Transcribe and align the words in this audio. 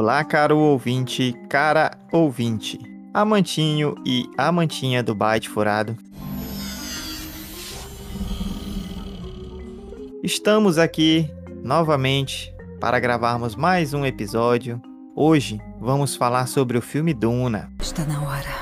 Olá, 0.00 0.22
caro 0.22 0.56
ouvinte, 0.56 1.34
cara 1.48 1.90
ouvinte, 2.12 2.78
amantinho 3.12 3.96
e 4.06 4.30
amantinha 4.38 5.02
do 5.02 5.12
Byte 5.12 5.48
Furado. 5.48 5.96
Estamos 10.22 10.78
aqui 10.78 11.28
novamente 11.64 12.54
para 12.80 13.00
gravarmos 13.00 13.56
mais 13.56 13.92
um 13.92 14.06
episódio. 14.06 14.80
Hoje 15.16 15.60
vamos 15.80 16.14
falar 16.14 16.46
sobre 16.46 16.78
o 16.78 16.80
filme 16.80 17.12
Duna. 17.12 17.68
Está 17.80 18.04
na 18.04 18.22
hora. 18.22 18.54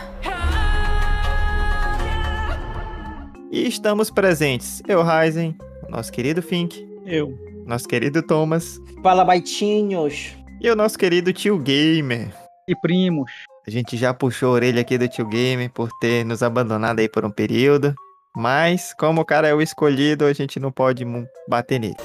E 3.53 3.69
estamos 3.69 4.09
presentes, 4.09 4.83
eu, 4.89 5.03
Ryzen, 5.03 5.55
nosso 5.91 6.11
querido 6.11 6.41
Fink, 6.41 6.89
Eu. 7.05 7.39
nosso 7.67 7.87
querido 7.87 8.23
Thomas 8.23 8.81
Fala, 9.03 9.23
baitinhos. 9.23 10.35
E 10.61 10.71
o 10.71 10.77
nosso 10.77 10.99
querido 10.99 11.33
Tio 11.33 11.59
Gamer. 11.59 12.33
E 12.69 12.75
primos. 12.75 13.31
A 13.67 13.71
gente 13.71 13.97
já 13.97 14.13
puxou 14.15 14.51
a 14.51 14.53
orelha 14.53 14.81
aqui 14.81 14.99
do 14.99 15.09
Tio 15.09 15.27
Gamer 15.27 15.71
por 15.71 15.91
ter 16.01 16.25
nos 16.25 16.43
abandonado 16.43 17.01
aí 17.01 17.09
por 17.09 17.25
um 17.25 17.31
período. 17.31 17.95
Mas, 18.35 18.95
como 18.95 19.23
o 19.23 19.25
cara 19.25 19.49
é 19.49 19.55
o 19.55 19.63
escolhido, 19.63 20.25
a 20.25 20.33
gente 20.33 20.61
não 20.61 20.71
pode 20.71 21.05
bater 21.49 21.81
nele. 21.81 21.97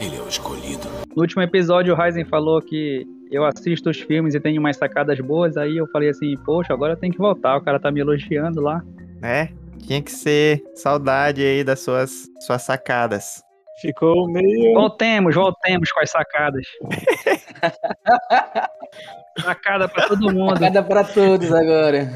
Ele 0.00 0.16
é 0.16 0.20
o 0.20 0.28
escolhido. 0.28 0.88
No 1.14 1.22
último 1.22 1.42
episódio, 1.42 1.94
o 1.94 1.96
Ryzen 1.96 2.24
falou 2.24 2.60
que 2.60 3.06
eu 3.30 3.44
assisto 3.44 3.90
os 3.90 4.00
filmes 4.00 4.34
e 4.34 4.40
tenho 4.40 4.60
umas 4.60 4.76
sacadas 4.76 5.20
boas. 5.20 5.56
Aí 5.56 5.76
eu 5.76 5.86
falei 5.88 6.08
assim, 6.08 6.36
poxa, 6.44 6.72
agora 6.72 6.94
eu 6.94 6.96
tenho 6.96 7.12
que 7.12 7.18
voltar. 7.18 7.56
O 7.56 7.62
cara 7.62 7.78
tá 7.78 7.90
me 7.90 8.00
elogiando 8.00 8.60
lá. 8.60 8.82
Né? 9.20 9.50
Tinha 9.78 10.02
que 10.02 10.10
ser 10.10 10.62
saudade 10.74 11.42
aí 11.42 11.62
das 11.62 11.80
suas, 11.80 12.28
suas 12.40 12.62
sacadas. 12.62 13.42
Ficou 13.80 14.28
meio. 14.28 14.74
Voltemos, 14.74 15.34
voltemos 15.34 15.90
com 15.90 16.00
as 16.00 16.10
sacadas. 16.10 16.66
Sacada 19.40 19.88
pra 19.88 20.08
todo 20.08 20.30
mundo. 20.32 20.60
Cada 20.60 20.82
pra 20.82 21.04
todos 21.04 21.50
agora. 21.52 22.12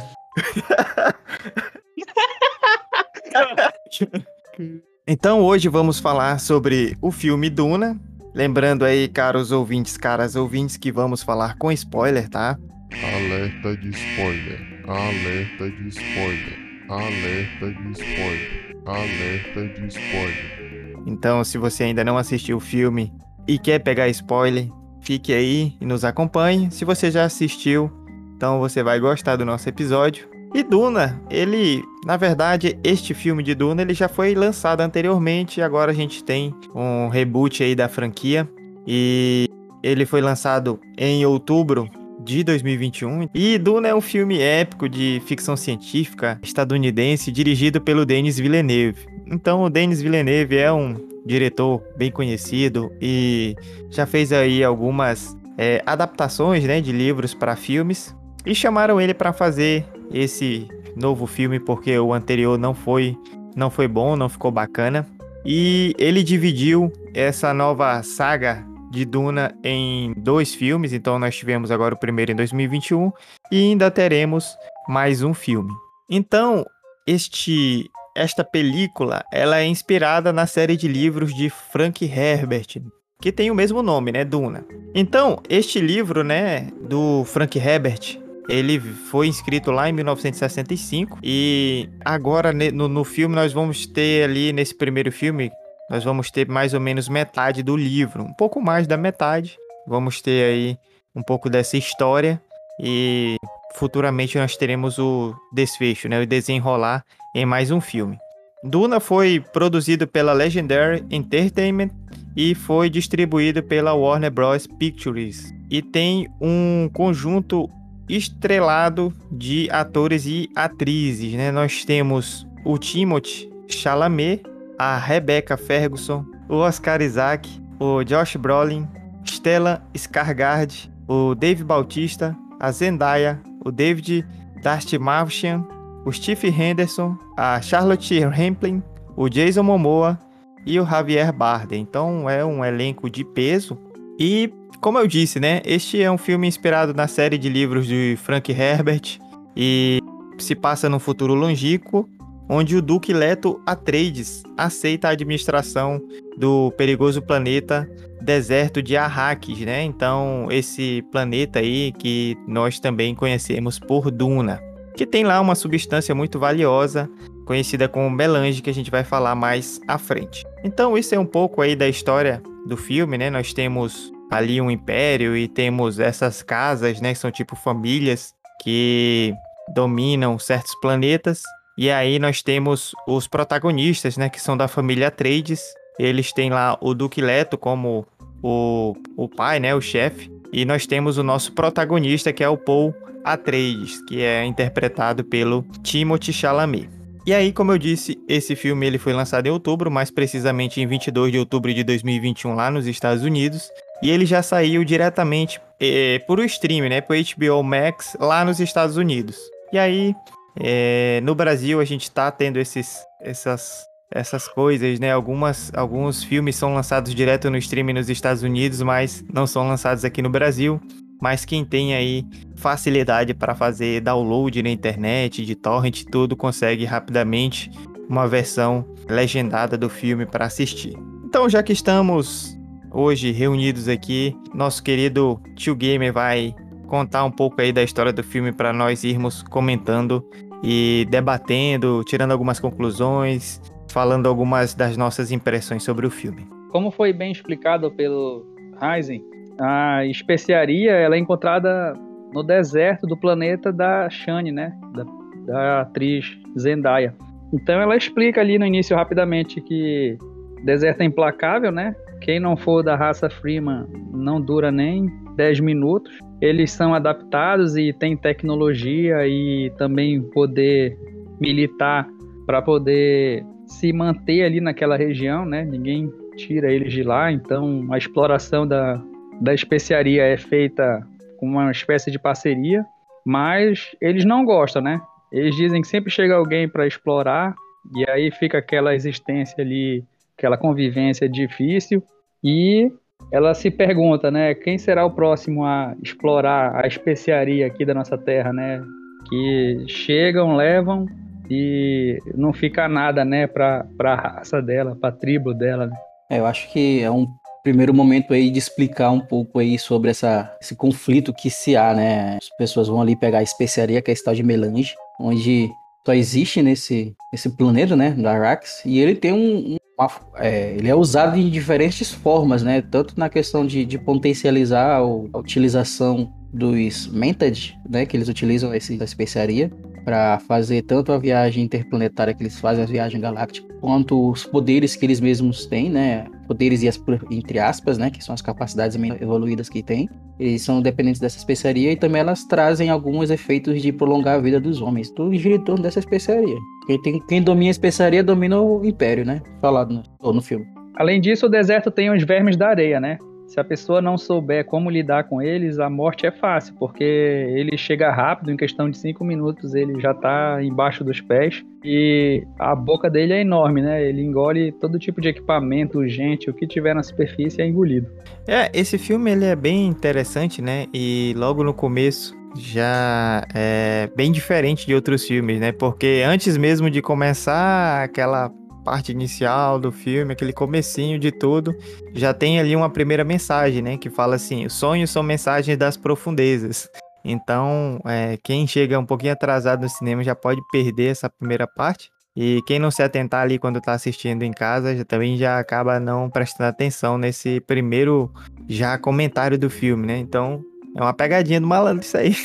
Então 5.06 5.40
hoje 5.40 5.68
vamos 5.68 5.98
falar 5.98 6.38
sobre 6.40 6.96
o 7.00 7.10
filme 7.10 7.48
Duna. 7.48 7.98
Lembrando 8.34 8.84
aí, 8.84 9.08
caros 9.08 9.50
ouvintes, 9.50 9.96
caras 9.96 10.36
ouvintes, 10.36 10.76
que 10.76 10.92
vamos 10.92 11.22
falar 11.22 11.56
com 11.56 11.72
spoiler, 11.72 12.28
tá? 12.28 12.58
Alerta 12.92 13.74
de 13.78 13.88
spoiler. 13.90 14.60
Alerta 14.86 15.70
de 15.70 15.88
spoiler. 15.88 16.66
Alerta 16.88 17.70
de 17.70 17.92
spoiler. 17.92 18.76
Alerta 18.86 19.66
de 19.80 19.86
spoiler. 19.88 20.75
Então, 21.06 21.44
se 21.44 21.56
você 21.56 21.84
ainda 21.84 22.04
não 22.04 22.18
assistiu 22.18 22.56
o 22.56 22.60
filme 22.60 23.12
e 23.46 23.58
quer 23.58 23.78
pegar 23.78 24.08
spoiler, 24.08 24.68
fique 25.00 25.32
aí 25.32 25.74
e 25.80 25.86
nos 25.86 26.04
acompanhe. 26.04 26.70
Se 26.70 26.84
você 26.84 27.10
já 27.10 27.24
assistiu, 27.24 27.90
então 28.36 28.58
você 28.58 28.82
vai 28.82 28.98
gostar 28.98 29.36
do 29.36 29.44
nosso 29.44 29.68
episódio. 29.68 30.28
E 30.52 30.62
Duna, 30.62 31.20
ele, 31.30 31.82
na 32.04 32.16
verdade, 32.16 32.78
este 32.82 33.14
filme 33.14 33.42
de 33.42 33.54
Duna, 33.54 33.82
ele 33.82 33.94
já 33.94 34.08
foi 34.08 34.34
lançado 34.34 34.80
anteriormente, 34.80 35.60
agora 35.60 35.92
a 35.92 35.94
gente 35.94 36.24
tem 36.24 36.54
um 36.74 37.08
reboot 37.08 37.62
aí 37.62 37.74
da 37.74 37.88
franquia 37.88 38.48
e 38.86 39.48
ele 39.82 40.06
foi 40.06 40.20
lançado 40.20 40.80
em 40.96 41.24
outubro 41.26 41.88
de 42.24 42.42
2021. 42.42 43.28
E 43.34 43.58
Duna 43.58 43.88
é 43.88 43.94
um 43.94 44.00
filme 44.00 44.40
épico 44.40 44.88
de 44.88 45.22
ficção 45.26 45.56
científica 45.56 46.40
estadunidense 46.42 47.30
dirigido 47.30 47.80
pelo 47.80 48.04
Denis 48.04 48.38
Villeneuve. 48.38 49.06
Então, 49.26 49.64
o 49.64 49.70
Denis 49.70 50.00
Villeneuve 50.00 50.56
é 50.56 50.72
um 50.72 50.94
diretor 51.24 51.82
bem 51.96 52.10
conhecido 52.10 52.92
e 53.00 53.56
já 53.90 54.06
fez 54.06 54.32
aí 54.32 54.62
algumas 54.62 55.36
é, 55.58 55.82
adaptações 55.84 56.64
né, 56.64 56.80
de 56.80 56.92
livros 56.92 57.34
para 57.34 57.56
filmes. 57.56 58.14
E 58.44 58.54
chamaram 58.54 59.00
ele 59.00 59.12
para 59.12 59.32
fazer 59.32 59.84
esse 60.12 60.68
novo 60.94 61.26
filme 61.26 61.58
porque 61.58 61.98
o 61.98 62.12
anterior 62.12 62.56
não 62.56 62.74
foi, 62.74 63.18
não 63.56 63.70
foi 63.70 63.88
bom, 63.88 64.14
não 64.14 64.28
ficou 64.28 64.52
bacana. 64.52 65.04
E 65.44 65.94
ele 65.98 66.22
dividiu 66.22 66.92
essa 67.12 67.52
nova 67.52 68.02
saga 68.02 68.64
de 68.90 69.04
Duna 69.04 69.52
em 69.64 70.14
dois 70.16 70.54
filmes. 70.54 70.92
Então, 70.92 71.18
nós 71.18 71.36
tivemos 71.36 71.72
agora 71.72 71.94
o 71.94 71.98
primeiro 71.98 72.30
em 72.30 72.36
2021 72.36 73.12
e 73.50 73.70
ainda 73.70 73.90
teremos 73.90 74.56
mais 74.88 75.22
um 75.22 75.34
filme. 75.34 75.72
Então, 76.08 76.64
este 77.06 77.90
esta 78.16 78.42
película, 78.42 79.22
ela 79.30 79.58
é 79.58 79.66
inspirada 79.66 80.32
na 80.32 80.46
série 80.46 80.76
de 80.76 80.88
livros 80.88 81.34
de 81.34 81.50
Frank 81.50 82.04
Herbert, 82.04 82.82
que 83.20 83.30
tem 83.30 83.50
o 83.50 83.54
mesmo 83.54 83.82
nome, 83.82 84.10
né, 84.10 84.24
Duna. 84.24 84.64
Então, 84.94 85.40
este 85.48 85.80
livro, 85.80 86.24
né, 86.24 86.68
do 86.88 87.24
Frank 87.26 87.58
Herbert, 87.58 88.18
ele 88.48 88.80
foi 88.80 89.28
escrito 89.28 89.70
lá 89.70 89.88
em 89.88 89.92
1965 89.92 91.18
e 91.22 91.88
agora 92.04 92.52
no, 92.52 92.88
no 92.88 93.04
filme 93.04 93.34
nós 93.34 93.52
vamos 93.52 93.86
ter 93.86 94.24
ali 94.24 94.52
nesse 94.52 94.74
primeiro 94.74 95.12
filme, 95.12 95.50
nós 95.90 96.04
vamos 96.04 96.30
ter 96.30 96.48
mais 96.48 96.72
ou 96.72 96.80
menos 96.80 97.08
metade 97.08 97.62
do 97.62 97.76
livro, 97.76 98.22
um 98.22 98.32
pouco 98.32 98.60
mais 98.60 98.86
da 98.86 98.96
metade. 98.96 99.58
Vamos 99.86 100.20
ter 100.20 100.44
aí 100.44 100.78
um 101.14 101.22
pouco 101.22 101.50
dessa 101.50 101.76
história 101.76 102.40
e 102.80 103.36
futuramente 103.76 104.38
nós 104.38 104.56
teremos 104.56 104.98
o 104.98 105.34
desfecho, 105.52 106.08
né, 106.08 106.20
o 106.20 106.26
desenrolar 106.26 107.04
em 107.34 107.44
mais 107.44 107.70
um 107.70 107.80
filme. 107.80 108.18
Duna 108.64 108.98
foi 108.98 109.44
produzido 109.52 110.06
pela 110.06 110.32
Legendary 110.32 111.04
Entertainment 111.10 111.90
e 112.34 112.54
foi 112.54 112.90
distribuído 112.90 113.62
pela 113.62 113.94
Warner 113.94 114.30
Bros. 114.30 114.66
Pictures. 114.66 115.52
E 115.70 115.82
tem 115.82 116.28
um 116.40 116.90
conjunto 116.92 117.70
estrelado 118.08 119.12
de 119.30 119.68
atores 119.70 120.26
e 120.26 120.48
atrizes, 120.54 121.34
né? 121.34 121.52
Nós 121.52 121.84
temos 121.84 122.46
o 122.64 122.78
Timothy 122.78 123.50
Chalamet, 123.68 124.42
a 124.78 124.96
Rebecca 124.96 125.56
Ferguson, 125.56 126.24
o 126.48 126.56
Oscar 126.56 127.02
Isaac, 127.02 127.48
o 127.78 128.02
Josh 128.04 128.36
Brolin, 128.36 128.88
Stella 129.24 129.82
Skarsgård, 129.94 130.90
o 131.08 131.34
Dave 131.34 131.62
Bautista, 131.62 132.36
a 132.58 132.70
Zendaya, 132.70 133.40
o 133.66 133.72
David 133.72 134.24
Darstmarchian, 134.62 135.66
o 136.04 136.12
Steve 136.12 136.48
Henderson, 136.48 137.18
a 137.36 137.60
Charlotte 137.60 138.20
Rampling, 138.20 138.80
o 139.16 139.28
Jason 139.28 139.64
Momoa 139.64 140.18
e 140.64 140.78
o 140.78 140.86
Javier 140.86 141.32
Bardem. 141.32 141.80
Então 141.80 142.30
é 142.30 142.44
um 142.44 142.64
elenco 142.64 143.10
de 143.10 143.24
peso. 143.24 143.76
E 144.18 144.52
como 144.80 144.98
eu 144.98 145.06
disse, 145.06 145.40
né, 145.40 145.60
este 145.64 146.00
é 146.00 146.10
um 146.10 146.18
filme 146.18 146.46
inspirado 146.46 146.94
na 146.94 147.08
série 147.08 147.36
de 147.36 147.48
livros 147.48 147.86
de 147.86 148.16
Frank 148.22 148.52
Herbert 148.52 149.18
e 149.56 150.00
se 150.38 150.54
passa 150.54 150.88
num 150.88 150.98
futuro 150.98 151.34
longínquo, 151.34 152.08
onde 152.48 152.76
o 152.76 152.82
Duque 152.82 153.12
Leto 153.12 153.60
Atreides 153.66 154.42
aceita 154.56 155.08
a 155.08 155.12
administração 155.12 156.00
do 156.36 156.70
perigoso 156.72 157.22
planeta 157.22 157.88
deserto 158.20 158.82
de 158.82 158.96
Arrakis, 158.96 159.60
né? 159.60 159.82
Então, 159.82 160.48
esse 160.50 161.02
planeta 161.12 161.58
aí 161.58 161.92
que 161.92 162.36
nós 162.46 162.80
também 162.80 163.14
conhecemos 163.14 163.78
por 163.78 164.10
Duna, 164.10 164.60
que 164.96 165.06
tem 165.06 165.24
lá 165.24 165.40
uma 165.40 165.54
substância 165.54 166.14
muito 166.14 166.38
valiosa, 166.38 167.08
conhecida 167.44 167.88
como 167.88 168.10
melange, 168.10 168.62
que 168.62 168.70
a 168.70 168.74
gente 168.74 168.90
vai 168.90 169.04
falar 169.04 169.34
mais 169.34 169.80
à 169.86 169.98
frente. 169.98 170.44
Então, 170.64 170.96
isso 170.98 171.14
é 171.14 171.18
um 171.18 171.26
pouco 171.26 171.62
aí 171.62 171.76
da 171.76 171.88
história 171.88 172.42
do 172.66 172.76
filme, 172.76 173.16
né? 173.16 173.30
Nós 173.30 173.52
temos 173.52 174.12
ali 174.30 174.60
um 174.60 174.70
império 174.70 175.36
e 175.36 175.46
temos 175.46 175.98
essas 175.98 176.42
casas, 176.42 177.00
né, 177.00 177.12
que 177.12 177.18
são 177.18 177.30
tipo 177.30 177.54
famílias 177.54 178.34
que 178.62 179.32
dominam 179.72 180.38
certos 180.38 180.74
planetas. 180.80 181.42
E 181.78 181.90
aí 181.90 182.18
nós 182.18 182.42
temos 182.42 182.92
os 183.06 183.28
protagonistas, 183.28 184.16
né, 184.16 184.28
que 184.28 184.40
são 184.40 184.56
da 184.56 184.66
família 184.66 185.08
Atreides. 185.08 185.62
Eles 185.98 186.32
têm 186.32 186.50
lá 186.50 186.78
o 186.80 186.94
Duque 186.94 187.20
Leto 187.20 187.58
como 187.58 188.06
o, 188.42 188.94
o 189.16 189.28
pai, 189.28 189.60
né, 189.60 189.74
o 189.74 189.80
chefe. 189.80 190.30
E 190.52 190.64
nós 190.64 190.86
temos 190.86 191.18
o 191.18 191.22
nosso 191.22 191.52
protagonista, 191.52 192.32
que 192.32 192.42
é 192.42 192.48
o 192.48 192.56
Paul 192.56 192.94
Atreides, 193.24 194.02
que 194.06 194.22
é 194.22 194.44
interpretado 194.44 195.22
pelo 195.24 195.64
Timothée 195.82 196.32
Chalamet. 196.32 196.88
E 197.26 197.34
aí, 197.34 197.52
como 197.52 197.72
eu 197.72 197.78
disse, 197.78 198.16
esse 198.28 198.54
filme 198.54 198.86
ele 198.86 198.98
foi 198.98 199.12
lançado 199.12 199.46
em 199.48 199.50
outubro, 199.50 199.90
mais 199.90 200.12
precisamente 200.12 200.80
em 200.80 200.86
22 200.86 201.32
de 201.32 201.38
outubro 201.40 201.74
de 201.74 201.82
2021 201.82 202.54
lá 202.54 202.70
nos 202.70 202.86
Estados 202.86 203.24
Unidos. 203.24 203.68
E 204.00 204.10
ele 204.10 204.24
já 204.24 204.42
saiu 204.42 204.84
diretamente 204.84 205.60
eh, 205.80 206.20
por 206.26 206.38
o 206.38 206.44
stream, 206.44 206.88
né, 206.88 207.00
por 207.00 207.16
HBO 207.16 207.62
Max 207.64 208.16
lá 208.20 208.44
nos 208.44 208.60
Estados 208.60 208.96
Unidos. 208.96 209.36
E 209.72 209.78
aí, 209.78 210.14
eh, 210.58 211.20
no 211.22 211.34
Brasil 211.34 211.80
a 211.80 211.84
gente 211.84 212.10
tá 212.10 212.30
tendo 212.30 212.58
esses, 212.58 212.98
essas, 213.20 213.84
essas 214.10 214.48
coisas, 214.48 214.98
né? 214.98 215.12
Algumas, 215.12 215.72
alguns 215.74 216.22
filmes 216.22 216.56
são 216.56 216.74
lançados 216.74 217.14
direto 217.14 217.50
no 217.50 217.56
stream 217.58 217.92
nos 217.92 218.08
Estados 218.08 218.42
Unidos, 218.42 218.82
mas 218.82 219.24
não 219.32 219.46
são 219.46 219.66
lançados 219.66 220.04
aqui 220.04 220.22
no 220.22 220.30
Brasil. 220.30 220.80
Mas 221.20 221.44
quem 221.44 221.64
tem 221.64 221.94
aí 221.94 222.24
facilidade 222.56 223.32
para 223.32 223.54
fazer 223.54 224.02
download 224.02 224.62
na 224.62 224.68
internet, 224.68 225.46
de 225.46 225.54
torrent, 225.54 226.04
tudo, 226.10 226.36
consegue 226.36 226.84
rapidamente 226.84 227.70
uma 228.08 228.28
versão 228.28 228.84
legendada 229.08 229.78
do 229.78 229.88
filme 229.88 230.26
para 230.26 230.44
assistir. 230.44 230.94
Então, 231.24 231.48
já 231.48 231.62
que 231.62 231.72
estamos 231.72 232.56
hoje 232.96 233.30
reunidos 233.30 233.88
aqui. 233.88 234.34
Nosso 234.54 234.82
querido 234.82 235.38
tio 235.54 235.76
Gamer 235.76 236.12
vai 236.12 236.54
contar 236.86 237.24
um 237.24 237.30
pouco 237.30 237.60
aí 237.60 237.70
da 237.70 237.82
história 237.82 238.12
do 238.12 238.22
filme 238.22 238.52
para 238.52 238.72
nós 238.72 239.04
irmos 239.04 239.42
comentando 239.42 240.24
e 240.62 241.06
debatendo, 241.10 242.02
tirando 242.04 242.32
algumas 242.32 242.58
conclusões, 242.58 243.60
falando 243.90 244.28
algumas 244.28 244.74
das 244.74 244.96
nossas 244.96 245.30
impressões 245.32 245.82
sobre 245.82 246.06
o 246.06 246.10
filme. 246.10 246.46
Como 246.70 246.90
foi 246.90 247.12
bem 247.12 247.32
explicado 247.32 247.90
pelo 247.90 248.44
Heisen, 248.82 249.24
a 249.58 250.04
especiaria 250.04 250.92
ela 250.92 251.16
é 251.16 251.18
encontrada 251.18 251.94
no 252.32 252.42
deserto 252.42 253.06
do 253.06 253.16
planeta 253.16 253.72
da 253.72 254.10
Shane, 254.10 254.52
né? 254.52 254.76
Da, 254.92 255.04
da 255.46 255.80
atriz 255.82 256.36
Zendaya. 256.58 257.14
Então 257.52 257.80
ela 257.80 257.96
explica 257.96 258.40
ali 258.40 258.58
no 258.58 258.66
início 258.66 258.96
rapidamente 258.96 259.60
que 259.60 260.18
deserto 260.64 261.00
é 261.00 261.04
implacável, 261.04 261.70
né? 261.70 261.94
Quem 262.20 262.40
não 262.40 262.56
for 262.56 262.82
da 262.82 262.96
raça 262.96 263.30
Freeman 263.30 263.86
não 264.12 264.40
dura 264.40 264.70
nem 264.70 265.06
10 265.36 265.60
minutos. 265.60 266.12
Eles 266.40 266.72
são 266.72 266.94
adaptados 266.94 267.76
e 267.76 267.92
têm 267.92 268.16
tecnologia 268.16 269.26
e 269.26 269.70
também 269.76 270.22
poder 270.22 270.98
militar 271.40 272.08
para 272.46 272.62
poder 272.62 273.44
se 273.66 273.92
manter 273.92 274.44
ali 274.44 274.60
naquela 274.60 274.96
região, 274.96 275.44
né? 275.44 275.64
Ninguém 275.64 276.10
tira 276.36 276.72
eles 276.72 276.92
de 276.92 277.02
lá, 277.02 277.32
então 277.32 277.86
a 277.90 277.98
exploração 277.98 278.66
da, 278.66 279.02
da 279.40 279.52
especiaria 279.52 280.22
é 280.22 280.36
feita 280.36 281.06
com 281.38 281.46
uma 281.46 281.70
espécie 281.70 282.10
de 282.10 282.18
parceria, 282.18 282.84
mas 283.24 283.94
eles 284.00 284.24
não 284.24 284.44
gostam, 284.44 284.82
né? 284.82 285.00
Eles 285.32 285.56
dizem 285.56 285.80
que 285.82 285.88
sempre 285.88 286.10
chega 286.10 286.34
alguém 286.34 286.68
para 286.68 286.86
explorar 286.86 287.54
e 287.94 288.08
aí 288.08 288.30
fica 288.30 288.58
aquela 288.58 288.94
existência 288.94 289.62
ali, 289.62 290.04
aquela 290.36 290.56
convivência 290.56 291.28
difícil 291.28 292.02
e 292.42 292.90
ela 293.32 293.54
se 293.54 293.70
pergunta, 293.70 294.30
né, 294.30 294.54
quem 294.54 294.78
será 294.78 295.04
o 295.04 295.10
próximo 295.10 295.64
a 295.64 295.94
explorar 296.02 296.84
a 296.84 296.86
especiaria 296.86 297.66
aqui 297.66 297.84
da 297.84 297.94
nossa 297.94 298.16
terra, 298.16 298.52
né? 298.52 298.82
Que 299.28 299.84
chegam, 299.88 300.54
levam 300.54 301.06
e 301.50 302.18
não 302.34 302.52
fica 302.52 302.88
nada, 302.88 303.24
né, 303.24 303.46
para 303.46 303.84
a 304.00 304.14
raça 304.14 304.62
dela, 304.62 304.96
para 304.96 305.08
a 305.08 305.12
tribo 305.12 305.52
dela. 305.52 305.86
Né? 305.86 305.96
É, 306.30 306.38
eu 306.38 306.46
acho 306.46 306.70
que 306.72 307.02
é 307.02 307.10
um 307.10 307.26
primeiro 307.62 307.92
momento 307.92 308.32
aí 308.32 308.48
de 308.48 308.60
explicar 308.60 309.10
um 309.10 309.20
pouco 309.20 309.58
aí 309.58 309.76
sobre 309.76 310.10
essa, 310.10 310.56
esse 310.60 310.76
conflito 310.76 311.34
que 311.34 311.50
se 311.50 311.76
há, 311.76 311.92
né? 311.92 312.36
As 312.36 312.48
pessoas 312.56 312.86
vão 312.86 313.00
ali 313.00 313.16
pegar 313.16 313.38
a 313.38 313.42
especiaria, 313.42 314.00
que 314.00 314.10
é 314.10 314.14
a 314.14 314.16
tal 314.24 314.34
de 314.34 314.42
melange, 314.44 314.94
onde 315.18 315.68
só 316.06 316.14
existe 316.14 316.62
nesse, 316.62 317.16
nesse 317.32 317.50
planeta, 317.50 317.96
né, 317.96 318.12
da 318.12 318.30
Arax, 318.32 318.80
e 318.84 319.00
ele 319.00 319.16
tem 319.16 319.32
um, 319.32 319.76
uma, 319.98 320.08
é, 320.36 320.76
ele 320.76 320.88
é 320.88 320.94
usado 320.94 321.34
de 321.34 321.50
diferentes 321.50 322.12
formas, 322.12 322.62
né, 322.62 322.80
tanto 322.80 323.18
na 323.18 323.28
questão 323.28 323.66
de, 323.66 323.84
de 323.84 323.98
potencializar 323.98 324.98
a 324.98 325.04
utilização 325.38 326.32
dos 326.56 327.06
Mented, 327.08 327.78
né, 327.88 328.06
que 328.06 328.16
eles 328.16 328.28
utilizam 328.28 328.72
essa 328.72 328.92
especiaria 328.92 329.70
para 330.04 330.38
fazer 330.38 330.82
tanto 330.82 331.12
a 331.12 331.18
viagem 331.18 331.64
interplanetária 331.64 332.32
que 332.32 332.42
eles 332.42 332.60
fazem, 332.60 332.84
a 332.84 332.86
viagem 332.86 333.20
galáctica, 333.20 333.66
quanto 333.80 334.30
os 334.30 334.46
poderes 334.46 334.94
que 334.94 335.04
eles 335.04 335.20
mesmos 335.20 335.66
têm, 335.66 335.90
né, 335.90 336.26
poderes 336.46 336.82
e 336.82 336.88
as, 336.88 337.02
entre 337.30 337.58
aspas, 337.58 337.98
né, 337.98 338.08
que 338.08 338.22
são 338.22 338.32
as 338.32 338.40
capacidades 338.40 338.96
evoluídas 339.20 339.68
que 339.68 339.82
têm, 339.82 340.08
eles 340.38 340.62
são 340.62 340.80
dependentes 340.80 341.20
dessa 341.20 341.36
especiaria 341.36 341.90
e 341.92 341.96
também 341.96 342.20
elas 342.20 342.44
trazem 342.44 342.88
alguns 342.88 343.30
efeitos 343.30 343.82
de 343.82 343.92
prolongar 343.92 344.36
a 344.36 344.40
vida 344.40 344.60
dos 344.60 344.80
homens. 344.80 345.10
Tudo 345.10 345.34
gira 345.34 345.56
em 345.56 345.64
torno 345.64 345.82
dessa 345.82 345.98
especiaria. 345.98 346.56
Quem, 346.86 347.02
tem, 347.02 347.20
quem 347.26 347.42
domina 347.42 347.70
a 347.70 347.72
especiaria 347.72 348.22
domina 348.22 348.60
o 348.60 348.84
império, 348.84 349.24
né? 349.24 349.42
Falado 349.60 350.04
no, 350.22 350.32
no 350.32 350.42
filme. 350.42 350.66
Além 350.94 351.20
disso, 351.20 351.46
o 351.46 351.48
deserto 351.48 351.90
tem 351.90 352.10
os 352.10 352.22
vermes 352.22 352.56
da 352.56 352.68
areia, 352.68 353.00
né? 353.00 353.18
Se 353.46 353.60
a 353.60 353.64
pessoa 353.64 354.02
não 354.02 354.18
souber 354.18 354.64
como 354.64 354.90
lidar 354.90 355.24
com 355.24 355.40
eles, 355.40 355.78
a 355.78 355.88
morte 355.88 356.26
é 356.26 356.32
fácil, 356.32 356.74
porque 356.78 357.04
ele 357.04 357.76
chega 357.78 358.10
rápido, 358.10 358.50
em 358.50 358.56
questão 358.56 358.90
de 358.90 358.98
cinco 358.98 359.24
minutos 359.24 359.74
ele 359.74 360.00
já 360.00 360.10
está 360.10 360.62
embaixo 360.62 361.04
dos 361.04 361.20
pés 361.20 361.64
e 361.84 362.44
a 362.58 362.74
boca 362.74 363.08
dele 363.08 363.32
é 363.32 363.40
enorme, 363.40 363.82
né? 363.82 364.04
Ele 364.04 364.22
engole 364.22 364.72
todo 364.72 364.98
tipo 364.98 365.20
de 365.20 365.28
equipamento, 365.28 366.06
gente, 366.08 366.50
o 366.50 366.54
que 366.54 366.66
tiver 366.66 366.94
na 366.94 367.02
superfície 367.02 367.62
é 367.62 367.66
engolido. 367.66 368.08
É, 368.48 368.70
esse 368.74 368.98
filme 368.98 369.30
ele 369.30 369.44
é 369.44 369.54
bem 369.54 369.86
interessante, 369.86 370.60
né? 370.60 370.86
E 370.92 371.32
logo 371.36 371.62
no 371.62 371.72
começo 371.72 372.36
já 372.58 373.46
é 373.54 374.10
bem 374.16 374.32
diferente 374.32 374.86
de 374.86 374.94
outros 374.94 375.24
filmes, 375.24 375.60
né? 375.60 375.70
Porque 375.70 376.22
antes 376.26 376.56
mesmo 376.56 376.90
de 376.90 377.00
começar 377.00 378.02
aquela 378.02 378.50
parte 378.86 379.10
inicial 379.10 379.80
do 379.80 379.90
filme, 379.90 380.32
aquele 380.32 380.52
comecinho 380.52 381.18
de 381.18 381.32
tudo, 381.32 381.76
já 382.14 382.32
tem 382.32 382.60
ali 382.60 382.76
uma 382.76 382.88
primeira 382.88 383.24
mensagem, 383.24 383.82
né? 383.82 383.96
Que 383.96 384.08
fala 384.08 384.36
assim: 384.36 384.64
os 384.64 384.74
sonhos 384.74 385.10
são 385.10 385.24
mensagens 385.24 385.76
das 385.76 385.96
profundezas. 385.96 386.88
Então, 387.24 388.00
é, 388.06 388.38
quem 388.44 388.64
chega 388.64 388.96
um 388.96 389.04
pouquinho 389.04 389.32
atrasado 389.32 389.82
no 389.82 389.88
cinema 389.88 390.22
já 390.22 390.36
pode 390.36 390.60
perder 390.70 391.10
essa 391.10 391.28
primeira 391.28 391.66
parte. 391.66 392.08
E 392.36 392.62
quem 392.66 392.78
não 392.78 392.90
se 392.90 393.02
atentar 393.02 393.42
ali 393.42 393.58
quando 393.58 393.78
está 393.78 393.92
assistindo 393.92 394.44
em 394.44 394.52
casa 394.52 394.94
já, 394.94 395.04
também 395.04 395.36
já 395.36 395.58
acaba 395.58 395.98
não 395.98 396.30
prestando 396.30 396.68
atenção 396.68 397.18
nesse 397.18 397.60
primeiro 397.60 398.30
já 398.68 398.96
comentário 398.96 399.58
do 399.58 399.68
filme, 399.68 400.06
né? 400.06 400.18
Então, 400.18 400.62
é 400.94 401.00
uma 401.02 401.14
pegadinha 401.14 401.60
do 401.60 401.66
malandro 401.66 402.04
isso 402.04 402.16
aí. 402.16 402.36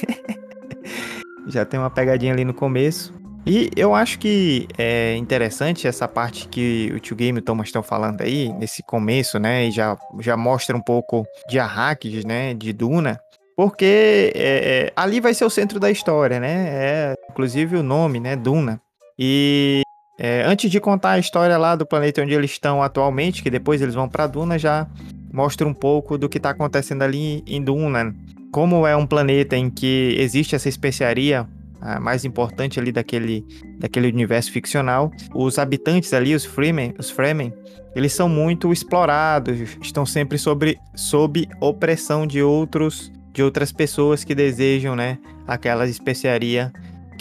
já 1.45 1.63
tem 1.65 1.79
uma 1.79 1.89
pegadinha 1.91 2.33
ali 2.33 2.43
no 2.43 2.53
começo. 2.53 3.20
E 3.45 3.71
eu 3.75 3.95
acho 3.95 4.19
que 4.19 4.67
é 4.77 5.15
interessante 5.15 5.87
essa 5.87 6.07
parte 6.07 6.47
que 6.47 6.91
o 6.95 6.99
Tio 6.99 7.15
Game 7.15 7.39
e 7.39 7.41
o 7.41 7.43
Thomas 7.43 7.67
estão 7.67 7.81
falando 7.81 8.21
aí, 8.21 8.53
nesse 8.53 8.83
começo, 8.83 9.39
né? 9.39 9.65
E 9.65 9.71
já, 9.71 9.97
já 10.19 10.37
mostra 10.37 10.77
um 10.77 10.81
pouco 10.81 11.25
de 11.49 11.57
Arrakis, 11.57 12.23
né? 12.23 12.53
De 12.53 12.71
Duna. 12.71 13.19
Porque 13.57 14.31
é, 14.35 14.87
é, 14.89 14.93
ali 14.95 15.19
vai 15.19 15.33
ser 15.33 15.45
o 15.45 15.49
centro 15.49 15.79
da 15.79 15.89
história, 15.89 16.39
né? 16.39 16.67
É, 16.69 17.13
inclusive 17.31 17.77
o 17.77 17.83
nome, 17.83 18.19
né? 18.19 18.35
Duna. 18.35 18.79
E 19.17 19.81
é, 20.19 20.43
antes 20.45 20.69
de 20.69 20.79
contar 20.79 21.11
a 21.11 21.19
história 21.19 21.57
lá 21.57 21.75
do 21.75 21.85
planeta 21.85 22.21
onde 22.21 22.33
eles 22.33 22.51
estão 22.51 22.83
atualmente, 22.83 23.41
que 23.41 23.49
depois 23.49 23.81
eles 23.81 23.95
vão 23.95 24.07
para 24.07 24.27
Duna, 24.27 24.59
já 24.59 24.87
mostra 25.33 25.67
um 25.67 25.73
pouco 25.73 26.15
do 26.15 26.29
que 26.29 26.37
está 26.37 26.51
acontecendo 26.51 27.01
ali 27.01 27.43
em 27.47 27.61
Duna. 27.61 28.15
Como 28.51 28.85
é 28.85 28.95
um 28.95 29.07
planeta 29.07 29.57
em 29.57 29.69
que 29.69 30.15
existe 30.19 30.55
essa 30.55 30.69
especiaria 30.69 31.47
a 31.81 31.99
mais 31.99 32.23
importante 32.23 32.79
ali 32.79 32.91
daquele, 32.91 33.45
daquele 33.79 34.07
universo 34.07 34.51
ficcional. 34.51 35.11
Os 35.33 35.57
habitantes 35.57 36.13
ali, 36.13 36.35
os 36.35 36.45
Fremen, 36.45 36.93
os 36.97 37.09
Fremen, 37.09 37.53
eles 37.95 38.13
são 38.13 38.29
muito 38.29 38.71
explorados, 38.71 39.77
estão 39.81 40.05
sempre 40.05 40.37
sobre, 40.37 40.77
sob 40.95 41.47
opressão 41.59 42.25
de 42.25 42.41
outros 42.41 43.11
de 43.33 43.41
outras 43.41 43.71
pessoas 43.71 44.23
que 44.25 44.35
desejam, 44.35 44.95
né, 44.95 45.17
aquela 45.47 45.87
especiaria 45.87 46.71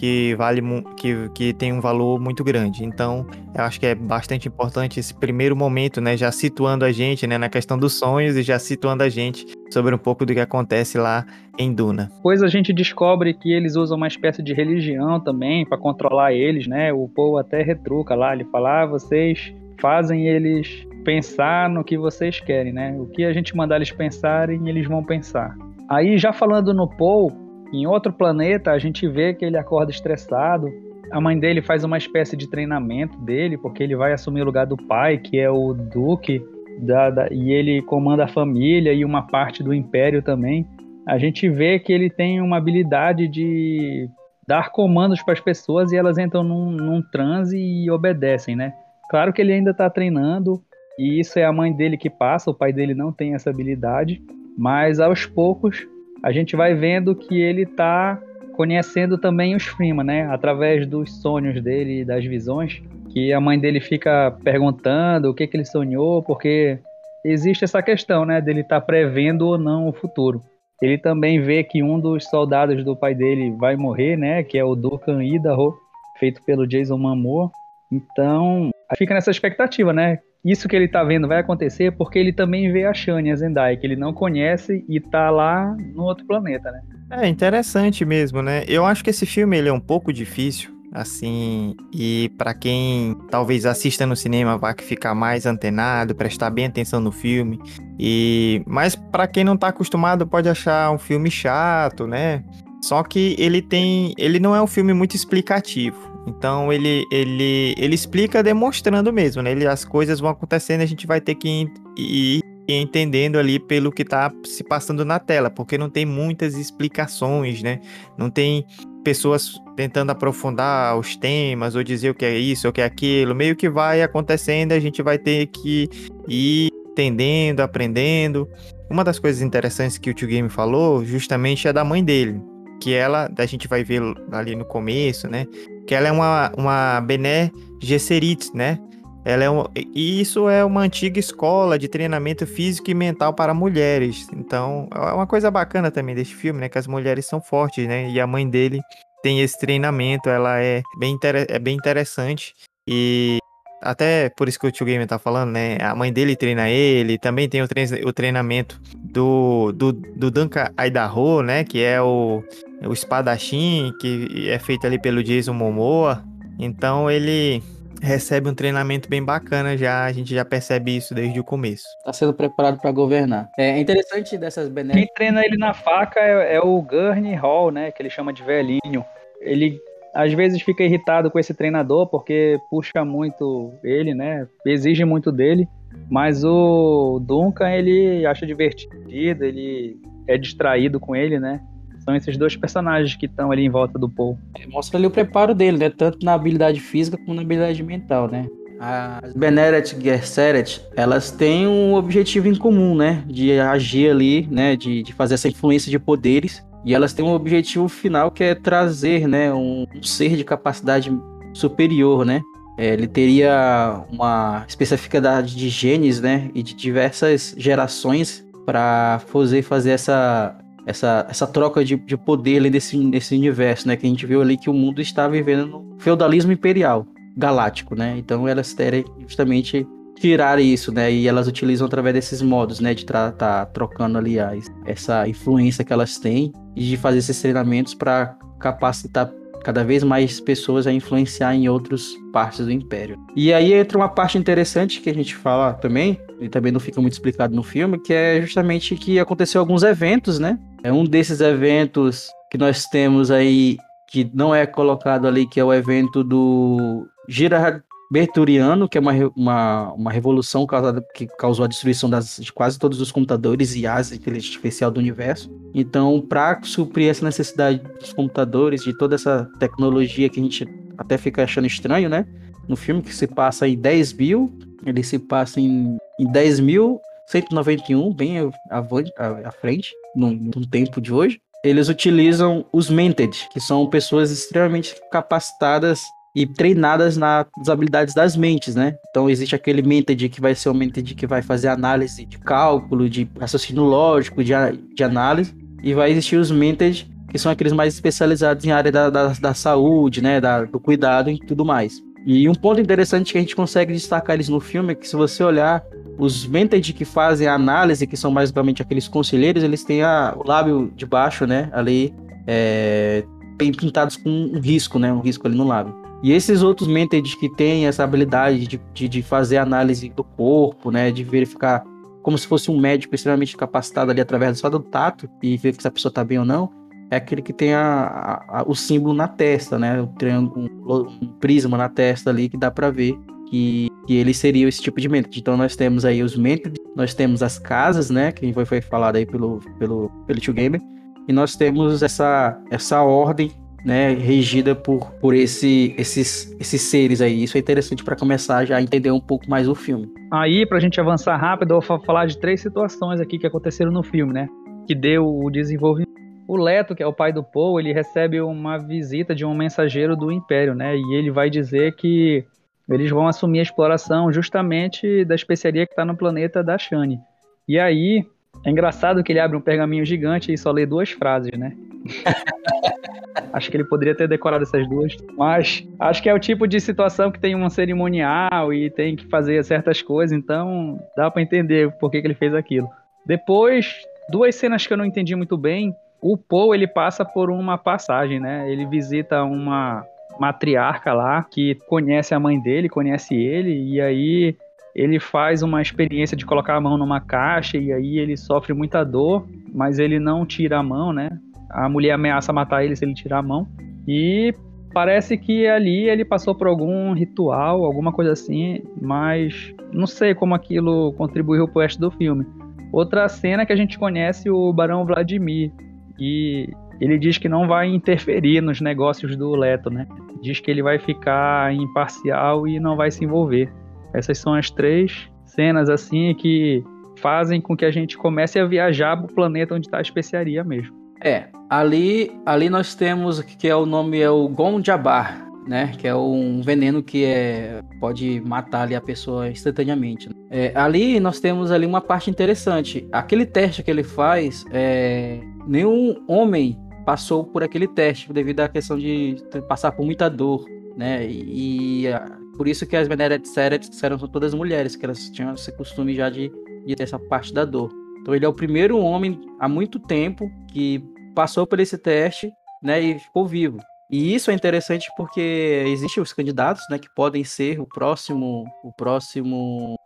que 0.00 0.35
vale 0.35 0.62
que, 0.97 1.28
que 1.35 1.52
tem 1.52 1.75
um 1.75 1.80
valor 1.80 2.19
muito 2.19 2.42
grande. 2.42 2.83
Então, 2.83 3.26
eu 3.54 3.62
acho 3.62 3.78
que 3.78 3.85
é 3.85 3.95
bastante 3.95 4.49
importante 4.49 4.99
esse 4.99 5.12
primeiro 5.12 5.54
momento, 5.54 6.00
né, 6.00 6.16
já 6.16 6.33
situando 6.33 6.87
a 6.87 6.90
gente, 6.90 7.26
né, 7.26 7.37
na 7.37 7.50
questão 7.50 7.78
dos 7.78 7.99
sonhos 7.99 8.35
e 8.35 8.42
já 8.42 8.59
situando 8.59 9.02
a 9.02 9.11
gente 9.11 9.45
sobre 9.71 9.95
um 9.95 9.99
pouco 9.99 10.25
do 10.25 10.33
que 10.33 10.40
acontece 10.40 10.97
lá 10.97 11.26
em 11.59 11.71
Duna. 11.71 12.09
Depois 12.16 12.42
a 12.42 12.49
gente 12.49 12.73
descobre 12.73 13.35
que 13.35 13.52
eles 13.52 13.76
usam 13.76 13.99
uma 13.99 14.09
espécie 14.09 14.42
de 14.42 14.54
religião 14.54 15.21
também 15.21 15.66
para 15.66 15.76
controlar 15.76 16.33
eles, 16.33 16.66
né? 16.66 16.90
O 16.95 17.07
povo 17.07 17.37
até 17.37 17.62
retruca 17.62 18.14
lá, 18.14 18.33
ele 18.33 18.45
fala: 18.45 18.85
ah, 18.85 18.87
vocês 18.87 19.54
fazem 19.78 20.28
eles 20.28 20.87
pensar 21.04 21.69
no 21.69 21.85
que 21.85 21.99
vocês 21.99 22.40
querem, 22.40 22.73
né? 22.73 22.97
O 22.99 23.04
que 23.04 23.23
a 23.23 23.35
gente 23.35 23.54
mandar 23.54 23.76
eles 23.76 23.92
pensarem, 23.92 24.66
eles 24.66 24.88
vão 24.88 25.04
pensar. 25.04 25.54
Aí 25.90 26.16
já 26.16 26.33
falando 26.33 26.73
no 26.73 26.88
Paul, 26.88 27.50
em 27.73 27.87
outro 27.87 28.12
planeta, 28.12 28.73
a 28.73 28.79
gente 28.79 29.07
vê 29.07 29.33
que 29.33 29.45
ele 29.45 29.57
acorda 29.57 29.91
estressado. 29.91 30.69
A 31.11 31.21
mãe 31.21 31.39
dele 31.39 31.62
faz 31.62 31.85
uma 31.85 31.99
espécie 31.99 32.37
de 32.37 32.49
treinamento 32.49 33.17
dele, 33.19 33.57
porque 33.57 33.83
ele 33.83 33.97
vai 33.97 34.12
assumir 34.12 34.43
o 34.43 34.45
lugar 34.45 34.67
do 34.67 34.77
pai, 34.77 35.19
que 35.19 35.39
é 35.39 35.50
o 35.50 35.73
Duque, 35.73 36.43
da, 36.81 37.11
da, 37.11 37.29
e 37.33 37.53
ele 37.53 37.83
comanda 37.83 38.25
a 38.25 38.29
família 38.29 38.93
e 38.93 39.05
uma 39.05 39.23
parte 39.23 39.62
do 39.62 39.75
império 39.75 40.23
também. 40.23 40.67
A 41.07 41.19
gente 41.19 41.49
vê 41.49 41.79
que 41.79 41.93
ele 41.93 42.11
tem 42.11 42.41
uma 42.41 42.57
habilidade 42.57 43.29
de 43.29 44.09
dar 44.47 44.71
comandos 44.71 45.23
para 45.23 45.35
as 45.35 45.41
pessoas 45.41 45.93
e 45.93 45.97
elas 45.97 46.19
entram 46.19 46.43
num, 46.43 46.71
num 46.71 47.03
transe 47.03 47.57
e 47.57 47.91
obedecem, 47.91 48.57
né? 48.57 48.73
Claro 49.09 49.33
que 49.33 49.41
ele 49.41 49.53
ainda 49.53 49.71
está 49.71 49.89
treinando, 49.89 50.62
e 50.99 51.21
isso 51.21 51.39
é 51.39 51.45
a 51.45 51.53
mãe 51.53 51.73
dele 51.73 51.97
que 51.97 52.11
passa, 52.11 52.50
o 52.50 52.55
pai 52.55 52.73
dele 52.73 52.95
não 52.95 53.12
tem 53.12 53.35
essa 53.35 53.50
habilidade, 53.50 54.23
mas 54.57 55.00
aos 55.00 55.27
poucos 55.27 55.87
a 56.23 56.33
gente 56.33 56.57
vai 56.57 56.75
vendo 56.75 57.15
que 57.15 57.41
ele 57.41 57.62
está 57.62 58.21
conhecendo 58.55 59.17
também 59.17 59.55
os 59.55 59.65
Freeman, 59.65 60.05
né? 60.05 60.27
Através 60.27 60.87
dos 60.87 61.21
sonhos 61.21 61.62
dele, 61.62 62.05
das 62.05 62.25
visões, 62.25 62.83
que 63.11 63.33
a 63.33 63.41
mãe 63.41 63.59
dele 63.59 63.81
fica 63.81 64.37
perguntando 64.45 65.31
o 65.31 65.35
que, 65.35 65.47
que 65.47 65.57
ele 65.57 65.65
sonhou, 65.65 66.23
porque 66.23 66.79
existe 67.25 67.65
essa 67.65 67.83
questão, 67.83 68.25
né? 68.25 68.41
Dele 68.41 68.61
estar 68.61 68.81
tá 68.81 68.87
prevendo 68.87 69.47
ou 69.47 69.57
não 69.57 69.89
o 69.89 69.93
futuro. 69.93 70.43
Ele 70.83 70.99
também 70.99 71.41
vê 71.41 71.62
que 71.62 71.83
um 71.83 71.99
dos 71.99 72.25
soldados 72.29 72.85
do 72.85 72.97
pai 72.97 73.15
dele 73.15 73.50
vai 73.59 73.77
morrer, 73.77 74.17
né? 74.17 74.43
Que 74.43 74.59
é 74.59 74.65
o 74.65 74.75
Duncan 74.75 75.23
Idaho, 75.23 75.75
feito 76.19 76.43
pelo 76.43 76.67
Jason 76.67 76.99
Momoa. 76.99 77.50
Então, 77.93 78.71
fica 78.97 79.15
nessa 79.15 79.31
expectativa, 79.31 79.93
né? 79.93 80.21
Isso 80.44 80.68
que 80.68 80.75
ele 80.75 80.88
tá 80.88 81.04
vendo 81.04 81.28
vai 81.28 81.38
acontecer 81.38 81.92
porque 81.92 82.18
ele 82.18 82.32
também 82.32 82.73
vê 82.73 82.85
a 82.85 82.94
Shani, 82.94 83.30
a 83.30 83.37
Zendaya, 83.37 83.76
que 83.76 83.87
ele 83.87 83.97
não 83.97 84.12
conhece 84.12 84.85
e 84.88 85.00
tá 85.00 85.30
lá 85.30 85.76
no 85.94 86.02
outro 86.04 86.26
planeta, 86.26 86.70
né? 86.70 86.80
É 87.11 87.28
interessante 87.28 88.04
mesmo, 88.04 88.40
né? 88.40 88.64
Eu 88.66 88.87
acho 88.87 89.02
que 89.02 89.11
esse 89.11 89.26
filme 89.26 89.59
ele 89.59 89.68
é 89.68 89.73
um 89.73 89.80
pouco 89.80 90.12
difícil, 90.12 90.70
assim, 90.92 91.76
e 91.92 92.30
para 92.38 92.54
quem 92.54 93.16
talvez 93.30 93.66
assista 93.66 94.06
no 94.06 94.16
cinema 94.16 94.56
vai 94.56 94.75
ficar 94.78 95.14
mais 95.14 95.44
antenado, 95.44 96.14
prestar 96.14 96.50
bem 96.50 96.66
atenção 96.66 97.00
no 97.00 97.12
filme. 97.12 97.61
E 97.99 98.62
mas 98.66 98.94
para 98.94 99.26
quem 99.26 99.44
não 99.44 99.56
tá 99.56 99.68
acostumado 99.68 100.26
pode 100.26 100.49
achar 100.49 100.90
um 100.90 100.99
filme 100.99 101.30
chato, 101.30 102.06
né? 102.06 102.44
Só 102.82 103.02
que 103.02 103.37
ele 103.38 103.61
tem, 103.61 104.14
ele 104.16 104.40
não 104.40 104.54
é 104.54 104.62
um 104.62 104.66
filme 104.66 104.94
muito 104.94 105.14
explicativo. 105.14 106.10
Então 106.27 106.73
ele, 106.73 107.05
ele, 107.11 107.75
ele 107.79 107.95
explica 107.95 108.43
demonstrando 108.43 109.12
mesmo, 109.12 109.43
né? 109.43 109.53
Ele, 109.53 109.67
as 109.67 109.85
coisas 109.85 110.21
vão 110.21 110.31
acontecendo 110.31 110.83
a 110.83 110.87
gente 110.87 111.07
vai 111.07 111.21
ter 111.21 111.35
que 111.35 111.67
ir, 111.97 112.41
entendendo 112.69 113.37
ali 113.37 113.59
pelo 113.59 113.91
que 113.91 114.03
está 114.03 114.33
se 114.45 114.62
passando 114.62 115.05
na 115.05 115.19
tela, 115.19 115.50
porque 115.50 115.77
não 115.77 115.91
tem 115.91 116.07
muitas 116.07 116.55
explicações, 116.55 117.62
né? 117.62 117.81
Não 118.17 118.31
tem 118.31 118.65
pessoas 119.03 119.61
tentando 119.77 120.11
aprofundar 120.11 120.97
os 120.97 121.17
temas 121.17 121.75
ou 121.75 121.83
dizer 121.83 122.11
o 122.11 122.15
que 122.15 122.25
é 122.25 122.37
isso 122.39 122.69
o 122.69 122.73
que 122.73 122.81
é 122.81 122.85
aquilo. 122.85 123.35
Meio 123.35 123.57
que 123.57 123.69
vai 123.69 124.03
acontecendo, 124.03 124.73
a 124.73 124.79
gente 124.79 125.03
vai 125.03 125.19
ter 125.19 125.47
que 125.47 125.89
ir 126.29 126.71
entendendo, 126.91 127.61
aprendendo. 127.61 128.49
Uma 128.91 129.05
das 129.05 129.19
coisas 129.19 129.41
interessantes 129.41 129.99
que 129.99 130.11
o 130.11 130.15
Tio 130.15 130.29
Game 130.29 130.49
falou, 130.49 131.05
justamente 131.05 131.67
é 131.67 131.73
da 131.73 131.85
mãe 131.85 132.05
dele, 132.05 132.41
que 132.81 132.93
ela, 132.93 133.31
a 133.37 133.47
gente 133.47 133.69
vai 133.69 133.85
ver 133.85 134.03
ali 134.33 134.57
no 134.57 134.65
começo, 134.65 135.29
né? 135.29 135.47
Que 135.90 135.97
ela 135.97 136.06
é 136.06 136.12
uma, 136.12 136.52
uma 136.56 137.00
Bené 137.00 137.50
Gesserit, 137.82 138.54
né? 138.54 138.78
Ela 139.25 139.42
é 139.42 139.50
um, 139.50 139.64
e 139.75 140.20
isso 140.20 140.49
é 140.49 140.64
uma 140.64 140.82
antiga 140.82 141.18
escola 141.18 141.76
de 141.76 141.88
treinamento 141.88 142.47
físico 142.47 142.92
e 142.92 142.94
mental 142.94 143.35
para 143.35 143.52
mulheres. 143.52 144.28
Então, 144.32 144.88
é 144.94 145.12
uma 145.12 145.26
coisa 145.26 145.50
bacana 145.50 145.90
também 145.90 146.14
desse 146.14 146.32
filme, 146.32 146.61
né? 146.61 146.68
Que 146.68 146.78
as 146.78 146.87
mulheres 146.87 147.26
são 147.26 147.40
fortes, 147.40 147.88
né? 147.88 148.09
E 148.09 148.20
a 148.20 148.26
mãe 148.28 148.49
dele 148.49 148.80
tem 149.20 149.40
esse 149.40 149.59
treinamento, 149.59 150.28
ela 150.30 150.61
é 150.62 150.80
bem, 150.97 151.18
é 151.49 151.59
bem 151.59 151.75
interessante. 151.75 152.54
E 152.87 153.38
até 153.80 154.28
por 154.30 154.49
isso 154.49 154.58
que 154.58 154.66
o 154.66 154.72
tio 154.72 154.87
Gamer 154.87 155.06
tá 155.06 155.18
falando, 155.18 155.50
né? 155.52 155.78
A 155.80 155.94
mãe 155.94 156.12
dele 156.12 156.37
treina 156.37 156.68
ele, 156.68 157.18
também 157.18 157.49
tem 157.49 157.62
o, 157.62 157.68
trein 157.68 157.87
o 158.04 158.12
treinamento 158.12 158.80
do, 158.96 159.72
do, 159.72 159.92
do 159.92 160.30
Duncan 160.30 160.70
Idaho, 160.78 161.42
né? 161.42 161.64
Que 161.64 161.82
é 161.82 162.00
o, 162.00 162.42
o 162.84 162.92
espadachim, 162.92 163.92
que 164.00 164.49
é 164.50 164.58
feito 164.58 164.87
ali 164.87 165.00
pelo 165.00 165.22
Jason 165.22 165.54
Momoa. 165.54 166.22
Então 166.58 167.10
ele 167.10 167.62
recebe 168.02 168.49
um 168.49 168.54
treinamento 168.54 169.08
bem 169.08 169.22
bacana 169.22 169.76
já, 169.76 170.04
a 170.04 170.12
gente 170.12 170.34
já 170.34 170.44
percebe 170.44 170.96
isso 170.96 171.14
desde 171.14 171.38
o 171.38 171.44
começo. 171.44 171.84
Tá 172.04 172.12
sendo 172.12 172.32
preparado 172.32 172.80
para 172.80 172.90
governar. 172.90 173.50
É 173.58 173.78
interessante 173.78 174.38
dessas 174.38 174.68
benéficas. 174.68 175.04
Quem 175.04 175.14
treina 175.14 175.44
ele 175.44 175.56
na 175.56 175.75
faca 175.75 176.20
é, 176.20 176.56
é, 176.56 176.60
o 176.60 176.80
Gurney 176.80 177.34
Hall, 177.34 177.70
né, 177.70 177.90
que 177.90 178.02
ele 178.02 178.10
chama 178.10 178.32
de 178.32 178.42
velhinho. 178.42 179.04
Ele 179.40 179.80
às 180.14 180.33
vezes 180.33 180.62
fica 180.62 180.83
irritado 180.83 181.31
com 181.31 181.38
esse 181.38 181.55
treinador 181.55 182.07
porque 182.07 182.59
puxa 182.71 183.05
muito 183.05 183.73
ele, 183.83 184.14
né, 184.14 184.47
exige 184.67 185.05
muito 185.05 185.31
dele, 185.31 185.69
mas 186.11 186.45
o 186.45 187.21
Duncan 187.25 187.71
ele 187.71 188.26
acha 188.26 188.47
divertido, 188.47 189.45
ele 189.45 190.00
é 190.26 190.37
distraído 190.37 191.00
com 191.00 191.14
ele, 191.14 191.38
né? 191.38 191.61
São 192.05 192.17
esses 192.17 192.37
dois 192.37 192.57
personagens 192.57 193.14
que 193.14 193.26
estão 193.26 193.52
ali 193.52 193.64
em 193.64 193.69
volta 193.69 193.99
do 193.99 194.09
Paul. 194.09 194.38
É, 194.59 194.67
mostra 194.67 194.99
ali 194.99 195.07
o 195.07 195.11
preparo 195.11 195.55
dele, 195.55 195.76
né? 195.76 195.90
Tanto 195.90 196.25
na 196.25 196.33
habilidade 196.33 196.81
física 196.81 197.17
como 197.19 197.35
na 197.35 197.43
habilidade 197.43 197.83
mental, 197.83 198.29
né? 198.29 198.47
As 198.79 199.35
Beneret 199.35 199.95
e 199.95 200.02
Gerseret, 200.02 200.81
elas 200.97 201.31
têm 201.31 201.67
um 201.67 201.95
objetivo 201.95 202.49
em 202.49 202.55
comum, 202.55 202.95
né? 202.95 203.23
De 203.26 203.61
agir 203.61 204.11
ali, 204.11 204.49
né? 204.50 204.75
De, 204.75 205.02
de 205.02 205.12
fazer 205.12 205.35
essa 205.35 205.49
influência 205.49 205.90
de 205.90 205.99
poderes. 205.99 206.64
E 206.84 206.94
elas 206.94 207.12
têm 207.12 207.25
um 207.25 207.32
objetivo 207.32 207.88
final 207.88 208.30
que 208.30 208.42
é 208.42 208.54
trazer, 208.54 209.26
né? 209.28 209.52
Um, 209.52 209.87
um 209.94 210.02
ser 210.02 210.37
de 210.37 210.44
capacidade 210.44 211.12
superior, 211.52 212.25
né? 212.25 212.40
É, 212.78 212.94
ele 212.94 213.06
teria 213.06 214.04
uma 214.10 214.64
especificidade 214.66 215.54
de 215.54 215.68
genes, 215.68 216.20
né? 216.20 216.50
E 216.54 216.62
de 216.62 216.75
diversas 216.75 217.54
gerações 217.56 218.44
para 218.64 219.20
fazer, 219.26 219.62
fazer 219.62 219.90
essa 219.90 220.56
essa, 220.87 221.26
essa 221.28 221.46
troca 221.46 221.84
de, 221.84 221.96
de 221.96 222.16
poder 222.16 222.56
ali 222.56 222.70
desse, 222.70 222.96
desse 223.10 223.34
universo, 223.34 223.87
né? 223.87 223.96
Que 223.96 224.06
a 224.06 224.08
gente 224.08 224.26
viu 224.26 224.40
ali 224.40 224.56
que 224.56 224.70
o 224.70 224.75
mundo 224.75 225.00
está 225.00 225.28
vivendo 225.28 225.66
no 225.66 225.96
feudalismo 225.99 226.52
imperial 226.52 227.06
galáctico, 227.37 227.94
né? 227.94 228.16
Então 228.18 228.49
elas 228.49 228.72
querem 228.72 229.04
justamente 229.26 229.87
tirar 230.21 230.61
isso, 230.61 230.93
né? 230.93 231.11
E 231.11 231.27
elas 231.27 231.49
utilizam 231.49 231.87
através 231.87 232.15
desses 232.15 232.43
modos, 232.43 232.79
né? 232.79 232.95
De 232.95 233.03
estar 233.03 233.33
tá 233.33 233.65
trocando, 233.67 234.19
aliás, 234.19 234.67
essa 234.85 235.27
influência 235.27 235.85
que 235.85 235.93
elas 235.93 236.19
têm 236.19 236.53
e 236.77 236.85
de 236.85 236.97
fazer 236.97 237.19
esses 237.19 237.41
treinamentos 237.41 237.95
para 237.95 238.37
capacitar 238.59 239.33
cada 239.65 239.85
vez 239.85 240.03
mais 240.03 240.41
pessoas 240.41 240.87
a 240.87 240.93
influenciar 240.93 241.55
em 241.55 241.69
outras 241.69 242.15
partes 242.33 242.65
do 242.65 242.73
império. 242.73 243.19
E 243.37 243.53
aí 243.53 243.73
entra 243.73 243.99
uma 243.99 244.09
parte 244.09 244.39
interessante 244.39 245.00
que 245.00 245.11
a 245.11 245.15
gente 245.15 245.35
fala 245.35 245.75
também, 245.75 246.19
e 246.41 246.49
também 246.49 246.73
não 246.73 246.81
fica 246.81 247.00
muito 247.00 247.12
explicado 247.12 247.55
no 247.55 247.62
filme, 247.62 247.99
que 247.99 248.12
é 248.12 248.41
justamente 248.41 248.97
que 248.97 249.19
aconteceu 249.19 249.61
alguns 249.61 249.83
eventos, 249.83 250.39
né? 250.39 250.59
É 250.83 250.93
um 250.93 251.05
desses 251.05 251.41
eventos 251.41 252.31
que 252.50 252.57
nós 252.57 252.87
temos 252.87 253.31
aí 253.31 253.77
que 254.11 254.29
não 254.35 254.55
é 254.55 254.67
colocado 254.67 255.29
ali, 255.29 255.47
que 255.47 255.61
é 255.61 255.65
o 255.65 255.73
evento 255.73 256.25
do 256.25 257.07
Girard 257.29 257.83
Berturiano, 258.11 258.88
que 258.88 258.99
é 258.99 259.00
uma, 259.00 259.12
uma, 259.37 259.93
uma 259.93 260.11
revolução 260.11 260.67
causada, 260.67 261.00
que 261.14 261.26
causou 261.38 261.64
a 261.64 261.69
destruição 261.69 262.11
das, 262.11 262.38
de 262.40 262.52
quase 262.52 262.79
todos 262.79 263.00
os 263.00 263.12
computadores 263.12 263.76
e 263.76 263.87
as 263.87 264.11
inteligência 264.11 264.50
artificial 264.50 264.90
do 264.90 264.99
universo. 264.99 265.50
Então, 265.73 266.21
para 266.21 266.61
suprir 266.64 267.09
essa 267.09 267.25
necessidade 267.25 267.81
dos 268.00 268.12
computadores, 268.12 268.83
de 268.83 268.97
toda 268.99 269.14
essa 269.14 269.49
tecnologia 269.61 270.29
que 270.29 270.40
a 270.40 270.43
gente 270.43 270.67
até 270.99 271.17
fica 271.17 271.45
achando 271.45 271.67
estranho, 271.67 272.09
né? 272.09 272.26
No 272.69 272.76
filme 272.76 273.00
que 273.00 273.14
se 273.14 273.26
passa 273.26 273.69
em 273.69 273.76
10 273.76 274.12
mil, 274.14 274.52
ele 274.85 275.02
se 275.05 275.19
passa 275.19 275.61
em, 275.61 275.97
em 276.19 276.26
10.191, 276.26 278.14
bem 278.14 278.38
à, 278.71 279.52
frente, 279.52 279.93
no, 280.17 280.33
no 280.33 280.67
tempo 280.67 281.00
de 281.00 281.12
hoje 281.12 281.40
eles 281.62 281.88
utilizam 281.88 282.64
os 282.73 282.88
Mented, 282.88 283.49
que 283.52 283.61
são 283.61 283.87
pessoas 283.87 284.31
extremamente 284.31 284.95
capacitadas 285.11 286.00
e 286.34 286.46
treinadas 286.46 287.16
nas 287.16 287.46
habilidades 287.68 288.14
das 288.14 288.37
mentes, 288.37 288.75
né? 288.75 288.94
Então 289.10 289.28
existe 289.28 289.54
aquele 289.54 289.82
mented 289.82 290.28
que 290.28 290.40
vai 290.40 290.54
ser 290.54 290.68
o 290.68 290.75
mented 290.75 291.14
que 291.14 291.26
vai 291.26 291.42
fazer 291.42 291.68
análise 291.68 292.25
de 292.25 292.38
cálculo, 292.38 293.08
de 293.08 293.28
raciocínio 293.38 293.82
lógico, 293.82 294.42
de, 294.44 294.52
de 294.94 295.04
análise, 295.04 295.54
e 295.82 295.92
vai 295.94 296.10
existir 296.10 296.37
os 296.37 296.50
mented 296.50 297.10
que 297.30 297.38
são 297.38 297.50
aqueles 297.50 297.72
mais 297.72 297.94
especializados 297.94 298.64
em 298.64 298.72
área 298.72 298.90
da, 298.90 299.08
da, 299.08 299.28
da 299.28 299.54
saúde, 299.54 300.20
né? 300.20 300.40
Da, 300.40 300.64
do 300.64 300.80
cuidado 300.80 301.30
e 301.30 301.38
tudo 301.38 301.64
mais. 301.64 302.02
E 302.26 302.49
um 302.49 302.54
ponto 302.54 302.80
interessante 302.80 303.32
que 303.32 303.38
a 303.38 303.40
gente 303.40 303.56
consegue 303.56 303.92
destacar 303.92 304.34
eles 304.34 304.49
no 304.49 304.60
filme 304.60 304.92
é 304.92 304.94
que 304.94 305.08
se 305.08 305.16
você 305.16 305.42
olhar 305.42 305.82
os 306.18 306.46
mented 306.46 306.92
que 306.92 307.04
fazem 307.04 307.46
a 307.46 307.54
análise, 307.54 308.06
que 308.06 308.16
são 308.16 308.32
basicamente 308.32 308.82
aqueles 308.82 309.08
conselheiros, 309.08 309.62
eles 309.62 309.82
têm 309.84 310.02
a, 310.02 310.34
o 310.37 310.46
lábio 310.46 310.92
de 310.94 311.06
baixo, 311.06 311.46
né? 311.46 311.70
Ali 311.72 312.12
é, 312.46 313.25
bem 313.56 313.72
pintados 313.72 314.16
com 314.16 314.28
um 314.28 314.60
risco, 314.60 314.99
né? 314.99 315.12
Um 315.12 315.20
risco 315.20 315.46
ali 315.46 315.56
no 315.56 315.66
lábio. 315.66 316.00
E 316.23 316.33
esses 316.33 316.62
outros 316.62 316.89
mentedes 316.89 317.35
que 317.35 317.49
têm 317.49 317.87
essa 317.87 318.05
habilidade 318.05 318.67
de, 318.67 318.81
de, 318.93 319.09
de, 319.09 319.23
fazer 319.23 319.57
análise 319.57 320.09
do 320.11 320.23
corpo, 320.23 320.91
né, 320.91 321.11
de 321.11 321.25
verificar 321.25 321.83
como 322.23 322.37
se 322.37 322.47
fosse 322.47 322.71
um 322.71 322.79
médico 322.79 323.15
extremamente 323.15 323.57
capacitado 323.57 324.11
ali 324.11 324.21
através 324.21 324.59
só 324.59 324.69
do 324.69 324.81
tato 324.81 325.29
e 325.43 325.57
ver 325.57 325.75
se 325.79 325.89
a 325.89 325.91
pessoa 325.91 326.11
está 326.11 326.23
bem 326.23 326.39
ou 326.39 326.45
não, 326.45 326.71
é 327.11 327.17
aquele 327.17 327.41
que 327.41 327.53
tem 327.53 327.73
a, 327.73 327.81
a, 327.83 328.61
a, 328.61 328.65
o 328.67 328.75
símbolo 328.75 329.15
na 329.15 329.27
testa, 329.27 329.79
né, 329.79 330.00
um, 330.03 330.69
um 330.89 331.27
prisma 331.41 331.79
na 331.79 331.89
testa 331.89 332.29
ali 332.29 332.49
que 332.49 332.57
dá 332.59 332.71
para 332.71 332.91
ver 332.91 333.19
que, 333.49 333.89
que 334.07 334.15
ele 334.15 334.35
seria 334.35 334.69
esse 334.69 334.81
tipo 334.81 335.00
de 335.00 335.09
mented. 335.09 335.41
Então 335.41 335.57
nós 335.57 335.75
temos 335.75 336.05
aí 336.05 336.23
os 336.23 336.37
mented, 336.37 336.77
nós 336.95 337.15
temos 337.15 337.43
as 337.43 337.59
casas, 337.59 338.11
né, 338.11 338.31
que 338.31 338.53
foi, 338.53 338.67
foi 338.67 338.81
falado 338.83 339.17
aí 339.17 339.25
pelo, 339.25 339.59
pelo, 339.79 340.11
pelo 340.27 340.39
Tio 340.39 340.53
Gamer, 340.53 340.81
e 341.27 341.33
nós 341.33 341.57
temos 341.57 342.03
essa, 342.03 342.61
essa 342.71 343.03
ordem 343.03 343.50
né, 343.84 344.12
regida 344.12 344.75
por, 344.75 345.12
por 345.12 345.34
esse, 345.34 345.94
esses, 345.96 346.54
esses 346.60 346.82
seres 346.82 347.20
aí. 347.20 347.42
Isso 347.42 347.56
é 347.56 347.60
interessante 347.60 348.04
para 348.04 348.16
começar 348.16 348.64
já 348.64 348.76
a 348.76 348.82
entender 348.82 349.10
um 349.10 349.20
pouco 349.20 349.49
mais 349.49 349.68
o 349.68 349.75
filme. 349.75 350.08
Aí, 350.30 350.66
para 350.66 350.78
a 350.78 350.80
gente 350.80 351.00
avançar 351.00 351.37
rápido, 351.37 351.75
eu 351.75 351.80
vou 351.80 352.00
falar 352.00 352.26
de 352.26 352.38
três 352.38 352.60
situações 352.60 353.20
aqui 353.20 353.38
que 353.38 353.46
aconteceram 353.46 353.90
no 353.90 354.02
filme, 354.02 354.32
né? 354.32 354.49
Que 354.87 354.94
deu 354.94 355.26
o 355.26 355.50
desenvolvimento. 355.50 356.10
O 356.46 356.56
Leto, 356.56 356.94
que 356.94 357.02
é 357.02 357.06
o 357.06 357.12
pai 357.12 357.32
do 357.32 357.44
Paul, 357.44 357.78
ele 357.78 357.92
recebe 357.92 358.40
uma 358.40 358.76
visita 358.76 359.34
de 359.34 359.44
um 359.44 359.54
mensageiro 359.54 360.16
do 360.16 360.32
Império, 360.32 360.75
né? 360.75 360.96
E 360.96 361.14
ele 361.14 361.30
vai 361.30 361.49
dizer 361.49 361.94
que 361.94 362.44
eles 362.88 363.10
vão 363.10 363.28
assumir 363.28 363.60
a 363.60 363.62
exploração 363.62 364.32
justamente 364.32 365.25
da 365.25 365.34
especiaria 365.34 365.87
que 365.87 365.92
está 365.92 366.04
no 366.04 366.16
planeta 366.16 366.62
da 366.62 366.76
Shani. 366.76 367.20
E 367.68 367.78
aí, 367.78 368.26
é 368.64 368.71
engraçado 368.71 369.23
que 369.23 369.33
ele 369.33 369.40
abre 369.40 369.57
um 369.57 369.61
pergaminho 369.61 370.05
gigante 370.05 370.52
e 370.52 370.59
só 370.59 370.71
lê 370.71 370.85
duas 370.85 371.11
frases, 371.11 371.52
né? 371.52 371.75
acho 373.52 373.71
que 373.71 373.76
ele 373.76 373.85
poderia 373.85 374.14
ter 374.14 374.29
decorado 374.29 374.62
essas 374.62 374.88
duas. 374.88 375.17
Mas 375.37 375.87
acho 375.99 376.23
que 376.23 376.29
é 376.29 376.35
o 376.35 376.38
tipo 376.38 376.67
de 376.67 376.81
situação 376.81 377.31
que 377.31 377.38
tem 377.38 377.55
um 377.55 377.69
cerimonial 377.71 378.73
e 378.73 378.90
tem 378.90 379.17
que 379.17 379.26
fazer 379.26 379.62
certas 379.64 380.02
coisas, 380.02 380.37
então 380.37 380.99
dá 381.17 381.31
para 381.31 381.43
entender 381.43 381.90
por 381.93 382.11
que, 382.11 382.21
que 382.21 382.26
ele 382.26 382.35
fez 382.35 382.55
aquilo. 382.55 382.88
Depois, 383.26 383.95
duas 384.31 384.55
cenas 384.55 384.87
que 384.87 384.93
eu 384.93 384.97
não 384.97 385.05
entendi 385.05 385.35
muito 385.35 385.57
bem. 385.57 385.95
O 386.21 386.37
Paul, 386.37 386.75
ele 386.75 386.87
passa 386.87 387.25
por 387.25 387.50
uma 387.50 387.79
passagem, 387.79 388.38
né? 388.40 388.71
Ele 388.71 388.87
visita 388.87 389.43
uma 389.43 390.05
matriarca 390.38 391.12
lá 391.12 391.43
que 391.43 391.75
conhece 391.88 392.35
a 392.35 392.40
mãe 392.40 392.61
dele, 392.61 392.88
conhece 392.88 393.35
ele, 393.35 393.95
e 393.95 394.00
aí 394.00 394.57
ele 394.94 395.20
faz 395.20 395.62
uma 395.62 395.80
experiência 395.80 396.37
de 396.37 396.44
colocar 396.44 396.76
a 396.76 396.80
mão 396.80 396.99
numa 396.99 397.20
caixa 397.20 397.78
e 397.78 397.92
aí 397.92 398.18
ele 398.18 398.37
sofre 398.37 398.73
muita 398.73 399.04
dor, 399.04 399.47
mas 399.73 399.99
ele 399.99 400.18
não 400.18 400.44
tira 400.44 400.78
a 400.78 400.82
mão, 400.82 401.12
né? 401.12 401.30
A 401.70 401.88
mulher 401.88 402.12
ameaça 402.12 402.52
matar 402.52 402.85
ele 402.85 402.97
se 402.97 403.04
ele 403.04 403.14
tirar 403.14 403.38
a 403.38 403.42
mão. 403.42 403.66
E 404.06 404.54
parece 404.92 405.37
que 405.37 405.66
ali 405.66 406.09
ele 406.09 406.25
passou 406.25 406.54
por 406.54 406.66
algum 406.66 407.12
ritual, 407.12 407.85
alguma 407.85 408.12
coisa 408.12 408.32
assim, 408.32 408.82
mas 409.00 409.73
não 409.92 410.06
sei 410.06 410.35
como 410.35 410.54
aquilo 410.54 411.12
contribuiu 411.12 411.68
pro 411.68 411.82
resto 411.82 412.00
do 412.00 412.11
filme. 412.11 412.44
Outra 412.92 413.28
cena 413.28 413.64
que 413.64 413.73
a 413.73 413.76
gente 413.76 413.99
conhece 413.99 414.50
o 414.50 414.73
Barão 414.73 415.04
Vladimir 415.04 415.70
e 416.18 416.68
ele 417.00 417.18
diz 417.18 417.38
que 417.38 417.49
não 417.49 417.68
vai 417.68 417.88
interferir 417.88 418.61
nos 418.61 418.80
negócios 418.80 419.37
do 419.37 419.54
Leto, 419.54 419.88
né? 419.88 420.06
Diz 420.42 420.59
que 420.59 420.70
ele 420.70 420.82
vai 420.82 420.99
ficar 420.99 421.73
imparcial 421.73 422.66
e 422.66 422.80
não 422.80 422.97
vai 422.97 423.11
se 423.11 423.25
envolver. 423.25 423.73
Essas 424.12 424.38
são 424.38 424.55
as 424.55 424.71
três 424.71 425.29
cenas 425.45 425.88
assim 425.88 426.35
que 426.35 426.83
fazem 427.17 427.61
com 427.61 427.76
que 427.76 427.85
a 427.85 427.90
gente 427.90 428.17
comece 428.17 428.59
a 428.59 428.67
viajar 428.67 429.17
para 429.17 429.26
o 429.26 429.35
planeta 429.35 429.75
onde 429.75 429.87
está 429.87 429.99
a 429.99 430.02
especiaria 430.02 430.64
mesmo. 430.64 430.99
É, 431.23 431.49
ali, 431.69 432.33
ali 432.47 432.71
nós 432.71 432.95
temos 432.95 433.43
que 433.43 433.69
é 433.69 433.76
o 433.76 433.85
nome 433.85 434.21
é 434.21 434.31
o 434.31 434.49
Gonjabar, 434.49 435.47
né? 435.67 435.93
Que 435.99 436.09
é 436.09 436.14
um 436.14 436.62
veneno 436.62 437.02
que 437.02 437.25
é, 437.25 437.83
pode 438.00 438.40
matar 438.40 438.83
ali 438.83 438.95
a 438.95 439.00
pessoa 439.00 439.49
instantaneamente. 439.49 440.29
Né? 440.29 440.35
É, 440.50 440.73
ali 440.75 441.21
nós 441.21 441.38
temos 441.38 441.71
ali 441.71 441.85
uma 441.85 442.00
parte 442.00 442.31
interessante. 442.31 443.07
Aquele 443.12 443.45
teste 443.45 443.83
que 443.83 443.90
ele 443.90 444.02
faz, 444.02 444.64
é, 444.73 445.40
nenhum 445.67 446.25
homem 446.26 446.79
passou 447.05 447.45
por 447.45 447.62
aquele 447.62 447.87
teste 447.87 448.33
devido 448.33 448.61
à 448.61 448.69
questão 448.69 448.99
de 448.99 449.37
passar 449.69 449.93
por 449.93 450.05
muita 450.05 450.31
dor, 450.31 450.64
né? 450.97 451.26
E, 451.26 452.07
e 452.07 452.39
por 452.61 452.69
isso 452.69 452.85
que 452.85 452.95
as 452.95 453.09
Veneretes 453.09 453.52
Ceretes 453.52 454.02
eram 454.02 454.19
todas 454.19 454.52
mulheres, 454.52 454.95
que 454.95 455.02
elas 455.02 455.31
tinham 455.31 455.55
esse 455.55 455.73
costume 455.73 456.14
já 456.14 456.29
de, 456.29 456.52
de 456.85 456.95
ter 456.95 457.05
essa 457.05 457.19
parte 457.19 457.55
da 457.55 457.64
dor. 457.64 457.90
Então 458.21 458.35
ele 458.35 458.45
é 458.45 458.49
o 458.49 458.52
primeiro 458.52 458.99
homem 458.99 459.40
há 459.59 459.67
muito 459.67 459.99
tempo 459.99 460.47
que 460.71 461.02
passou 461.35 461.67
por 461.67 461.81
esse 461.81 461.97
teste, 461.97 462.52
né, 462.83 463.00
e 463.00 463.19
ficou 463.19 463.47
vivo. 463.47 463.79
E 464.11 464.35
isso 464.35 464.50
é 464.50 464.55
interessante 464.55 465.09
porque 465.17 465.40
existem 465.87 466.23
os 466.23 466.35
candidatos, 466.35 466.83
né, 466.90 466.99
que 466.99 467.09
podem 467.14 467.43
ser 467.45 467.81
o 467.81 467.87
próximo, 467.87 468.67
o 468.85 468.93
próximo 468.93 469.99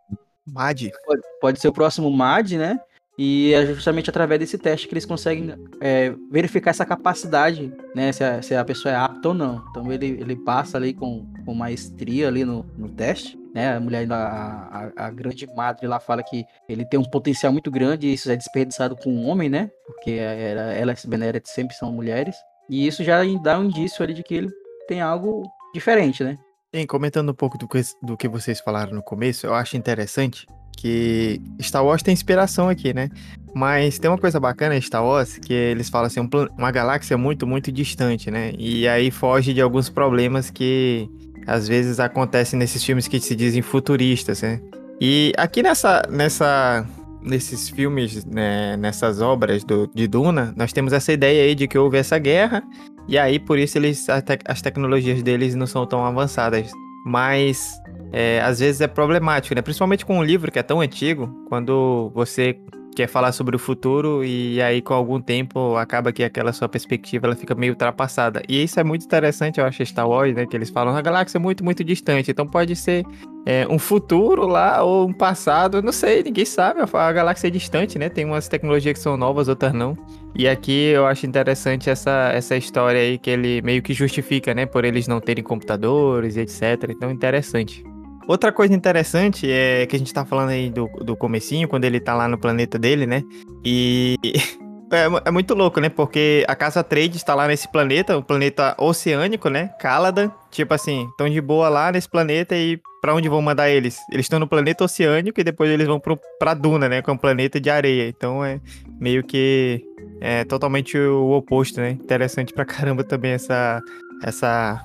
MAD. 0.46 0.92
Pode, 1.04 1.22
pode 1.40 1.60
ser 1.60 1.66
o 1.66 1.72
próximo 1.72 2.08
MAD, 2.08 2.56
né? 2.56 2.78
E 3.16 3.52
é 3.54 3.64
justamente 3.66 4.10
através 4.10 4.40
desse 4.40 4.58
teste 4.58 4.88
que 4.88 4.94
eles 4.94 5.06
conseguem 5.06 5.54
é, 5.80 6.12
verificar 6.30 6.70
essa 6.70 6.84
capacidade, 6.84 7.72
né? 7.94 8.10
Se 8.12 8.24
a, 8.24 8.42
se 8.42 8.54
a, 8.54 8.64
pessoa 8.64 8.92
é 8.92 8.96
apta 8.96 9.28
ou 9.28 9.34
não. 9.34 9.64
Então 9.70 9.92
ele, 9.92 10.06
ele 10.06 10.34
passa 10.34 10.76
ali 10.76 10.92
com, 10.92 11.24
com 11.44 11.54
maestria 11.54 12.26
ali 12.26 12.44
no, 12.44 12.66
no 12.76 12.88
teste. 12.88 13.38
Né? 13.54 13.76
A 13.76 13.80
mulher, 13.80 14.10
a, 14.10 14.90
a, 14.96 15.06
a, 15.06 15.10
grande 15.10 15.46
madre 15.54 15.86
lá 15.86 16.00
fala 16.00 16.24
que 16.24 16.44
ele 16.68 16.84
tem 16.84 16.98
um 16.98 17.04
potencial 17.04 17.52
muito 17.52 17.70
grande 17.70 18.08
e 18.08 18.12
isso 18.12 18.28
é 18.28 18.34
desperdiçado 18.34 18.96
com 18.96 19.10
um 19.10 19.28
homem, 19.28 19.48
né? 19.48 19.70
Porque 19.86 20.10
ela, 20.10 20.72
ela 20.72 20.92
e 20.92 21.06
Beneret 21.06 21.48
sempre 21.48 21.76
são 21.76 21.92
mulheres. 21.92 22.34
E 22.68 22.84
isso 22.84 23.04
já 23.04 23.20
dá 23.40 23.60
um 23.60 23.64
indício 23.66 24.02
ali 24.02 24.12
de 24.12 24.24
que 24.24 24.34
ele 24.34 24.50
tem 24.88 25.00
algo 25.00 25.44
diferente, 25.72 26.24
né? 26.24 26.36
Sim, 26.74 26.84
comentando 26.84 27.30
um 27.30 27.34
pouco 27.34 27.56
do 27.56 27.68
que, 27.68 27.80
do 28.02 28.16
que 28.16 28.26
vocês 28.26 28.58
falaram 28.58 28.92
no 28.92 29.02
começo, 29.02 29.46
eu 29.46 29.54
acho 29.54 29.76
interessante 29.76 30.44
que 30.76 31.40
Star 31.60 31.84
Wars 31.84 32.02
tem 32.02 32.12
inspiração 32.12 32.68
aqui, 32.68 32.92
né? 32.92 33.08
Mas 33.54 33.98
tem 33.98 34.10
uma 34.10 34.18
coisa 34.18 34.40
bacana 34.40 34.76
em 34.76 34.80
Star 34.80 35.04
Wars, 35.04 35.38
que 35.38 35.52
eles 35.52 35.88
falam 35.88 36.06
assim, 36.06 36.20
um 36.20 36.28
uma 36.58 36.70
galáxia 36.70 37.16
muito, 37.16 37.46
muito 37.46 37.70
distante, 37.70 38.30
né? 38.30 38.52
E 38.58 38.88
aí 38.88 39.10
foge 39.10 39.54
de 39.54 39.60
alguns 39.60 39.88
problemas 39.88 40.50
que 40.50 41.08
às 41.46 41.68
vezes 41.68 42.00
acontecem 42.00 42.58
nesses 42.58 42.82
filmes 42.82 43.06
que 43.06 43.20
se 43.20 43.36
dizem 43.36 43.62
futuristas, 43.62 44.42
né? 44.42 44.60
E 45.00 45.32
aqui 45.36 45.62
nessa, 45.62 46.02
nessa, 46.10 46.86
nesses 47.22 47.68
filmes, 47.68 48.24
né, 48.24 48.76
nessas 48.76 49.20
obras 49.20 49.64
do, 49.64 49.90
de 49.94 50.06
Duna, 50.06 50.54
nós 50.56 50.72
temos 50.72 50.92
essa 50.92 51.12
ideia 51.12 51.44
aí 51.44 51.54
de 51.54 51.66
que 51.66 51.76
houve 51.76 51.98
essa 51.98 52.18
guerra, 52.18 52.62
e 53.08 53.18
aí 53.18 53.38
por 53.38 53.58
isso 53.58 53.76
eles, 53.78 54.06
as 54.46 54.62
tecnologias 54.62 55.22
deles 55.22 55.54
não 55.54 55.66
são 55.66 55.86
tão 55.86 56.04
avançadas. 56.04 56.70
Mas 57.04 57.74
é, 58.12 58.40
às 58.40 58.60
vezes 58.60 58.80
é 58.80 58.86
problemático, 58.86 59.54
né? 59.54 59.60
Principalmente 59.60 60.06
com 60.06 60.18
um 60.18 60.22
livro 60.22 60.50
que 60.50 60.58
é 60.58 60.62
tão 60.62 60.80
antigo, 60.80 61.44
quando 61.48 62.10
você 62.14 62.58
quer 62.94 63.08
falar 63.08 63.32
sobre 63.32 63.56
o 63.56 63.58
futuro 63.58 64.24
e 64.24 64.60
aí 64.62 64.80
com 64.80 64.94
algum 64.94 65.20
tempo 65.20 65.76
acaba 65.76 66.12
que 66.12 66.22
aquela 66.22 66.52
sua 66.52 66.68
perspectiva 66.68 67.26
ela 67.26 67.36
fica 67.36 67.54
meio 67.54 67.72
ultrapassada. 67.72 68.42
E 68.48 68.62
isso 68.62 68.78
é 68.80 68.84
muito 68.84 69.04
interessante, 69.04 69.60
eu 69.60 69.66
acho, 69.66 69.84
Star 69.84 70.08
Wars, 70.08 70.34
né? 70.34 70.46
Que 70.46 70.56
eles 70.56 70.70
falam, 70.70 70.96
a 70.96 71.02
galáxia 71.02 71.38
é 71.38 71.40
muito, 71.40 71.64
muito 71.64 71.84
distante. 71.84 72.30
Então 72.30 72.46
pode 72.46 72.74
ser 72.76 73.04
é, 73.44 73.66
um 73.68 73.78
futuro 73.78 74.46
lá 74.46 74.82
ou 74.82 75.08
um 75.08 75.12
passado, 75.12 75.82
não 75.82 75.92
sei, 75.92 76.22
ninguém 76.22 76.44
sabe. 76.44 76.80
A, 76.80 77.12
galáxia 77.12 77.48
é 77.48 77.50
distante, 77.50 77.98
né? 77.98 78.08
Tem 78.08 78.24
umas 78.24 78.48
tecnologias 78.48 78.94
que 78.94 79.00
são 79.02 79.16
novas, 79.16 79.48
outras 79.48 79.72
não. 79.72 79.96
E 80.34 80.48
aqui 80.48 80.88
eu 80.88 81.06
acho 81.06 81.26
interessante 81.26 81.90
essa, 81.90 82.30
essa 82.32 82.56
história 82.56 83.00
aí 83.00 83.18
que 83.18 83.30
ele 83.30 83.60
meio 83.62 83.82
que 83.82 83.92
justifica, 83.92 84.54
né? 84.54 84.64
Por 84.64 84.84
eles 84.84 85.06
não 85.06 85.20
terem 85.20 85.44
computadores 85.44 86.36
e 86.36 86.40
etc. 86.40 86.90
Então 86.90 87.10
interessante. 87.10 87.84
Outra 88.26 88.50
coisa 88.50 88.74
interessante 88.74 89.50
é 89.50 89.86
que 89.86 89.96
a 89.96 89.98
gente 89.98 90.12
tá 90.12 90.24
falando 90.24 90.50
aí 90.50 90.70
do, 90.70 90.86
do 91.04 91.16
comecinho, 91.16 91.68
quando 91.68 91.84
ele 91.84 92.00
tá 92.00 92.14
lá 92.14 92.26
no 92.26 92.38
planeta 92.38 92.78
dele, 92.78 93.06
né? 93.06 93.22
E 93.64 94.16
é, 94.90 95.28
é, 95.28 95.30
muito 95.30 95.54
louco, 95.54 95.80
né? 95.80 95.88
Porque 95.88 96.44
a 96.48 96.54
Casa 96.54 96.82
Trade 96.82 97.16
está 97.16 97.34
lá 97.34 97.46
nesse 97.46 97.70
planeta, 97.70 98.16
o 98.16 98.20
um 98.20 98.22
planeta 98.22 98.74
oceânico, 98.78 99.48
né? 99.48 99.68
Caladan. 99.78 100.30
Tipo 100.50 100.72
assim, 100.72 101.06
estão 101.10 101.28
de 101.28 101.40
boa 101.40 101.68
lá 101.68 101.92
nesse 101.92 102.08
planeta 102.08 102.56
e 102.56 102.80
para 103.00 103.14
onde 103.14 103.28
vão 103.28 103.42
mandar 103.42 103.68
eles? 103.68 103.98
Eles 104.10 104.24
estão 104.24 104.38
no 104.38 104.48
planeta 104.48 104.84
oceânico 104.84 105.38
e 105.38 105.44
depois 105.44 105.70
eles 105.70 105.86
vão 105.86 106.00
pro, 106.00 106.18
pra 106.38 106.54
Duna, 106.54 106.88
né? 106.88 107.02
Que 107.02 107.10
é 107.10 107.12
um 107.12 107.18
planeta 107.18 107.60
de 107.60 107.68
areia. 107.68 108.08
Então 108.08 108.42
é 108.42 108.60
meio 108.98 109.22
que 109.22 109.84
é 110.20 110.44
totalmente 110.44 110.96
o 110.96 111.32
oposto, 111.32 111.80
né? 111.80 111.90
Interessante 111.90 112.54
pra 112.54 112.64
caramba 112.64 113.04
também 113.04 113.32
essa, 113.32 113.82
essa, 114.22 114.82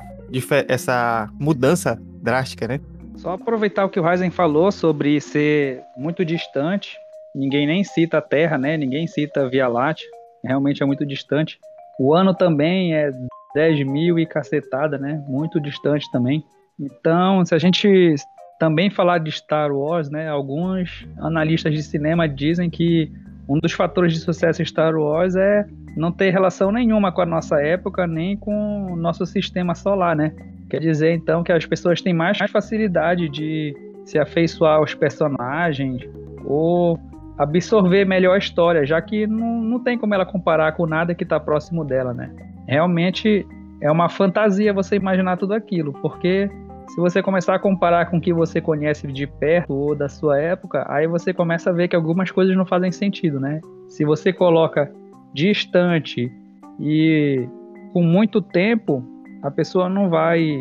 essa 0.67 1.30
mudança 1.39 1.97
drástica, 2.21 2.67
né? 2.67 2.80
Só 3.19 3.34
aproveitar 3.34 3.84
o 3.84 3.89
que 3.89 3.99
o 3.99 4.03
Ryzen 4.03 4.32
falou 4.32 4.71
sobre 4.71 5.19
ser 5.19 5.82
muito 5.97 6.23
distante. 6.23 6.97
Ninguém 7.36 7.67
nem 7.67 7.84
cita 7.84 8.19
a 8.19 8.21
Terra, 8.21 8.58
né? 8.58 8.77
Ninguém 8.77 9.08
cita 9.08 9.41
a 9.41 9.49
Via 9.49 9.67
Láctea. 9.67 10.08
Realmente 10.41 10.82
é 10.82 10.86
muito 10.86 11.05
distante. 11.05 11.60
O 11.99 12.13
ano 12.13 12.34
também 12.34 12.95
é 12.95 13.12
10 13.53 13.86
mil 13.86 14.17
e 14.17 14.25
cacetada, 14.25 14.97
né? 14.97 15.21
Muito 15.27 15.60
distante 15.60 16.10
também. 16.13 16.45
Então, 16.79 17.45
se 17.45 17.53
a 17.53 17.58
gente 17.58 18.15
também 18.58 18.89
falar 18.89 19.17
de 19.17 19.32
Star 19.34 19.69
Wars, 19.69 20.10
né? 20.10 20.29
Alguns 20.29 21.05
analistas 21.17 21.73
de 21.73 21.84
cinema 21.84 22.25
dizem 22.25 22.69
que 22.69 23.12
um 23.49 23.60
dos 23.60 23.73
fatores 23.73 24.13
de 24.13 24.19
sucesso 24.21 24.62
em 24.62 24.65
Star 24.65 24.95
Wars 24.95 25.36
é 25.36 25.65
não 25.97 26.10
ter 26.10 26.29
relação 26.29 26.71
nenhuma 26.71 27.12
com 27.12 27.21
a 27.21 27.25
nossa 27.25 27.62
época, 27.62 28.08
nem 28.08 28.38
com 28.38 28.93
o 28.93 28.95
nosso 28.95 29.25
sistema 29.25 29.75
solar, 29.75 30.15
né? 30.15 30.34
Quer 30.69 30.79
dizer, 30.79 31.13
então, 31.13 31.43
que 31.43 31.51
as 31.51 31.65
pessoas 31.65 32.01
têm 32.01 32.13
mais 32.13 32.38
facilidade 32.38 33.27
de 33.27 33.75
se 34.05 34.19
afeiçoar 34.19 34.77
aos 34.77 34.93
personagens 34.93 36.08
ou 36.45 36.99
absorver 37.38 38.05
melhor 38.05 38.36
a 38.36 38.38
história, 38.38 38.86
já 38.86 39.01
que 39.01 39.25
não, 39.25 39.62
não 39.62 39.79
tem 39.79 39.97
como 39.97 40.13
ela 40.13 40.25
comparar 40.25 40.73
com 40.73 40.86
nada 40.86 41.15
que 41.15 41.23
está 41.23 41.39
próximo 41.39 41.86
dela, 41.86 42.13
né? 42.13 42.29
Realmente 42.67 43.47
é 43.82 43.89
uma 43.89 44.10
fantasia 44.10 44.73
você 44.73 44.95
imaginar 44.95 45.38
tudo 45.38 45.53
aquilo, 45.53 45.93
porque 46.01 46.49
se 46.89 46.97
você 46.97 47.21
começar 47.21 47.55
a 47.55 47.60
comparar 47.60 48.08
com 48.08 48.17
o 48.17 48.21
que 48.21 48.34
você 48.34 48.60
conhece 48.60 49.08
de 49.08 49.25
perto 49.25 49.73
ou 49.73 49.95
da 49.95 50.10
sua 50.10 50.39
época, 50.39 50.86
aí 50.89 51.08
você 51.08 51.34
começa 51.34 51.69
a 51.69 51.73
ver 51.73 51.88
que 51.88 51.95
algumas 51.95 52.29
coisas 52.29 52.55
não 52.55 52.65
fazem 52.65 52.91
sentido, 52.91 53.39
né? 53.39 53.62
Se 53.88 54.03
você 54.03 54.34
coloca 54.34 54.91
distante 55.34 56.32
e 56.79 57.47
com 57.93 58.03
muito 58.03 58.41
tempo, 58.41 59.03
a 59.41 59.52
pessoa 59.52 59.89
não 59.89 60.10
vai 60.10 60.60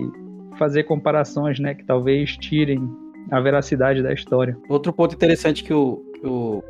fazer 0.58 0.84
comparações, 0.84 1.58
né, 1.58 1.74
que 1.74 1.84
talvez 1.84 2.36
tirem 2.36 2.88
a 3.30 3.40
veracidade 3.40 4.02
da 4.02 4.12
história. 4.12 4.56
Outro 4.68 4.92
ponto 4.92 5.14
interessante 5.14 5.62
que 5.62 5.72
o, 5.72 6.02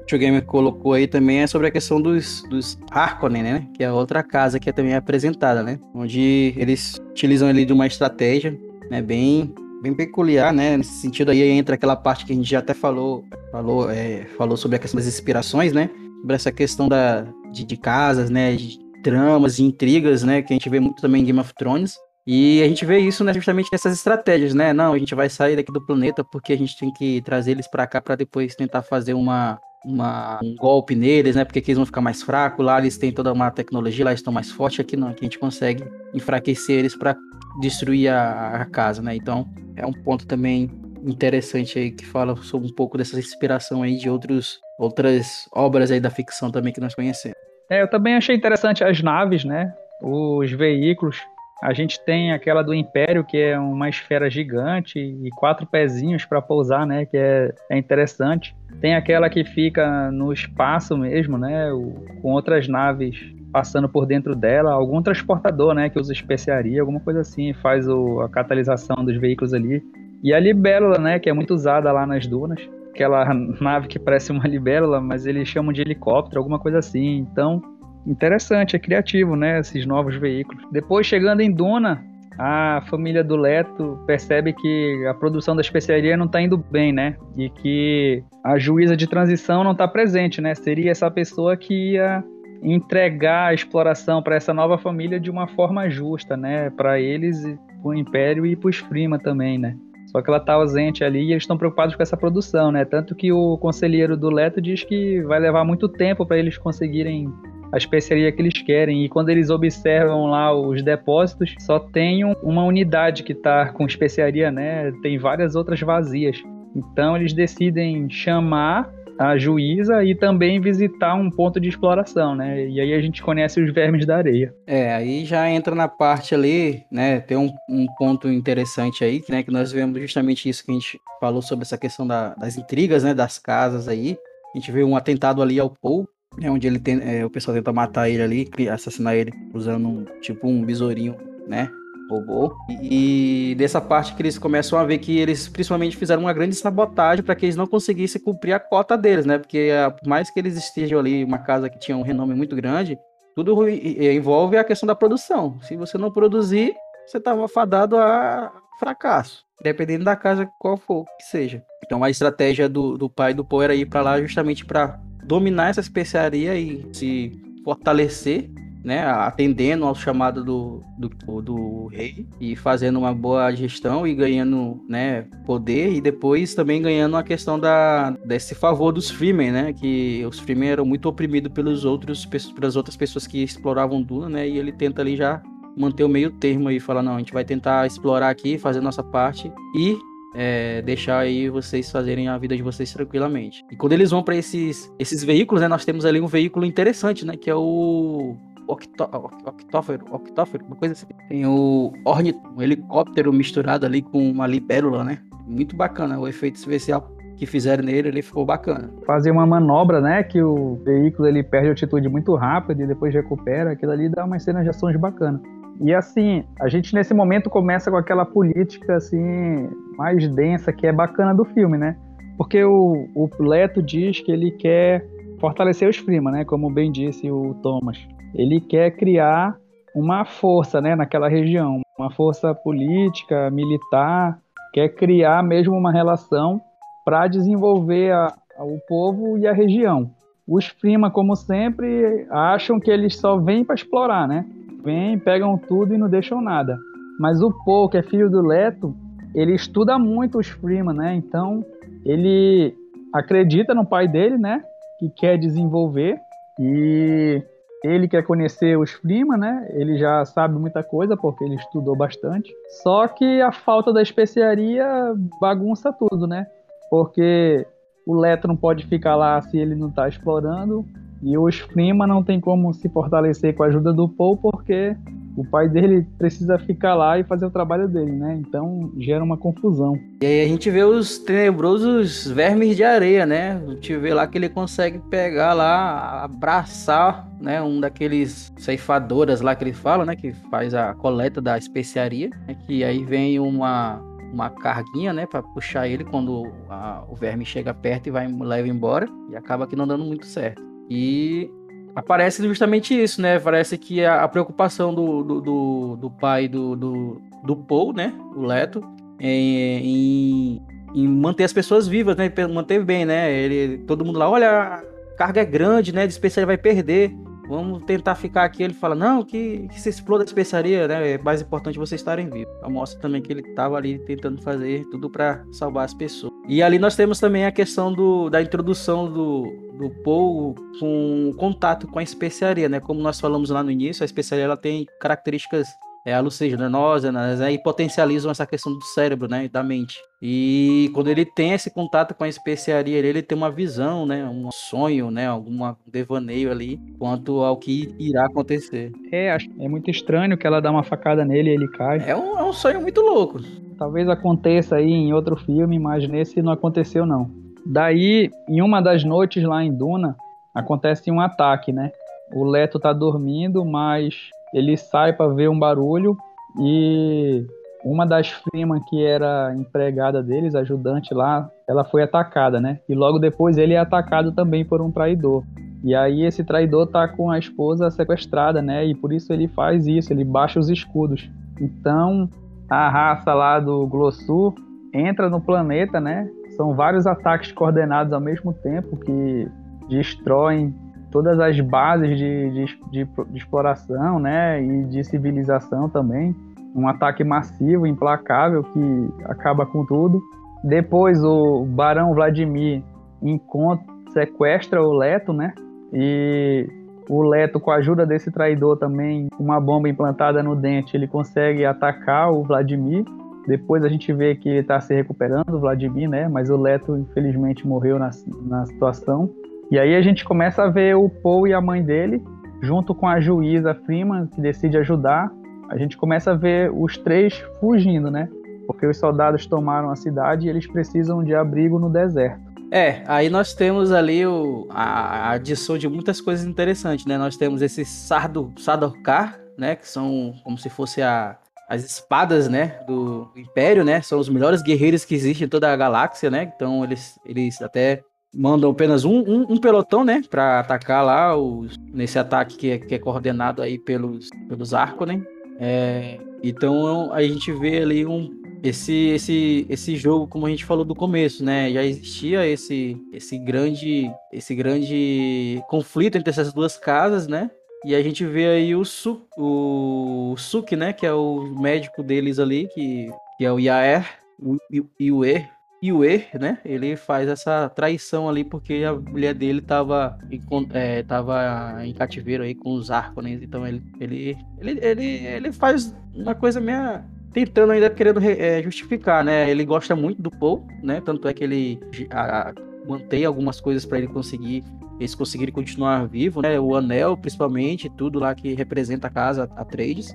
que 0.07 0.15
o 0.15 0.19
Gamer 0.19 0.45
colocou 0.45 0.93
aí 0.93 1.07
também 1.07 1.41
é 1.41 1.47
sobre 1.47 1.69
a 1.69 1.71
questão 1.71 2.01
dos, 2.01 2.43
dos 2.51 2.79
Harkonnen, 2.91 3.43
né? 3.43 3.69
Que 3.75 3.85
é 3.85 3.93
outra 3.93 4.23
casa 4.23 4.59
que 4.59 4.69
é 4.69 4.73
também 4.73 4.95
apresentada, 4.95 5.63
né? 5.63 5.79
Onde 5.95 6.55
eles 6.57 7.01
utilizam 7.11 7.49
ali 7.49 7.65
de 7.65 7.73
uma 7.73 7.87
estratégia, 7.87 8.59
né? 8.91 9.01
Bem, 9.01 9.55
bem 9.83 9.95
peculiar, 9.95 10.53
né? 10.53 10.77
Nesse 10.77 11.01
sentido 11.01 11.31
aí 11.31 11.43
entra 11.43 11.77
aquela 11.77 11.97
parte 11.97 12.27
que 12.27 12.33
a 12.33 12.37
gente 12.37 12.51
já 12.51 12.59
até 12.59 12.75
falou, 12.75 13.25
falou, 13.51 13.91
é, 13.91 14.27
falou 14.37 14.57
sobre 14.57 14.77
a 14.77 14.79
questão 14.79 14.99
das 14.99 15.07
inspirações, 15.07 15.73
né? 15.73 15.89
Sobre 16.21 16.35
essa 16.35 16.53
questão 16.53 16.89
da, 16.89 17.25
de, 17.53 17.65
de 17.65 17.77
casas, 17.77 18.29
né? 18.31 18.55
De 18.57 18.79
tramas 19.09 19.59
e 19.59 19.65
intrigas, 19.65 20.23
né? 20.23 20.43
Que 20.43 20.53
a 20.53 20.57
gente 20.57 20.69
vê 20.69 20.79
muito 20.79 21.01
também 21.01 21.23
em 21.23 21.25
Game 21.25 21.41
of 21.41 21.55
Thrones. 21.55 21.97
E 22.27 22.63
a 22.63 22.69
gente 22.69 22.85
vê 22.85 22.99
isso 22.99 23.25
né, 23.25 23.33
justamente 23.33 23.71
nessas 23.73 23.95
estratégias, 23.95 24.53
né? 24.53 24.75
Não, 24.75 24.93
a 24.93 24.99
gente 24.99 25.15
vai 25.15 25.31
sair 25.31 25.57
daqui 25.57 25.73
do 25.73 25.81
planeta 25.81 26.23
porque 26.23 26.53
a 26.53 26.59
gente 26.59 26.79
tem 26.79 26.93
que 26.93 27.23
trazer 27.23 27.53
eles 27.53 27.67
para 27.67 27.87
cá 27.87 28.03
para 28.03 28.17
depois 28.17 28.55
tentar 28.55 28.83
fazer 28.83 29.15
uma, 29.15 29.59
uma, 29.83 30.39
um 30.45 30.55
golpe 30.57 30.95
neles, 30.95 31.37
né? 31.37 31.45
Porque 31.47 31.61
aqui 31.61 31.71
eles 31.71 31.79
vão 31.79 31.87
ficar 31.87 32.03
mais 32.03 32.23
fracos, 32.23 32.63
lá 32.63 32.79
eles 32.79 32.99
têm 32.99 33.11
toda 33.11 33.33
uma 33.33 33.51
tecnologia, 33.51 34.05
lá 34.05 34.11
eles 34.11 34.21
estão 34.21 34.31
mais 34.33 34.51
fortes, 34.51 34.81
aqui 34.81 34.95
não, 34.95 35.09
aqui 35.09 35.21
a 35.23 35.25
gente 35.25 35.39
consegue 35.39 35.83
enfraquecer 36.13 36.81
eles 36.81 36.95
para 36.95 37.17
destruir 37.63 38.09
a, 38.09 38.61
a, 38.61 38.67
casa, 38.67 39.01
né? 39.01 39.17
Então 39.17 39.49
é 39.75 39.87
um 39.87 39.93
ponto 39.95 40.27
também 40.27 40.71
interessante 41.07 41.79
aí 41.79 41.91
que 41.91 42.05
fala 42.05 42.37
sobre 42.43 42.69
um 42.69 42.75
pouco 42.75 42.99
dessa 42.99 43.19
inspiração 43.19 43.83
aí 43.83 43.97
de 43.97 44.11
outros, 44.11 44.59
outras 44.79 45.49
obras 45.51 45.91
aí 45.91 45.99
da 45.99 46.11
ficção 46.11 46.51
também 46.51 46.75
que 46.75 46.81
nós 46.81 46.95
conhecemos. 46.95 47.48
É, 47.71 47.83
eu 47.83 47.89
também 47.89 48.15
achei 48.15 48.35
interessante 48.35 48.83
as 48.83 49.03
naves, 49.03 49.45
né? 49.45 49.75
Os 50.01 50.51
veículos 50.53 51.21
a 51.61 51.73
gente 51.73 52.01
tem 52.05 52.33
aquela 52.33 52.63
do 52.63 52.73
Império, 52.73 53.25
que 53.25 53.37
é 53.37 53.59
uma 53.59 53.89
esfera 53.89 54.31
gigante 54.31 54.99
e 54.99 55.29
quatro 55.31 55.67
pezinhos 55.67 56.25
para 56.25 56.41
pousar, 56.41 56.87
né? 56.87 57.05
Que 57.05 57.17
é, 57.17 57.53
é 57.69 57.77
interessante. 57.77 58.55
Tem 58.81 58.95
aquela 58.95 59.29
que 59.29 59.43
fica 59.43 60.11
no 60.13 60.33
espaço 60.33 60.97
mesmo, 60.97 61.37
né? 61.37 61.73
O, 61.73 61.95
com 62.23 62.31
outras 62.31 62.69
naves 62.69 63.17
passando 63.53 63.89
por 63.89 64.07
dentro 64.07 64.37
dela. 64.37 64.71
Algum 64.71 65.03
transportador, 65.03 65.75
né? 65.75 65.89
Que 65.89 65.99
usa 65.99 66.13
especiaria, 66.13 66.81
alguma 66.81 67.01
coisa 67.01 67.21
assim, 67.21 67.53
faz 67.55 67.89
o, 67.89 68.21
a 68.21 68.29
catalisação 68.29 69.05
dos 69.05 69.17
veículos 69.17 69.53
ali. 69.53 69.83
E 70.23 70.33
a 70.33 70.39
libélula, 70.39 70.99
né? 70.99 71.19
Que 71.19 71.29
é 71.29 71.33
muito 71.33 71.55
usada 71.55 71.91
lá 71.91 72.07
nas 72.07 72.25
dunas. 72.25 72.61
Aquela 72.99 73.33
nave 73.61 73.87
que 73.87 73.97
parece 73.97 74.33
uma 74.33 74.43
libélula, 74.43 75.01
mas 75.01 75.25
eles 75.25 75.47
chamam 75.47 75.73
de 75.73 75.81
helicóptero, 75.81 76.41
alguma 76.41 76.59
coisa 76.59 76.79
assim. 76.79 77.19
Então, 77.19 77.63
interessante, 78.05 78.75
é 78.75 78.79
criativo, 78.81 79.37
né? 79.37 79.61
Esses 79.61 79.87
novos 79.87 80.17
veículos. 80.17 80.65
Depois, 80.73 81.07
chegando 81.07 81.41
em 81.41 81.49
Duna, 81.49 82.05
a 82.37 82.83
família 82.91 83.23
do 83.23 83.37
Leto 83.37 84.03
percebe 84.05 84.53
que 84.53 85.07
a 85.09 85.15
produção 85.15 85.55
da 85.55 85.61
especiaria 85.61 86.17
não 86.17 86.27
está 86.27 86.43
indo 86.43 86.59
bem, 86.59 86.93
né? 86.93 87.15
E 87.37 87.49
que 87.49 88.25
a 88.43 88.59
juíza 88.59 88.97
de 88.97 89.07
transição 89.07 89.63
não 89.63 89.73
está 89.73 89.87
presente, 89.87 90.41
né? 90.41 90.57
Seria 90.57 90.91
essa 90.91 91.09
pessoa 91.09 91.57
que 91.57 91.93
ia 91.93 92.25
entregar 92.65 93.51
a 93.51 93.55
exploração 93.55 94.21
para 94.21 94.35
essa 94.35 94.53
nova 94.53 94.77
família 94.77 95.21
de 95.21 95.31
uma 95.31 95.47
forma 95.47 95.89
justa, 95.89 96.37
né? 96.37 96.69
Para 96.71 96.99
eles, 96.99 97.41
para 97.81 97.91
o 97.91 97.95
Império 97.95 98.45
e 98.45 98.57
para 98.57 98.71
os 98.71 98.79
Frima 98.79 99.21
também, 99.21 99.57
né? 99.57 99.77
Só 100.11 100.23
que 100.23 100.31
ela 100.31 100.39
está 100.39 100.55
ausente 100.55 101.05
ali 101.05 101.21
e 101.21 101.33
eles 101.33 101.43
estão 101.43 101.59
preocupados 101.59 101.95
com 101.95 102.03
essa 102.03 102.17
produção, 102.17 102.73
né? 102.73 102.85
Tanto 102.85 103.15
que 103.15 103.31
o 103.31 103.59
conselheiro 103.59 104.17
do 104.17 104.31
Leto 104.31 104.61
diz 104.61 104.83
que 104.83 105.21
vai 105.23 105.39
levar 105.39 105.65
muito 105.65 105.89
tempo 105.89 106.25
para 106.25 106.39
eles 106.39 106.57
conseguirem 106.57 107.31
a 107.71 107.77
especiaria 107.77 108.33
que 108.33 108.41
eles 108.41 108.63
querem. 108.63 109.05
E 109.05 109.09
quando 109.09 109.29
eles 109.29 109.51
observam 109.51 110.27
lá 110.27 110.53
os 110.53 110.83
depósitos, 110.83 111.55
só 111.61 111.79
tem 111.79 112.25
uma 112.43 112.65
unidade 112.65 113.23
que 113.23 113.33
está 113.33 113.69
com 113.69 113.87
especiaria, 113.87 114.51
né? 114.51 114.93
Tem 115.03 115.19
várias 115.19 115.55
outras 115.55 115.81
vazias. 115.81 116.43
Então 116.75 117.17
eles 117.17 117.33
decidem 117.33 118.09
chamar 118.09 118.91
a 119.19 119.37
juíza 119.37 120.05
e 120.05 120.15
também 120.15 120.61
visitar 120.61 121.15
um 121.15 121.31
ponto 121.31 121.59
de 121.59 121.69
exploração, 121.69 122.35
né? 122.35 122.69
E 122.69 122.81
aí 122.81 122.95
a 122.95 123.01
gente 123.01 123.23
conhece 123.23 123.61
os 123.61 123.73
vermes 123.73 124.07
da 124.07 124.17
areia. 124.17 124.55
É, 124.67 124.95
aí 124.95 125.25
já 125.25 125.51
entra 125.51 125.75
na 125.75 125.89
parte 125.89 126.35
ali, 126.35 126.85
né? 126.91 127.21
Tem 127.21 127.37
um, 127.37 127.51
um 127.69 127.87
ponto 127.99 128.29
interessante 128.29 129.03
aí, 129.05 129.23
né? 129.29 129.43
Que 129.43 129.51
nós 129.51 129.73
vemos 129.73 130.01
justamente 130.01 130.49
isso 130.49 130.65
que 130.65 130.71
a 130.71 130.75
gente 130.75 131.01
falou 131.21 131.43
sobre 131.43 131.65
essa 131.65 131.77
questão 131.77 132.07
da, 132.07 132.35
das 132.35 132.57
intrigas, 132.57 133.03
né? 133.03 133.13
Das 133.13 133.39
casas 133.39 133.89
aí. 133.89 134.17
A 134.55 134.59
gente 134.59 134.71
vê 134.71 134.85
um 134.85 134.97
atentado 134.97 135.43
ali 135.43 135.59
ao 135.59 135.71
Paul, 135.71 136.09
é 136.41 136.51
onde 136.51 136.67
ele 136.67 136.79
tem, 136.79 137.01
é, 137.03 137.25
o 137.25 137.31
pessoal 137.31 137.57
tenta 137.57 137.73
matar 137.73 138.09
ele 138.09 138.23
ali, 138.23 138.69
assassinar 138.69 139.15
ele 139.15 139.33
usando 139.53 139.89
um, 139.89 140.05
tipo 140.21 140.47
um 140.47 140.65
besourinho, 140.65 141.17
né? 141.47 141.71
Robô. 142.09 142.57
E, 142.69 143.55
dessa 143.59 143.81
parte 143.81 144.15
que 144.15 144.23
eles 144.23 144.39
começam 144.39 144.79
a 144.79 144.85
ver 144.85 144.99
que 144.99 145.19
eles 145.19 145.49
principalmente 145.49 145.97
fizeram 145.97 146.23
uma 146.23 146.33
grande 146.33 146.55
sabotagem 146.55 147.25
para 147.25 147.35
que 147.35 147.47
eles 147.47 147.57
não 147.57 147.67
conseguissem 147.67 148.23
cumprir 148.23 148.53
a 148.53 148.61
cota 148.61 148.97
deles, 148.97 149.27
né? 149.27 149.39
Porque 149.39 149.71
a, 149.71 149.91
por 149.91 150.09
mais 150.09 150.31
que 150.31 150.39
eles 150.39 150.57
estejam 150.57 150.99
ali, 150.99 151.23
uma 151.25 151.39
casa 151.39 151.69
que 151.69 151.79
tinha 151.79 151.97
um 151.97 152.03
renome 152.03 152.35
muito 152.35 152.57
grande, 152.57 152.99
tudo 153.35 153.69
envolve 153.69 154.57
a 154.57 154.65
questão 154.65 154.87
da 154.87 154.95
produção. 154.95 155.59
Se 155.63 155.77
você 155.77 155.97
não 155.99 156.11
produzir, 156.11 156.75
você 157.07 157.19
estava 157.19 157.47
fadado 157.47 157.97
a 157.97 158.53
fracasso, 158.79 159.45
dependendo 159.63 160.05
da 160.05 160.17
casa 160.17 160.49
qual 160.59 160.77
for 160.77 161.05
que 161.19 161.25
seja. 161.25 161.63
Então 161.85 162.03
a 162.03 162.11
estratégia 162.11 162.69
do, 162.69 162.97
do 162.97 163.09
pai 163.09 163.35
do 163.35 163.45
Poe 163.45 163.65
era 163.65 163.75
ir 163.75 163.87
para 163.87 164.03
lá 164.03 164.21
justamente 164.21 164.65
para 164.65 165.01
dominar 165.25 165.71
essa 165.71 165.81
especiaria 165.81 166.55
e 166.55 166.87
se 166.93 167.33
fortalecer, 167.65 168.51
né, 168.85 169.05
atendendo 169.05 169.85
ao 169.85 169.95
chamado 169.95 170.45
do, 170.45 170.83
do, 170.99 171.43
do, 171.43 171.87
rei 171.87 172.27
e 172.41 172.55
fazendo 172.55 172.99
uma 172.99 173.13
boa 173.13 173.53
gestão 173.53 174.07
e 174.07 174.15
ganhando, 174.15 174.81
né, 174.89 175.27
poder 175.45 175.93
e 175.93 176.01
depois 176.01 176.55
também 176.55 176.81
ganhando 176.81 177.17
a 177.17 177.23
questão 177.23 177.59
da 177.59 178.11
desse 178.25 178.55
favor 178.55 178.93
dos 178.93 179.11
Freemen, 179.11 179.51
né, 179.51 179.73
que 179.73 180.25
os 180.27 180.39
Freemen 180.39 180.71
eram 180.71 180.85
muito 180.85 181.09
oprimidos 181.09 181.53
pelos 181.53 181.85
outros 181.85 182.27
pelas 182.27 182.77
outras 182.77 182.97
pessoas 182.97 183.27
que 183.27 183.43
exploravam 183.43 184.03
Duna, 184.03 184.29
né, 184.29 184.49
e 184.49 184.59
ele 184.59 184.73
tenta 184.73 185.03
ali 185.03 185.17
já 185.17 185.43
manter 185.77 186.05
o 186.05 186.09
meio 186.09 186.31
termo 186.31 186.69
aí, 186.69 186.81
falar 186.81 187.03
não, 187.03 187.17
a 187.17 187.19
gente 187.19 187.33
vai 187.33 187.45
tentar 187.45 187.87
explorar 187.87 188.31
aqui, 188.31 188.59
fazer 188.59 188.81
nossa 188.81 189.03
parte 189.03 189.53
e 189.77 189.97
é, 190.35 190.83
deixar 190.83 191.21
aí 191.21 191.49
vocês 191.49 191.91
fazerem 191.91 192.29
a 192.29 192.37
vida 192.37 192.57
de 192.57 192.63
vocês 192.63 192.93
tranquilamente. 192.93 193.65
E 193.71 193.77
quando 193.77 193.93
eles 193.93 194.11
vão 194.11 194.23
para 194.23 194.37
esses, 194.37 194.93
esses 194.99 195.25
veículos, 195.25 195.63
né, 195.63 195.69
nós 195.69 195.85
temos 195.85 196.05
ali 196.05 196.21
um 196.21 196.27
veículo 196.27 196.67
interessante, 196.67 197.25
né, 197.25 197.37
que 197.37 197.49
é 197.49 197.55
o 197.55 198.37
octófero, 198.69 200.05
octófero, 200.13 200.65
uma 200.67 200.77
coisa 200.77 200.93
assim. 200.93 201.07
Tem 201.29 201.47
o 201.47 201.93
ornit, 202.05 202.39
um 202.57 202.63
helicóptero 202.63 203.33
misturado 203.33 203.87
ali 203.87 204.03
com 204.03 204.31
uma 204.31 204.47
libélula, 204.47 205.03
né? 205.03 205.19
Muito 205.47 205.75
bacana 205.75 206.19
o 206.19 206.29
efeito 206.29 206.57
especial 206.57 207.11
que 207.37 207.47
fizeram 207.47 207.85
nele, 207.85 208.09
ele 208.09 208.23
ficou 208.23 208.45
bacana. 208.45 208.91
Fazer 209.07 209.31
uma 209.31 209.47
manobra, 209.47 210.01
né, 210.01 210.25
que 210.25 210.43
o 210.43 210.75
veículo 210.85 211.29
ele 211.29 211.43
perde 211.43 211.69
altitude 211.69 212.09
muito 212.09 212.35
rápido 212.35 212.83
e 212.83 212.87
depois 212.87 213.15
recupera, 213.15 213.71
aquilo 213.71 213.93
ali 213.93 214.09
dá 214.09 214.25
umas 214.25 214.43
cenas 214.43 214.65
de 214.65 214.71
ações 214.71 214.97
bacanas. 214.97 215.41
E 215.81 215.95
assim, 215.95 216.45
a 216.61 216.69
gente 216.69 216.93
nesse 216.93 217.15
momento 217.15 217.49
começa 217.49 217.91
com 217.91 217.97
aquela 217.97 218.27
política 218.27 218.97
assim 218.97 219.71
mais 219.97 220.27
densa 220.29 220.73
que 220.73 220.87
é 220.87 220.93
bacana 220.93 221.33
do 221.33 221.45
filme, 221.45 221.79
né? 221.79 221.97
Porque 222.37 222.65
o, 222.65 223.09
o 223.15 223.31
Leto 223.39 223.81
diz 223.81 224.21
que 224.21 224.33
ele 224.33 224.51
quer 224.51 225.07
fortalecer 225.39 225.89
os 225.89 225.97
Freeman, 225.97 226.33
né? 226.33 226.45
Como 226.45 226.69
bem 226.69 226.91
disse 226.91 227.31
o 227.31 227.55
Thomas. 227.63 227.99
Ele 228.35 228.61
quer 228.61 228.91
criar 228.93 229.57
uma 229.95 230.25
força, 230.25 230.81
né, 230.81 230.95
naquela 230.95 231.29
região, 231.29 231.81
uma 231.99 232.11
força 232.11 232.55
política, 232.55 233.51
militar, 233.51 234.39
quer 234.73 234.89
criar 234.91 235.43
mesmo 235.43 235.75
uma 235.75 235.91
relação 235.91 236.61
para 237.05 237.27
desenvolver 237.27 238.13
a, 238.13 238.35
a, 238.57 238.65
o 238.65 238.79
povo 238.87 239.39
e 239.39 239.47
a 239.47 239.53
região. 239.53 240.11
Os 240.47 240.67
Freeman, 240.67 241.11
como 241.11 241.35
sempre, 241.35 242.27
acham 242.31 242.79
que 242.79 242.91
eles 242.91 243.17
só 243.17 243.37
vêm 243.37 243.65
para 243.65 243.75
explorar, 243.75 244.29
né? 244.29 244.45
vêm, 244.83 245.19
pegam 245.19 245.59
tudo 245.59 245.95
e 245.95 245.99
não 245.99 246.09
deixam 246.09 246.41
nada. 246.41 246.79
Mas 247.19 247.43
o 247.43 247.53
Paul, 247.65 247.89
que 247.89 247.99
é 247.99 248.03
filho 248.03 248.31
do 248.31 248.41
Leto, 248.41 248.95
ele 249.35 249.55
estuda 249.55 249.99
muito 249.99 250.39
os 250.39 250.49
Freeman, 250.49 250.97
né? 250.97 251.15
Então, 251.15 251.65
ele 252.05 252.75
acredita 253.13 253.75
no 253.75 253.85
pai 253.85 254.09
dele, 254.09 254.39
né? 254.39 254.63
Que 254.99 255.11
quer 255.11 255.37
desenvolver 255.37 256.19
e 256.59 257.43
ele 257.85 258.09
quer 258.09 258.25
conhecer 258.25 258.77
os 258.77 258.91
Freeman, 258.93 259.39
né? 259.39 259.69
Ele 259.73 259.99
já 259.99 260.25
sabe 260.25 260.59
muita 260.59 260.83
coisa 260.83 261.17
porque 261.17 261.45
ele 261.45 261.55
estudou 261.55 261.97
bastante. 261.97 262.53
Só 262.83 263.07
que 263.07 263.41
a 263.41 263.53
falta 263.53 263.93
da 263.93 264.03
especiaria 264.03 265.15
bagunça 265.41 265.93
tudo, 265.93 266.27
né? 266.27 266.47
Porque 266.91 267.67
o 268.07 268.15
Leto 268.15 268.49
não 268.49 268.57
pode 268.57 268.87
ficar 268.87 269.15
lá 269.15 269.41
se 269.43 269.59
ele 269.59 269.75
não 269.75 269.89
está 269.89 270.09
explorando. 270.09 270.85
E 271.23 271.37
o 271.37 271.51
Freeman 271.53 272.07
não 272.07 272.23
tem 272.23 272.41
como 272.41 272.73
se 272.73 272.89
fortalecer 272.89 273.55
com 273.55 273.63
a 273.63 273.67
ajuda 273.67 273.93
do 273.93 274.09
Paul 274.09 274.37
porque 274.37 274.97
o 275.39 275.45
pai 275.45 275.69
dele 275.69 276.07
precisa 276.19 276.59
ficar 276.59 276.95
lá 276.95 277.19
e 277.19 277.25
fazer 277.25 277.47
o 277.47 277.51
trabalho 277.51 277.89
dele, 277.89 278.11
né? 278.11 278.37
Então 278.41 278.93
gera 278.99 279.23
uma 279.23 279.37
confusão. 279.37 279.95
E 280.21 280.27
aí 280.27 280.45
a 280.45 280.49
gente 280.49 280.69
vê 280.69 280.83
os 280.83 281.19
tenebrosos 281.19 282.27
vermes 282.27 282.77
de 282.77 282.83
areia, 282.83 283.25
né? 283.25 283.63
A 283.65 283.71
gente 283.71 283.97
vê 283.97 284.13
lá 284.13 284.27
que 284.27 284.37
ele 284.37 284.49
consegue 284.49 284.99
pegar 285.11 285.55
lá, 285.55 286.25
abraçar, 286.25 287.29
né? 287.41 287.63
Um 287.63 287.81
daqueles 287.81 288.53
ceifadoras 288.57 289.41
lá 289.41 289.55
que 289.55 289.65
ele 289.65 289.73
fala, 289.73 290.05
né? 290.05 290.17
Que 290.17 290.33
faz 290.51 290.75
a 290.75 290.93
coleta 290.95 291.41
da 291.41 291.57
especiaria. 291.57 292.31
Né? 292.47 292.57
Que 292.67 292.83
aí 292.83 293.05
vem 293.05 293.39
uma, 293.39 294.03
uma 294.33 294.51
carguinha, 294.51 295.13
né? 295.13 295.25
Pra 295.25 295.43
puxar 295.43 295.87
ele 295.87 296.05
quando 296.05 296.51
a, 296.69 297.05
o 297.09 297.15
verme 297.15 297.45
chega 297.45 297.73
perto 297.73 298.09
e 298.09 298.11
vai 298.11 298.27
leva 298.27 298.67
embora. 298.67 299.09
E 299.31 299.37
acaba 299.37 299.65
aqui 299.65 299.77
não 299.77 299.87
dando 299.87 300.05
muito 300.05 300.27
certo. 300.27 300.67
E 300.91 301.51
aparece 301.99 302.47
justamente 302.47 302.95
isso, 302.95 303.21
né? 303.21 303.39
Parece 303.39 303.77
que 303.77 304.05
a, 304.05 304.23
a 304.23 304.29
preocupação 304.29 304.95
do, 304.95 305.23
do, 305.23 305.41
do, 305.41 305.97
do, 305.97 306.11
pai 306.11 306.47
do, 306.49 306.77
do, 306.77 307.23
do 307.45 307.57
Paul, 307.57 307.93
né? 307.93 308.15
O 308.35 308.43
Leto, 308.47 308.83
em, 309.19 310.57
em, 310.57 310.63
em, 310.95 311.09
manter 311.09 311.45
as 311.45 311.53
pessoas 311.53 311.89
vivas, 311.89 312.17
né? 312.17 312.33
Manter 312.53 312.85
bem, 312.85 313.05
né? 313.05 313.33
Ele, 313.33 313.79
todo 313.79 314.05
mundo 314.05 314.19
lá, 314.19 314.31
olha, 314.31 314.51
a 314.51 314.83
carga 315.17 315.41
é 315.41 315.45
grande, 315.45 315.93
né? 315.93 316.07
De 316.07 316.13
especial 316.13 316.47
vai 316.47 316.57
perder. 316.57 317.13
Vamos 317.49 317.83
tentar 317.85 318.15
ficar 318.15 318.45
aqui. 318.45 318.63
Ele 318.63 318.75
fala, 318.75 318.95
não, 318.95 319.25
que, 319.25 319.67
que 319.69 319.81
se 319.81 319.89
exploda 319.89 320.23
a 320.23 320.27
especiaria, 320.27 320.87
né? 320.87 321.13
É 321.13 321.19
mais 321.19 321.41
importante 321.41 321.79
vocês 321.79 322.01
estarem 322.01 322.29
vivos. 322.29 322.53
Então, 322.59 322.71
mostra 322.71 323.01
também 323.01 323.23
que 323.23 323.33
ele 323.33 323.41
estava 323.41 323.77
ali 323.77 323.99
tentando 324.01 324.43
fazer 324.43 324.85
tudo 324.91 325.11
para 325.11 325.45
salvar 325.53 325.85
as 325.85 325.95
pessoas. 325.95 326.33
E 326.47 326.63
ali 326.63 326.79
nós 326.79 326.95
temos 326.95 327.19
também 327.19 327.47
a 327.47 327.53
questão 327.53 327.93
do, 327.93 328.29
da 328.29 328.43
introdução 328.43 329.11
do, 329.11 329.45
do 329.79 329.91
Paul 330.03 330.55
com 330.79 331.33
contato 331.37 331.89
com 331.89 331.99
a 331.99 332.03
especiaria, 332.03 332.69
né? 332.69 332.81
Como 332.81 333.01
nós 333.01 333.19
falamos 333.19 333.51
lá 333.51 333.63
no 333.63 333.71
início, 333.71 334.03
a 334.03 334.07
especiaria 334.07 334.45
ela 334.45 334.57
tem 334.57 334.87
características 335.01 335.67
é, 336.05 336.15
alucinógenas 336.15 337.41
né, 337.41 337.53
e 337.53 337.63
potencializam 337.63 338.31
essa 338.31 338.47
questão 338.47 338.73
do 338.73 338.85
cérebro, 338.85 339.29
né, 339.29 339.49
da 339.49 339.63
mente. 339.63 339.99
E 340.21 340.91
quando 340.95 341.09
ele 341.09 341.25
tem 341.25 341.53
esse 341.53 341.71
contato 341.71 342.15
com 342.15 342.25
a 342.25 342.29
especiaria, 342.29 342.97
ele 342.97 343.23
tem 343.23 343.37
uma 343.37 343.51
visão, 343.51 344.07
né, 344.07 344.25
um 344.25 344.51
sonho, 344.51 345.11
né, 345.11 345.27
algum 345.27 345.73
devaneio 345.87 346.51
ali 346.51 346.81
quanto 346.99 347.41
ao 347.43 347.57
que 347.57 347.95
irá 347.99 348.27
acontecer. 348.27 348.93
É, 349.13 349.37
é 349.59 349.69
muito 349.69 349.91
estranho 349.91 350.37
que 350.37 350.47
ela 350.47 350.61
dá 350.61 350.71
uma 350.71 350.83
facada 350.83 351.25
nele 351.25 351.51
e 351.51 351.55
ele 351.55 351.69
cai. 351.69 352.03
É 352.07 352.17
um, 352.17 352.39
é 352.39 352.45
um 352.45 352.53
sonho 352.53 352.81
muito 352.81 353.01
louco. 353.01 353.41
Talvez 353.79 354.09
aconteça 354.09 354.77
aí 354.77 354.91
em 354.91 355.13
outro 355.13 355.37
filme, 355.37 355.79
mas 355.79 356.09
nesse 356.09 356.43
não 356.43 356.53
aconteceu 356.53 357.07
não. 357.07 357.31
Daí, 357.65 358.31
em 358.49 358.63
uma 358.63 358.81
das 358.81 359.05
noites 359.05 359.45
lá 359.45 359.63
em 359.63 359.73
Duna, 359.73 360.17
acontece 360.55 361.11
um 361.11 361.21
ataque, 361.21 361.73
né? 361.73 361.93
O 362.33 362.45
Leto 362.45 362.79
tá 362.79 362.93
dormindo, 362.93 363.65
mas 363.65 364.31
ele 364.53 364.77
sai 364.77 365.13
para 365.13 365.33
ver 365.33 365.49
um 365.49 365.59
barulho 365.59 366.17
e 366.59 367.47
uma 367.85 368.05
das 368.07 368.29
Freeman 368.31 368.81
que 368.89 369.05
era 369.05 369.55
empregada 369.55 370.23
deles, 370.23 370.55
ajudante 370.55 371.15
lá, 371.15 371.49
ela 371.69 371.85
foi 371.85 372.03
atacada, 372.03 372.61
né? 372.61 372.81
E 372.89 372.95
logo 372.95 373.19
depois 373.19 373.57
ele 373.57 373.75
é 373.75 373.79
atacado 373.79 374.33
também 374.33 374.65
por 374.65 374.81
um 374.81 374.91
traidor. 374.91 375.45
E 375.85 375.95
aí 375.95 376.25
esse 376.25 376.43
traidor 376.43 376.89
tá 376.89 377.07
com 377.07 377.31
a 377.31 377.39
esposa 377.39 377.91
sequestrada, 377.91 378.61
né? 378.61 378.85
E 378.85 378.95
por 378.95 379.13
isso 379.13 379.33
ele 379.33 379.47
faz 379.47 379.87
isso, 379.87 380.13
ele 380.13 380.25
baixa 380.25 380.59
os 380.59 380.69
escudos. 380.69 381.31
Então, 381.61 382.29
a 382.69 382.89
raça 382.89 383.33
lá 383.33 383.61
do 383.61 383.87
Glossu 383.87 384.55
entra 384.93 385.31
no 385.31 385.41
planeta, 385.41 386.01
né? 386.01 386.29
São 386.57 386.75
vários 386.75 387.07
ataques 387.07 387.53
coordenados 387.53 388.13
ao 388.13 388.21
mesmo 388.21 388.53
tempo 388.53 388.97
que 388.97 389.49
destroem 389.89 390.75
todas 391.11 391.39
as 391.41 391.59
bases 391.61 392.17
de, 392.19 392.51
de, 392.51 392.81
de, 392.91 393.05
de, 393.05 393.39
exploração 393.39 394.19
né, 394.19 394.63
e 394.63 394.85
de 394.85 395.05
civilização 395.05 395.89
também. 395.89 396.35
Um 396.75 396.87
ataque 396.87 397.25
massivo, 397.25 397.87
implacável, 397.87 398.63
que 398.63 399.09
acaba 399.25 399.67
com 399.67 399.85
tudo. 399.85 400.21
Depois 400.63 401.23
o 401.25 401.65
Barão 401.65 402.15
Vladimir 402.15 402.83
encontra, 403.23 403.85
sequestra 404.13 404.83
o 404.83 404.93
Leto, 404.93 405.33
né? 405.33 405.55
E 405.93 406.69
o 407.09 407.23
Leto, 407.23 407.59
com 407.59 407.71
a 407.71 407.77
ajuda 407.77 408.05
desse 408.05 408.31
traidor 408.31 408.77
também, 408.77 409.29
uma 409.39 409.59
bomba 409.59 409.89
implantada 409.89 410.43
no 410.43 410.55
dente, 410.55 410.97
ele 410.97 411.07
consegue 411.07 411.65
atacar 411.65 412.31
o 412.31 412.43
Vladimir. 412.43 413.05
Depois 413.47 413.83
a 413.83 413.89
gente 413.89 414.13
vê 414.13 414.35
que 414.35 414.49
ele 414.49 414.59
está 414.59 414.79
se 414.79 414.95
recuperando, 414.95 415.55
o 415.55 415.59
Vladimir, 415.59 416.09
né? 416.09 416.29
Mas 416.29 416.51
o 416.51 416.57
Leto, 416.57 416.97
infelizmente, 416.99 417.67
morreu 417.67 417.99
na, 417.99 418.11
na 418.43 418.67
situação. 418.67 419.31
E 419.71 419.79
aí 419.79 419.95
a 419.95 420.01
gente 420.01 420.25
começa 420.25 420.63
a 420.63 420.69
ver 420.69 420.97
o 420.97 421.11
Paul 421.11 421.47
e 421.47 421.53
a 421.53 421.61
mãe 421.61 421.83
dele, 421.83 422.23
junto 422.63 422.95
com 422.95 423.07
a 423.07 423.21
juíza 423.21 423.75
Freeman, 423.75 424.27
que 424.27 424.41
decide 424.41 424.79
ajudar. 424.79 425.31
A 425.69 425.77
gente 425.77 425.95
começa 425.95 426.31
a 426.31 426.35
ver 426.35 426.73
os 426.73 426.97
três 426.97 427.39
fugindo, 427.61 428.11
né? 428.11 428.31
Porque 428.67 428.87
os 428.87 428.97
soldados 428.97 429.45
tomaram 429.45 429.91
a 429.91 429.97
cidade 429.97 430.47
e 430.47 430.49
eles 430.49 430.67
precisam 430.67 431.23
de 431.23 431.35
abrigo 431.35 431.79
no 431.79 431.91
deserto. 431.91 432.41
É, 432.71 433.03
aí 433.07 433.29
nós 433.29 433.53
temos 433.53 433.93
ali 433.93 434.27
o, 434.27 434.67
a, 434.71 435.29
a 435.29 435.31
adição 435.33 435.77
de 435.77 435.87
muitas 435.87 436.19
coisas 436.19 436.47
interessantes, 436.47 437.05
né? 437.05 437.19
Nós 437.19 437.37
temos 437.37 437.61
esse 437.61 437.85
Sardo, 437.85 438.53
Sardorcar, 438.57 439.39
né? 439.57 439.77
Que 439.77 439.87
são 439.87 440.35
como 440.45 440.57
se 440.57 440.71
fosse 440.71 441.03
a, 441.03 441.37
as 441.69 441.85
espadas, 441.85 442.49
né? 442.49 442.79
Do 442.87 443.31
Império, 443.37 443.85
né? 443.85 444.01
São 444.01 444.19
os 444.19 444.31
melhores 444.31 444.63
guerreiros 444.63 445.05
que 445.05 445.15
existem 445.15 445.45
em 445.45 445.49
toda 445.49 445.71
a 445.71 445.77
galáxia, 445.77 446.31
né? 446.31 446.51
Então 446.55 446.83
eles, 446.83 447.19
eles 447.27 447.61
até 447.61 448.03
mandam 448.35 448.71
apenas 448.71 449.05
um, 449.05 449.21
um, 449.21 449.53
um, 449.53 449.57
pelotão, 449.57 450.05
né, 450.05 450.23
para 450.29 450.61
atacar 450.61 451.05
lá 451.05 451.37
os, 451.37 451.77
nesse 451.93 452.19
ataque 452.19 452.57
que 452.57 452.71
é, 452.71 452.79
que 452.79 452.95
é, 452.95 452.99
coordenado 452.99 453.63
aí 453.63 453.79
pelos, 453.79 454.29
pelos 454.49 454.75
Arconen. 454.75 455.25
É, 455.59 456.19
então 456.43 457.13
a 457.13 457.23
gente 457.23 457.51
vê 457.53 457.83
ali 457.83 458.07
um, 458.07 458.31
esse, 458.63 459.09
esse, 459.09 459.67
esse 459.69 459.97
jogo, 459.97 460.27
como 460.27 460.47
a 460.47 460.51
gente 460.51 460.65
falou 460.65 460.85
do 460.85 460.95
começo, 460.95 461.45
né, 461.45 461.73
já 461.73 461.85
existia 461.85 462.47
esse, 462.47 462.97
esse 463.13 463.39
grande, 463.39 464.11
esse 464.33 464.55
grande 464.55 465.63
conflito 465.69 466.17
entre 466.17 466.31
essas 466.31 466.53
duas 466.53 466.77
casas, 466.77 467.27
né, 467.27 467.51
e 467.85 467.95
a 467.95 468.03
gente 468.03 468.25
vê 468.25 468.47
aí 468.49 468.75
o, 468.75 468.85
Su, 468.85 469.27
o 469.37 470.35
Suki, 470.37 470.77
né, 470.77 470.93
que 470.93 471.07
é 471.07 471.13
o 471.13 471.55
médico 471.61 472.03
deles 472.03 472.39
ali, 472.39 472.69
que, 472.69 473.09
que 473.37 473.45
é 473.45 473.53
o 473.53 473.59
Yaer, 473.59 474.05
o 474.41 474.59
Iuer, 475.01 475.49
e 475.81 475.93
o 475.93 476.05
Er, 476.05 476.29
né, 476.39 476.59
ele 476.65 476.97
faz 476.97 477.29
essa 477.29 477.69
traição 477.69 478.29
ali 478.29 478.45
porque 478.45 478.85
a 478.85 478.95
mulher 478.95 479.35
dele 479.35 479.61
tava 479.61 480.19
em, 480.31 480.41
é, 480.73 481.03
tava 481.05 481.77
em 481.85 481.93
cativeiro 481.95 482.43
aí 482.43 482.55
com 482.55 482.75
os 482.75 482.91
Arcones, 482.91 483.43
então 483.43 483.67
ele, 483.67 483.83
ele, 484.01 484.37
ele, 484.59 484.81
ele, 484.83 485.07
ele 485.27 485.53
faz 485.53 485.95
uma 486.15 486.35
coisa 486.35 486.61
meio 486.61 487.01
tentando 487.33 487.73
ainda 487.73 487.89
querendo 487.91 488.21
é, 488.21 488.63
justificar, 488.63 489.25
né, 489.25 489.49
ele 489.49 489.65
gosta 489.65 489.95
muito 489.95 490.21
do 490.21 490.31
Paul, 490.31 490.67
né, 490.83 491.01
tanto 491.01 491.29
é 491.29 491.33
que 491.33 491.45
ele 491.45 491.81
a, 492.11 492.49
a, 492.49 492.55
mantém 492.89 493.25
algumas 493.25 493.61
coisas 493.61 493.85
para 493.87 493.99
ele 493.99 494.09
conseguir 494.09 494.65
eles 494.99 495.15
conseguirem 495.15 495.55
continuar 495.55 496.09
vivo, 496.09 496.43
né? 496.43 496.59
O 496.59 496.75
anel, 496.75 497.17
principalmente, 497.17 497.89
tudo 497.89 498.19
lá 498.19 498.35
que 498.35 498.55
representa 498.55 499.07
a 499.07 499.11
casa, 499.11 499.49
a 499.55 499.65
Trades, 499.65 500.13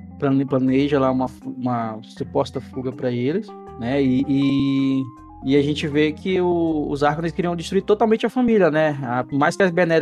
planeja 0.49 0.99
lá 0.99 1.09
uma, 1.09 1.27
uma 1.45 1.99
suposta 2.03 2.59
fuga 2.59 2.91
para 2.91 3.09
eles, 3.09 3.47
né? 3.79 4.03
E, 4.03 4.25
e, 4.27 5.03
e 5.45 5.57
a 5.57 5.61
gente 5.61 5.87
vê 5.87 6.11
que 6.11 6.39
o, 6.39 6.87
os 6.89 7.03
Arcones 7.03 7.33
queriam 7.33 7.55
destruir 7.55 7.83
totalmente 7.83 8.25
a 8.25 8.29
família, 8.29 8.71
né? 8.71 8.97
A, 9.03 9.25
mais 9.33 9.55
que 9.57 9.63
as 9.63 9.71
Bene 9.71 9.93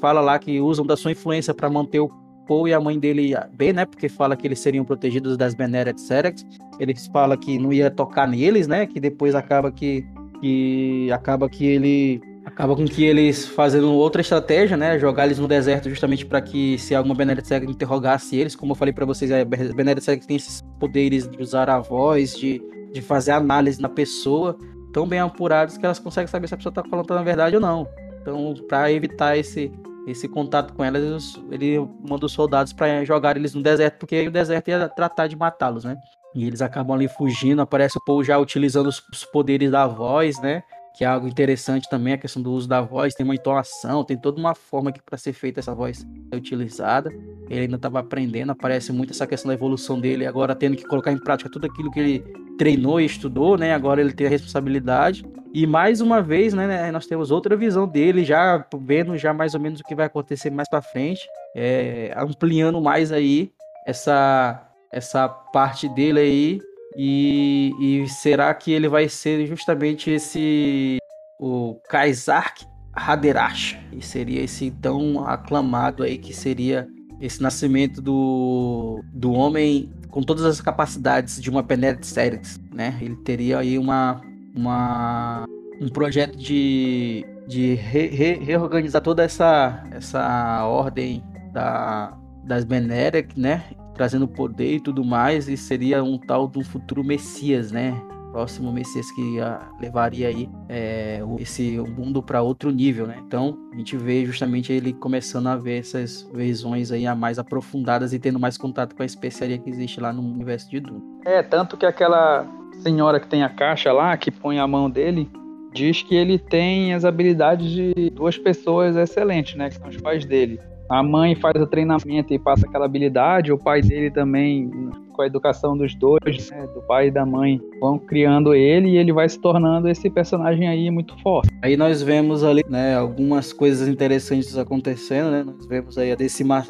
fala 0.00 0.20
lá 0.20 0.38
que 0.38 0.60
usam 0.60 0.86
da 0.86 0.96
sua 0.96 1.10
influência 1.10 1.52
para 1.52 1.68
manter 1.68 1.98
o 1.98 2.08
Paul 2.46 2.68
e 2.68 2.72
a 2.72 2.80
mãe 2.80 2.98
dele 2.98 3.34
bem, 3.52 3.72
né? 3.72 3.84
Porque 3.84 4.08
fala 4.08 4.36
que 4.36 4.46
eles 4.46 4.60
seriam 4.60 4.84
protegidos 4.84 5.36
das 5.36 5.54
Bene 5.54 5.84
Gesserit. 5.84 6.44
Eles 6.78 7.06
falam 7.08 7.36
que 7.36 7.58
não 7.58 7.72
ia 7.72 7.90
tocar 7.90 8.28
neles, 8.28 8.68
né? 8.68 8.86
Que 8.86 9.00
depois 9.00 9.34
acaba 9.34 9.72
que, 9.72 10.06
que 10.40 11.10
acaba 11.10 11.48
que 11.48 11.66
ele 11.66 12.20
acaba 12.44 12.76
com 12.76 12.84
que 12.84 13.04
eles 13.04 13.44
fazendo 13.44 13.92
outra 13.92 14.20
estratégia, 14.20 14.76
né? 14.76 15.00
Jogar 15.00 15.26
eles 15.26 15.40
no 15.40 15.48
deserto 15.48 15.90
justamente 15.90 16.24
para 16.24 16.40
que 16.40 16.78
se 16.78 16.94
alguma 16.94 17.14
Bene 17.16 17.34
Gesserit 17.34 17.68
interrogasse 17.68 18.36
eles, 18.36 18.54
como 18.54 18.70
eu 18.70 18.76
falei 18.76 18.94
para 18.94 19.04
vocês, 19.04 19.32
a 19.32 19.44
Bene 19.44 19.94
Gesserit 19.96 20.24
tem 20.24 20.36
esses 20.36 20.62
poderes 20.78 21.28
de 21.28 21.42
usar 21.42 21.68
a 21.68 21.80
voz, 21.80 22.36
de 22.36 22.62
de 22.96 23.02
fazer 23.02 23.32
análise 23.32 23.80
na 23.80 23.88
pessoa 23.88 24.56
tão 24.96 25.06
bem 25.06 25.18
apurados 25.18 25.76
que 25.76 25.84
elas 25.84 25.98
conseguem 25.98 26.26
saber 26.26 26.48
se 26.48 26.54
a 26.54 26.56
pessoa 26.56 26.70
está 26.70 26.82
falando 26.82 27.12
a 27.12 27.22
verdade 27.22 27.54
ou 27.54 27.60
não. 27.60 27.86
Então, 28.22 28.54
para 28.66 28.90
evitar 28.90 29.36
esse, 29.36 29.70
esse 30.06 30.26
contato 30.26 30.72
com 30.72 30.82
elas, 30.82 31.38
ele 31.50 31.78
manda 32.08 32.24
os 32.24 32.32
soldados 32.32 32.72
para 32.72 33.04
jogar 33.04 33.36
eles 33.36 33.52
no 33.52 33.62
deserto, 33.62 33.98
porque 33.98 34.26
o 34.26 34.30
deserto 34.30 34.68
ia 34.68 34.88
tratar 34.88 35.26
de 35.26 35.36
matá-los, 35.36 35.84
né? 35.84 35.98
E 36.34 36.46
eles 36.46 36.62
acabam 36.62 36.96
ali 36.96 37.08
fugindo, 37.08 37.60
aparece 37.60 37.98
o 37.98 38.04
Paul 38.06 38.24
já 38.24 38.38
utilizando 38.38 38.86
os 38.86 39.24
poderes 39.30 39.70
da 39.70 39.86
voz, 39.86 40.40
né? 40.40 40.62
Que 40.96 41.04
é 41.04 41.06
algo 41.06 41.28
interessante 41.28 41.88
também, 41.90 42.14
a 42.14 42.18
questão 42.18 42.42
do 42.42 42.50
uso 42.50 42.66
da 42.66 42.80
voz, 42.80 43.14
tem 43.14 43.22
uma 43.22 43.34
entonação, 43.34 44.02
tem 44.02 44.16
toda 44.16 44.40
uma 44.40 44.54
forma 44.54 44.90
que 44.90 45.02
para 45.02 45.18
ser 45.18 45.34
feita 45.34 45.60
essa 45.60 45.74
voz 45.74 45.98
ser 45.98 46.36
utilizada. 46.36 47.10
Ele 47.50 47.60
ainda 47.60 47.76
estava 47.76 47.98
aprendendo, 47.98 48.50
aparece 48.50 48.92
muito 48.92 49.12
essa 49.12 49.26
questão 49.26 49.50
da 49.50 49.54
evolução 49.54 50.00
dele, 50.00 50.26
agora 50.26 50.54
tendo 50.54 50.74
que 50.74 50.84
colocar 50.84 51.12
em 51.12 51.18
prática 51.18 51.50
tudo 51.50 51.66
aquilo 51.66 51.90
que 51.90 52.00
ele 52.00 52.24
treinou 52.56 52.98
e 52.98 53.04
estudou, 53.04 53.58
né? 53.58 53.74
Agora 53.74 54.00
ele 54.00 54.14
tem 54.14 54.26
a 54.26 54.30
responsabilidade. 54.30 55.22
E 55.52 55.66
mais 55.66 56.00
uma 56.00 56.22
vez, 56.22 56.54
né, 56.54 56.66
né 56.66 56.90
nós 56.90 57.06
temos 57.06 57.30
outra 57.30 57.54
visão 57.56 57.86
dele, 57.86 58.24
já 58.24 58.66
vendo 58.80 59.18
já 59.18 59.34
mais 59.34 59.54
ou 59.54 59.60
menos 59.60 59.80
o 59.80 59.84
que 59.84 59.94
vai 59.94 60.06
acontecer 60.06 60.50
mais 60.50 60.68
para 60.68 60.80
frente, 60.80 61.28
é, 61.54 62.14
ampliando 62.16 62.80
mais 62.80 63.12
aí 63.12 63.52
essa 63.86 64.62
essa 64.90 65.28
parte 65.28 65.88
dele 65.90 66.20
aí 66.20 66.60
e, 66.96 67.72
e, 67.78 68.08
será 68.08 68.52
que 68.54 68.72
ele 68.72 68.88
vai 68.88 69.08
ser 69.08 69.46
justamente 69.46 70.10
esse 70.10 70.98
o 71.38 71.74
Kaisark 71.88 72.64
Haderash? 72.94 73.78
E 73.92 74.02
seria 74.02 74.42
esse 74.42 74.70
tão 74.70 75.24
aclamado 75.24 76.02
aí 76.02 76.16
que 76.16 76.32
seria 76.32 76.88
esse 77.20 77.42
nascimento 77.42 78.00
do, 78.00 79.02
do 79.12 79.32
homem 79.32 79.90
com 80.10 80.22
todas 80.22 80.44
as 80.44 80.60
capacidades 80.60 81.40
de 81.40 81.50
uma 81.50 81.62
Penetra 81.62 82.02
Serix, 82.02 82.58
né? 82.72 82.98
Ele 83.00 83.16
teria 83.16 83.58
aí 83.58 83.78
uma, 83.78 84.20
uma 84.54 85.44
um 85.80 85.88
projeto 85.88 86.36
de, 86.36 87.24
de 87.46 87.74
re, 87.74 88.06
re, 88.08 88.34
reorganizar 88.42 89.02
toda 89.02 89.22
essa, 89.22 89.84
essa 89.90 90.64
ordem 90.64 91.22
da, 91.52 92.16
das 92.44 92.64
Beneric, 92.64 93.38
né? 93.38 93.64
Trazendo 93.96 94.28
poder 94.28 94.74
e 94.74 94.80
tudo 94.80 95.04
mais, 95.04 95.48
e 95.48 95.56
seria 95.56 96.04
um 96.04 96.18
tal 96.18 96.50
um 96.54 96.64
futuro 96.64 97.02
Messias, 97.02 97.72
né? 97.72 98.00
próximo 98.36 98.70
Messias 98.70 99.10
que 99.12 99.38
levaria 99.80 100.28
aí 100.28 100.46
é, 100.68 101.20
esse 101.38 101.78
mundo 101.78 102.22
para 102.22 102.42
outro 102.42 102.70
nível, 102.70 103.06
né? 103.06 103.16
Então 103.26 103.56
a 103.72 103.76
gente 103.76 103.96
vê 103.96 104.26
justamente 104.26 104.70
ele 104.70 104.92
começando 104.92 105.46
a 105.46 105.56
ver 105.56 105.78
essas 105.78 106.28
visões 106.34 106.92
aí 106.92 107.06
a 107.06 107.14
mais 107.14 107.38
aprofundadas 107.38 108.12
e 108.12 108.18
tendo 108.18 108.38
mais 108.38 108.58
contato 108.58 108.94
com 108.94 109.02
a 109.02 109.06
especiaria 109.06 109.56
que 109.56 109.70
existe 109.70 110.02
lá 110.02 110.12
no 110.12 110.20
universo 110.20 110.70
de 110.70 110.80
Duna. 110.80 111.00
É, 111.24 111.42
tanto 111.42 111.78
que 111.78 111.86
aquela 111.86 112.46
senhora 112.82 113.18
que 113.18 113.26
tem 113.26 113.42
a 113.42 113.48
caixa 113.48 113.90
lá, 113.90 114.14
que 114.18 114.30
põe 114.30 114.58
a 114.58 114.66
mão 114.66 114.90
dele, 114.90 115.30
diz 115.72 116.02
que 116.02 116.14
ele 116.14 116.38
tem 116.38 116.92
as 116.92 117.06
habilidades 117.06 117.70
de 117.70 118.10
duas 118.10 118.36
pessoas 118.36 118.96
excelentes, 118.96 119.54
né? 119.54 119.70
Que 119.70 119.76
são 119.76 119.88
os 119.88 119.96
pais 119.96 120.26
dele. 120.26 120.60
A 120.88 121.02
mãe 121.02 121.34
faz 121.34 121.60
o 121.60 121.66
treinamento 121.66 122.32
e 122.32 122.38
passa 122.38 122.66
aquela 122.66 122.84
habilidade, 122.84 123.52
o 123.52 123.58
pai 123.58 123.82
dele 123.82 124.08
também, 124.08 124.70
com 125.12 125.22
a 125.22 125.26
educação 125.26 125.76
dos 125.76 125.92
dois, 125.96 126.50
né, 126.50 126.64
do 126.68 126.80
pai 126.82 127.08
e 127.08 127.10
da 127.10 127.26
mãe, 127.26 127.60
vão 127.80 127.98
criando 127.98 128.54
ele 128.54 128.90
e 128.90 128.96
ele 128.96 129.12
vai 129.12 129.28
se 129.28 129.40
tornando 129.40 129.88
esse 129.88 130.08
personagem 130.08 130.68
aí 130.68 130.88
muito 130.88 131.20
forte. 131.22 131.50
Aí 131.60 131.76
nós 131.76 132.02
vemos 132.02 132.44
ali, 132.44 132.62
né, 132.68 132.96
algumas 132.96 133.52
coisas 133.52 133.88
interessantes 133.88 134.56
acontecendo, 134.56 135.32
né? 135.32 135.42
Nós 135.42 135.66
vemos 135.66 135.98
aí 135.98 136.12
a 136.12 136.14
decima, 136.14 136.64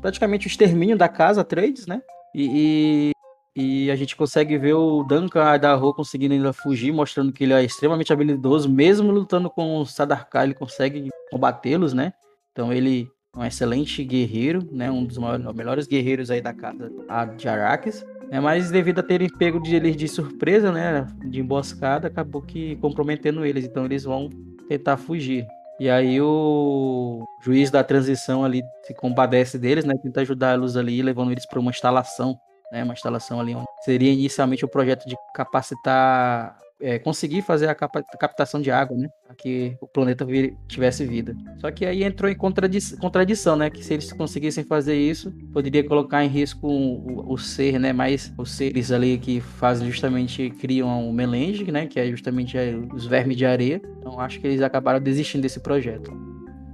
praticamente 0.00 0.46
o 0.46 0.48
extermínio 0.48 0.96
da 0.96 1.08
casa 1.08 1.44
Trades, 1.44 1.86
né? 1.86 2.00
E, 2.34 3.12
e, 3.56 3.84
e, 3.84 3.90
a 3.90 3.96
gente 3.96 4.16
consegue 4.16 4.56
ver 4.56 4.74
o 4.74 5.02
Duncan 5.02 5.54
Idaho 5.54 5.92
conseguindo 5.92 6.32
ainda 6.32 6.52
fugir, 6.54 6.92
mostrando 6.92 7.30
que 7.30 7.44
ele 7.44 7.52
é 7.52 7.62
extremamente 7.62 8.10
habilidoso, 8.10 8.70
mesmo 8.70 9.10
lutando 9.12 9.50
com 9.50 9.78
o 9.78 9.84
Sadarkar, 9.84 10.44
ele 10.44 10.54
consegue 10.54 11.08
combatê-los, 11.30 11.92
né? 11.92 12.14
Então 12.52 12.72
ele 12.72 13.08
um 13.36 13.44
excelente 13.44 14.04
guerreiro, 14.04 14.66
né? 14.72 14.90
Um 14.90 15.04
dos 15.04 15.18
maiores, 15.18 15.46
melhores 15.54 15.86
guerreiros 15.86 16.30
aí 16.30 16.40
da 16.40 16.52
casa 16.52 16.90
de 17.36 17.48
Arrakis. 17.48 18.04
É, 18.30 18.38
mas 18.38 18.70
devido 18.70 19.00
a 19.00 19.02
terem 19.02 19.28
pego 19.28 19.60
de 19.60 19.74
eles 19.74 19.96
de 19.96 20.06
surpresa, 20.08 20.70
né? 20.72 21.06
De 21.24 21.40
emboscada, 21.40 22.08
acabou 22.08 22.42
que 22.42 22.76
comprometendo 22.76 23.44
eles. 23.44 23.64
Então 23.64 23.84
eles 23.84 24.04
vão 24.04 24.28
tentar 24.68 24.96
fugir. 24.96 25.46
E 25.78 25.88
aí 25.88 26.20
o 26.20 27.24
juiz 27.42 27.70
da 27.70 27.82
transição 27.82 28.44
ali 28.44 28.62
se 28.82 28.94
compadece 28.94 29.58
deles, 29.58 29.84
né? 29.84 29.94
Tenta 30.02 30.20
ajudá-los 30.20 30.76
ali, 30.76 31.00
levando 31.02 31.32
eles 31.32 31.46
para 31.46 31.58
uma 31.58 31.70
instalação, 31.70 32.38
né? 32.70 32.84
Uma 32.84 32.94
instalação 32.94 33.40
ali 33.40 33.54
onde 33.54 33.66
seria 33.84 34.12
inicialmente 34.12 34.64
o 34.64 34.68
projeto 34.68 35.06
de 35.08 35.16
capacitar 35.34 36.58
é, 36.80 36.98
conseguir 36.98 37.42
fazer 37.42 37.68
a 37.68 37.74
captação 37.74 38.60
de 38.60 38.70
água, 38.70 38.96
né? 38.96 39.08
Para 39.26 39.36
que 39.36 39.76
o 39.80 39.86
planeta 39.86 40.26
tivesse 40.66 41.04
vida. 41.04 41.36
Só 41.58 41.70
que 41.70 41.84
aí 41.84 42.02
entrou 42.02 42.30
em 42.30 42.34
contradi 42.34 42.78
contradição, 42.98 43.56
né? 43.56 43.70
Que 43.70 43.84
se 43.84 43.94
eles 43.94 44.12
conseguissem 44.12 44.64
fazer 44.64 44.96
isso, 44.96 45.32
poderia 45.52 45.86
colocar 45.86 46.24
em 46.24 46.28
risco 46.28 46.66
o, 46.66 47.32
o, 47.32 47.38
ser, 47.38 47.78
né? 47.78 47.92
Mas 47.92 48.32
os 48.38 48.50
seres 48.52 48.90
ali 48.90 49.18
que 49.18 49.40
fazem 49.40 49.90
justamente, 49.90 50.50
criam 50.50 51.08
o 51.08 51.12
melange, 51.12 51.70
né? 51.70 51.86
Que 51.86 52.00
é 52.00 52.06
justamente 52.06 52.56
os 52.94 53.06
vermes 53.06 53.36
de 53.36 53.46
areia. 53.46 53.80
Então 53.98 54.18
acho 54.18 54.40
que 54.40 54.46
eles 54.46 54.62
acabaram 54.62 55.00
desistindo 55.00 55.42
desse 55.42 55.60
projeto. 55.60 56.12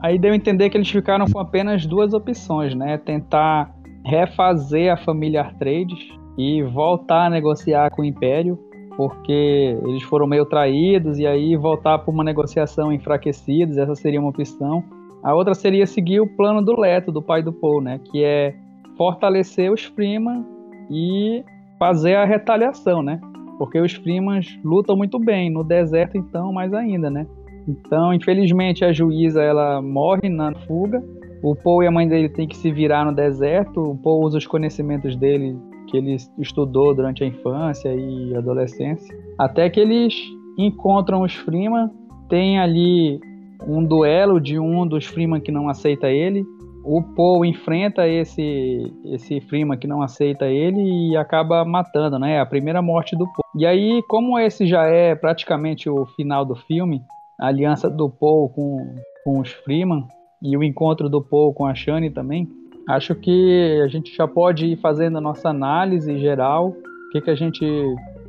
Aí 0.00 0.18
deu 0.18 0.32
a 0.32 0.36
entender 0.36 0.70
que 0.70 0.76
eles 0.76 0.90
ficaram 0.90 1.26
com 1.26 1.38
apenas 1.38 1.86
duas 1.86 2.12
opções, 2.12 2.74
né? 2.74 2.98
Tentar 2.98 3.74
refazer 4.04 4.92
a 4.92 4.96
família 4.96 5.40
Artrades 5.42 5.98
e 6.38 6.62
voltar 6.62 7.26
a 7.26 7.30
negociar 7.30 7.90
com 7.90 8.02
o 8.02 8.04
Império 8.04 8.58
porque 8.96 9.78
eles 9.86 10.02
foram 10.02 10.26
meio 10.26 10.46
traídos 10.46 11.18
e 11.18 11.26
aí 11.26 11.56
voltar 11.56 11.98
para 11.98 12.10
uma 12.10 12.24
negociação 12.24 12.92
enfraquecidos, 12.92 13.76
essa 13.76 13.94
seria 13.94 14.20
uma 14.20 14.30
opção. 14.30 14.82
A 15.22 15.34
outra 15.34 15.54
seria 15.54 15.86
seguir 15.86 16.20
o 16.20 16.26
plano 16.26 16.62
do 16.62 16.78
Leto, 16.78 17.12
do 17.12 17.20
pai 17.20 17.42
do 17.42 17.52
Paul, 17.52 17.80
né, 17.80 18.00
que 18.10 18.22
é 18.24 18.54
fortalecer 18.96 19.70
os 19.70 19.84
Freeman 19.84 20.44
e 20.90 21.44
fazer 21.78 22.14
a 22.14 22.24
retaliação, 22.24 23.02
né? 23.02 23.20
Porque 23.58 23.80
os 23.80 23.92
Freemans 23.92 24.58
lutam 24.64 24.96
muito 24.96 25.18
bem 25.18 25.50
no 25.50 25.64
deserto, 25.64 26.16
então 26.16 26.52
mais 26.52 26.72
ainda, 26.72 27.10
né? 27.10 27.26
Então, 27.66 28.12
infelizmente, 28.12 28.84
a 28.84 28.92
juíza 28.92 29.42
ela 29.42 29.82
morre 29.82 30.28
na 30.28 30.54
fuga. 30.66 31.02
O 31.42 31.54
Paul 31.54 31.82
e 31.82 31.86
a 31.86 31.90
mãe 31.90 32.06
dele 32.06 32.28
têm 32.28 32.46
que 32.46 32.56
se 32.56 32.70
virar 32.70 33.04
no 33.04 33.14
deserto. 33.14 33.80
O 33.80 33.96
Paul 33.96 34.24
usa 34.24 34.38
os 34.38 34.46
conhecimentos 34.46 35.16
dele 35.16 35.56
que 35.96 35.98
ele 35.98 36.16
estudou 36.38 36.94
durante 36.94 37.24
a 37.24 37.26
infância 37.26 37.94
e 37.94 38.34
adolescência, 38.36 39.16
até 39.38 39.70
que 39.70 39.80
eles 39.80 40.14
encontram 40.58 41.22
os 41.22 41.34
Freeman, 41.34 41.90
tem 42.28 42.58
ali 42.58 43.18
um 43.66 43.82
duelo 43.82 44.40
de 44.40 44.58
um 44.58 44.86
dos 44.86 45.06
Freeman 45.06 45.40
que 45.40 45.50
não 45.50 45.68
aceita 45.68 46.08
ele, 46.08 46.44
o 46.84 47.02
Paul 47.02 47.44
enfrenta 47.44 48.06
esse 48.06 48.92
esse 49.06 49.40
Freeman 49.40 49.78
que 49.78 49.88
não 49.88 50.02
aceita 50.02 50.46
ele 50.46 51.10
e 51.10 51.16
acaba 51.16 51.64
matando, 51.64 52.16
né? 52.16 52.38
A 52.38 52.46
primeira 52.46 52.80
morte 52.80 53.16
do 53.16 53.24
Paul. 53.24 53.44
E 53.56 53.66
aí, 53.66 54.02
como 54.08 54.38
esse 54.38 54.66
já 54.66 54.84
é 54.84 55.14
praticamente 55.14 55.90
o 55.90 56.06
final 56.14 56.44
do 56.44 56.54
filme, 56.54 57.02
a 57.40 57.48
aliança 57.48 57.90
do 57.90 58.08
Paul 58.08 58.50
com, 58.50 58.94
com 59.24 59.40
os 59.40 59.50
Freeman 59.50 60.04
e 60.40 60.56
o 60.56 60.62
encontro 60.62 61.08
do 61.08 61.20
Paul 61.20 61.52
com 61.52 61.66
a 61.66 61.74
Shani 61.74 62.10
também, 62.10 62.48
Acho 62.88 63.14
que 63.14 63.80
a 63.84 63.88
gente 63.88 64.14
já 64.14 64.28
pode 64.28 64.66
ir 64.66 64.76
fazendo 64.76 65.18
a 65.18 65.20
nossa 65.20 65.48
análise 65.48 66.18
geral, 66.18 66.68
o 66.68 67.10
que, 67.10 67.20
que 67.20 67.30
a 67.30 67.34
gente 67.34 67.66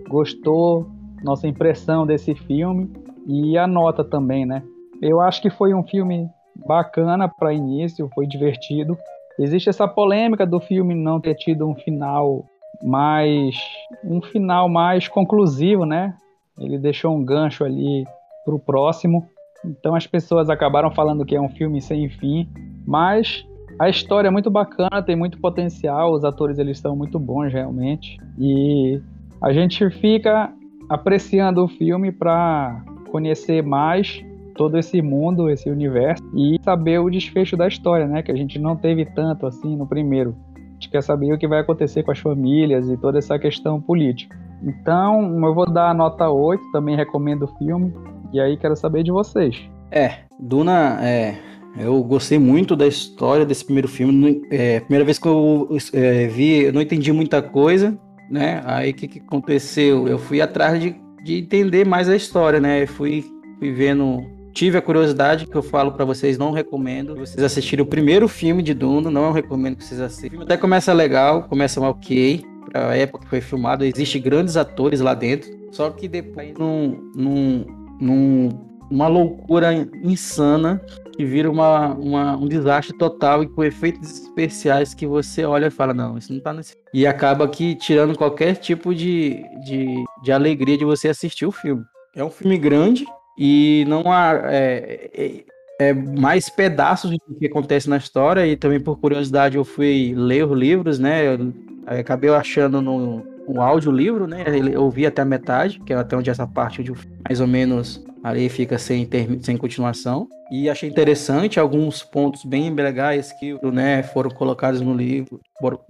gostou, 0.10 0.88
nossa 1.24 1.48
impressão 1.48 2.06
desse 2.06 2.34
filme 2.34 2.90
e 3.28 3.58
a 3.58 3.68
nota 3.68 4.04
também, 4.04 4.46
né? 4.46 4.64
Eu 5.02 5.22
acho 5.22 5.42
que 5.42 5.50
foi 5.50 5.74
um 5.74 5.84
filme 5.84 6.28
bacana 6.66 7.28
para 7.28 7.54
início, 7.54 8.10
foi 8.16 8.26
divertido. 8.26 8.98
Existe 9.38 9.70
essa 9.70 9.88
polêmica 9.88 10.46
do 10.46 10.60
filme 10.60 10.96
não 10.96 11.20
ter 11.20 11.36
tido 11.36 11.68
um 11.68 11.76
final 11.76 12.44
mais 12.82 13.56
um 14.04 14.22
final 14.22 14.68
mais 14.68 15.08
conclusivo, 15.08 15.86
né? 15.86 16.16
Ele 16.58 16.80
deixou 16.80 17.16
um 17.16 17.24
gancho 17.24 17.64
ali 17.64 18.06
para 18.44 18.56
o 18.56 18.60
próximo. 18.60 19.28
Então 19.64 19.94
as 19.94 20.08
pessoas 20.08 20.50
acabaram 20.50 20.90
falando 20.92 21.26
que 21.26 21.36
é 21.36 21.42
um 21.42 21.50
filme 21.50 21.82
sem 21.82 22.10
fim, 22.10 22.50
mas 22.86 23.46
a 23.80 23.90
história 23.90 24.28
é 24.28 24.32
muito 24.32 24.50
bacana, 24.50 25.04
tem 25.04 25.16
muito 25.16 25.40
potencial, 25.40 26.14
os 26.14 26.24
atores 26.24 26.58
eles 26.58 26.80
são 26.80 26.96
muito 26.96 27.20
bons 27.20 27.54
realmente. 27.54 28.18
E 28.38 29.00
a 29.42 29.54
gente 29.54 29.88
fica 29.92 30.52
apreciando 30.90 31.64
o 31.64 31.68
filme 31.68 32.12
para 32.12 32.84
conhecer 33.12 33.62
mais 33.62 34.24
todo 34.56 34.78
esse 34.78 35.02
mundo, 35.02 35.50
esse 35.50 35.70
universo 35.70 36.24
e 36.36 36.60
saber 36.64 37.00
o 37.00 37.10
desfecho 37.10 37.56
da 37.56 37.68
história, 37.68 38.08
né? 38.08 38.24
Que 38.24 38.32
a 38.32 38.36
gente 38.36 38.58
não 38.58 38.76
teve 38.76 39.06
tanto 39.06 39.46
assim 39.46 39.76
no 39.76 39.86
primeiro. 39.86 40.36
A 40.56 40.74
gente 40.74 40.90
quer 40.90 41.04
saber 41.04 41.32
o 41.32 41.38
que 41.38 41.48
vai 41.48 41.60
acontecer 41.60 42.04
com 42.04 42.12
as 42.12 42.20
famílias 42.20 42.90
e 42.90 42.98
toda 42.98 43.20
essa 43.20 43.38
questão 43.38 43.80
política. 43.80 44.36
Então, 44.64 45.46
eu 45.46 45.54
vou 45.54 45.70
dar 45.70 45.92
a 45.92 45.94
nota 45.94 46.30
8, 46.30 46.72
também 46.72 46.96
recomendo 46.96 47.44
o 47.44 47.58
filme. 47.60 47.94
E 48.34 48.40
aí 48.40 48.58
quero 48.58 48.76
saber 48.76 49.04
de 49.04 49.12
vocês. 49.12 49.70
É, 49.92 50.20
Duna 50.40 51.00
é 51.02 51.38
eu 51.80 52.04
gostei 52.04 52.40
muito 52.40 52.76
da 52.76 52.88
história 52.88 53.46
desse 53.46 53.64
primeiro 53.64 53.88
filme. 53.88 54.42
É, 54.50 54.80
primeira 54.80 55.06
vez 55.06 55.20
que 55.20 55.28
eu 55.28 55.70
é, 55.94 56.28
vi, 56.28 56.64
eu 56.64 56.74
não 56.74 56.82
entendi 56.82 57.12
muita 57.12 57.42
coisa, 57.42 57.98
né? 58.30 58.62
Aí 58.66 58.92
o 58.92 58.94
que, 58.94 59.08
que 59.08 59.20
aconteceu? 59.20 60.08
Eu 60.08 60.18
fui 60.18 60.42
atrás 60.42 60.82
de, 60.82 60.96
de 61.24 61.40
entender 61.40 61.86
mais 61.86 62.10
a 62.10 62.16
história, 62.16 62.60
né? 62.60 62.84
Eu 62.84 62.88
fui, 62.88 63.26
fui 63.60 63.72
vendo. 63.72 64.22
Tive 64.54 64.78
a 64.78 64.82
curiosidade 64.82 65.46
que 65.46 65.56
eu 65.56 65.62
falo 65.62 65.92
para 65.92 66.04
vocês, 66.04 66.36
não 66.36 66.52
recomendo 66.52 67.16
vocês 67.16 67.44
assistirem 67.44 67.86
o 67.86 67.88
primeiro 67.88 68.28
filme 68.28 68.64
de 68.64 68.74
Duna, 68.74 69.12
não 69.12 69.32
recomendo 69.32 69.76
que 69.76 69.84
vocês 69.84 70.02
assistam. 70.02 70.42
Até 70.42 70.58
começa 70.58 70.92
legal, 70.94 71.44
começa 71.44 71.80
ok, 71.80 72.44
para 72.72 72.90
a 72.90 72.98
época 72.98 73.24
que 73.24 73.30
foi 73.30 73.40
filmado, 73.40 73.86
existe 73.86 74.20
grandes 74.20 74.58
atores 74.58 75.00
lá 75.00 75.14
dentro, 75.14 75.52
só 75.72 75.92
que 75.92 76.08
depois 76.08 76.56
num, 76.58 77.12
num, 77.16 77.66
num 78.02 78.50
uma 78.90 79.08
loucura 79.08 79.74
insana 80.04 80.82
que 81.18 81.26
vira 81.26 81.50
uma, 81.50 81.96
uma, 81.96 82.38
um 82.38 82.48
desastre 82.48 82.96
total 82.96 83.42
e 83.42 83.48
com 83.48 83.64
efeitos 83.64 84.22
especiais 84.22 84.94
que 84.94 85.08
você 85.08 85.44
olha 85.44 85.66
e 85.66 85.72
fala, 85.72 85.92
não, 85.92 86.16
isso 86.16 86.32
não 86.32 86.40
tá 86.40 86.54
nesse. 86.54 86.76
E 86.94 87.08
acaba 87.08 87.48
que 87.48 87.74
tirando 87.74 88.16
qualquer 88.16 88.56
tipo 88.56 88.94
de, 88.94 89.44
de, 89.66 90.04
de 90.24 90.32
alegria 90.32 90.78
de 90.78 90.86
você 90.86 91.10
assistir 91.10 91.48
o 91.48 91.52
filme. 91.52 91.84
É 92.16 92.24
um 92.24 92.30
filme 92.30 92.56
grande 92.58 93.04
e 93.38 93.84
não 93.88 94.12
há. 94.12 94.40
É, 94.46 95.10
é, 95.14 95.44
é 95.80 95.94
mais 95.94 96.50
pedaços 96.50 97.12
do 97.12 97.36
que 97.36 97.46
acontece 97.46 97.90
na 97.90 97.98
história, 97.98 98.46
e 98.48 98.56
também 98.56 98.80
por 98.80 99.00
curiosidade 99.00 99.58
eu 99.58 99.64
fui 99.64 100.14
ler 100.16 100.46
os 100.46 100.58
livros, 100.58 100.98
né? 100.98 101.36
Eu, 101.36 101.54
acabei 102.00 102.30
achando 102.32 102.82
no, 102.82 103.24
um 103.48 103.62
audiolivro, 103.62 104.28
né? 104.28 104.44
Eu 104.72 104.90
vi 104.90 105.06
até 105.06 105.22
a 105.22 105.26
metade, 105.26 105.80
que 105.80 105.94
é 105.94 105.96
até 105.96 106.16
onde 106.18 106.30
essa 106.30 106.46
parte 106.46 106.84
de 106.84 106.92
mais 107.28 107.40
ou 107.40 107.48
menos 107.48 108.04
ali 108.24 108.50
fica 108.50 108.78
sem, 108.78 109.08
sem 109.42 109.58
continuação. 109.58 110.28
E 110.52 110.70
achei 110.70 110.90
interessante 110.90 111.60
alguns 111.60 112.04
pontos 112.04 112.44
bem 112.44 112.74
legais 112.74 113.32
que 113.34 113.58
né, 113.72 114.04
foram 114.04 114.30
colocados 114.30 114.82
no 114.82 114.94
livro, 114.94 115.40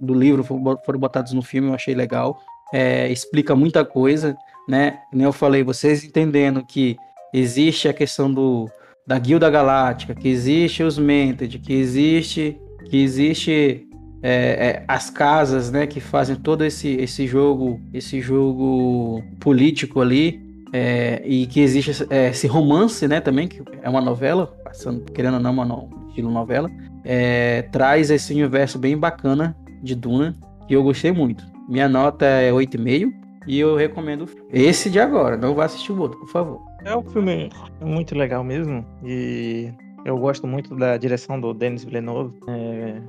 do 0.00 0.14
livro, 0.14 0.44
foram 0.44 0.98
botados 0.98 1.32
no 1.32 1.42
filme, 1.42 1.68
eu 1.68 1.74
achei 1.74 1.94
legal. 1.94 2.40
É, 2.72 3.10
explica 3.10 3.56
muita 3.56 3.84
coisa, 3.84 4.36
né? 4.68 4.98
Como 5.10 5.22
eu 5.22 5.32
falei, 5.32 5.62
vocês 5.62 6.04
entendendo 6.04 6.64
que 6.64 6.96
existe 7.32 7.88
a 7.88 7.92
questão 7.92 8.32
do, 8.32 8.68
da 9.06 9.18
Guilda 9.18 9.48
Galáctica, 9.48 10.14
que 10.14 10.28
existe 10.28 10.82
os 10.82 10.98
Mented, 10.98 11.58
que 11.58 11.72
existe 11.72 12.60
que 12.88 13.02
existe 13.02 13.87
é, 14.22 14.30
é, 14.30 14.84
as 14.88 15.10
casas, 15.10 15.70
né, 15.70 15.86
que 15.86 16.00
fazem 16.00 16.36
todo 16.36 16.64
esse, 16.64 16.88
esse 16.96 17.26
jogo, 17.26 17.80
esse 17.92 18.20
jogo 18.20 19.22
político 19.38 20.00
ali, 20.00 20.40
é, 20.72 21.22
e 21.24 21.46
que 21.46 21.60
existe 21.60 22.06
é, 22.10 22.28
esse 22.30 22.46
romance, 22.46 23.06
né, 23.08 23.20
também, 23.20 23.48
que 23.48 23.62
é 23.82 23.88
uma 23.88 24.00
novela, 24.00 24.46
passando, 24.64 25.04
querendo 25.12 25.34
ou 25.34 25.40
não, 25.40 25.52
uma 25.52 25.64
no, 25.64 25.88
estilo 26.18 26.30
novela, 26.30 26.70
é, 27.04 27.62
traz 27.70 28.10
esse 28.10 28.32
universo 28.32 28.78
bem 28.78 28.96
bacana 28.96 29.56
de 29.82 29.94
Duna, 29.94 30.34
que 30.66 30.74
eu 30.74 30.82
gostei 30.82 31.12
muito. 31.12 31.44
Minha 31.68 31.88
nota 31.88 32.26
é 32.26 32.50
8,5 32.50 33.12
e 33.46 33.58
eu 33.58 33.76
recomendo 33.76 34.26
esse 34.52 34.90
de 34.90 34.98
agora, 34.98 35.36
não 35.36 35.54
vá 35.54 35.64
assistir 35.64 35.92
o 35.92 36.00
outro, 36.00 36.18
por 36.18 36.28
favor. 36.28 36.60
É 36.84 36.96
um 36.96 37.02
filme 37.02 37.50
muito 37.80 38.16
legal 38.16 38.42
mesmo 38.42 38.84
e 39.04 39.72
eu 40.04 40.16
gosto 40.16 40.46
muito 40.46 40.74
da 40.74 40.96
direção 40.96 41.40
do 41.40 41.52
Denis 41.52 41.84
Villeneuve. 41.84 42.34
É, 42.48 43.00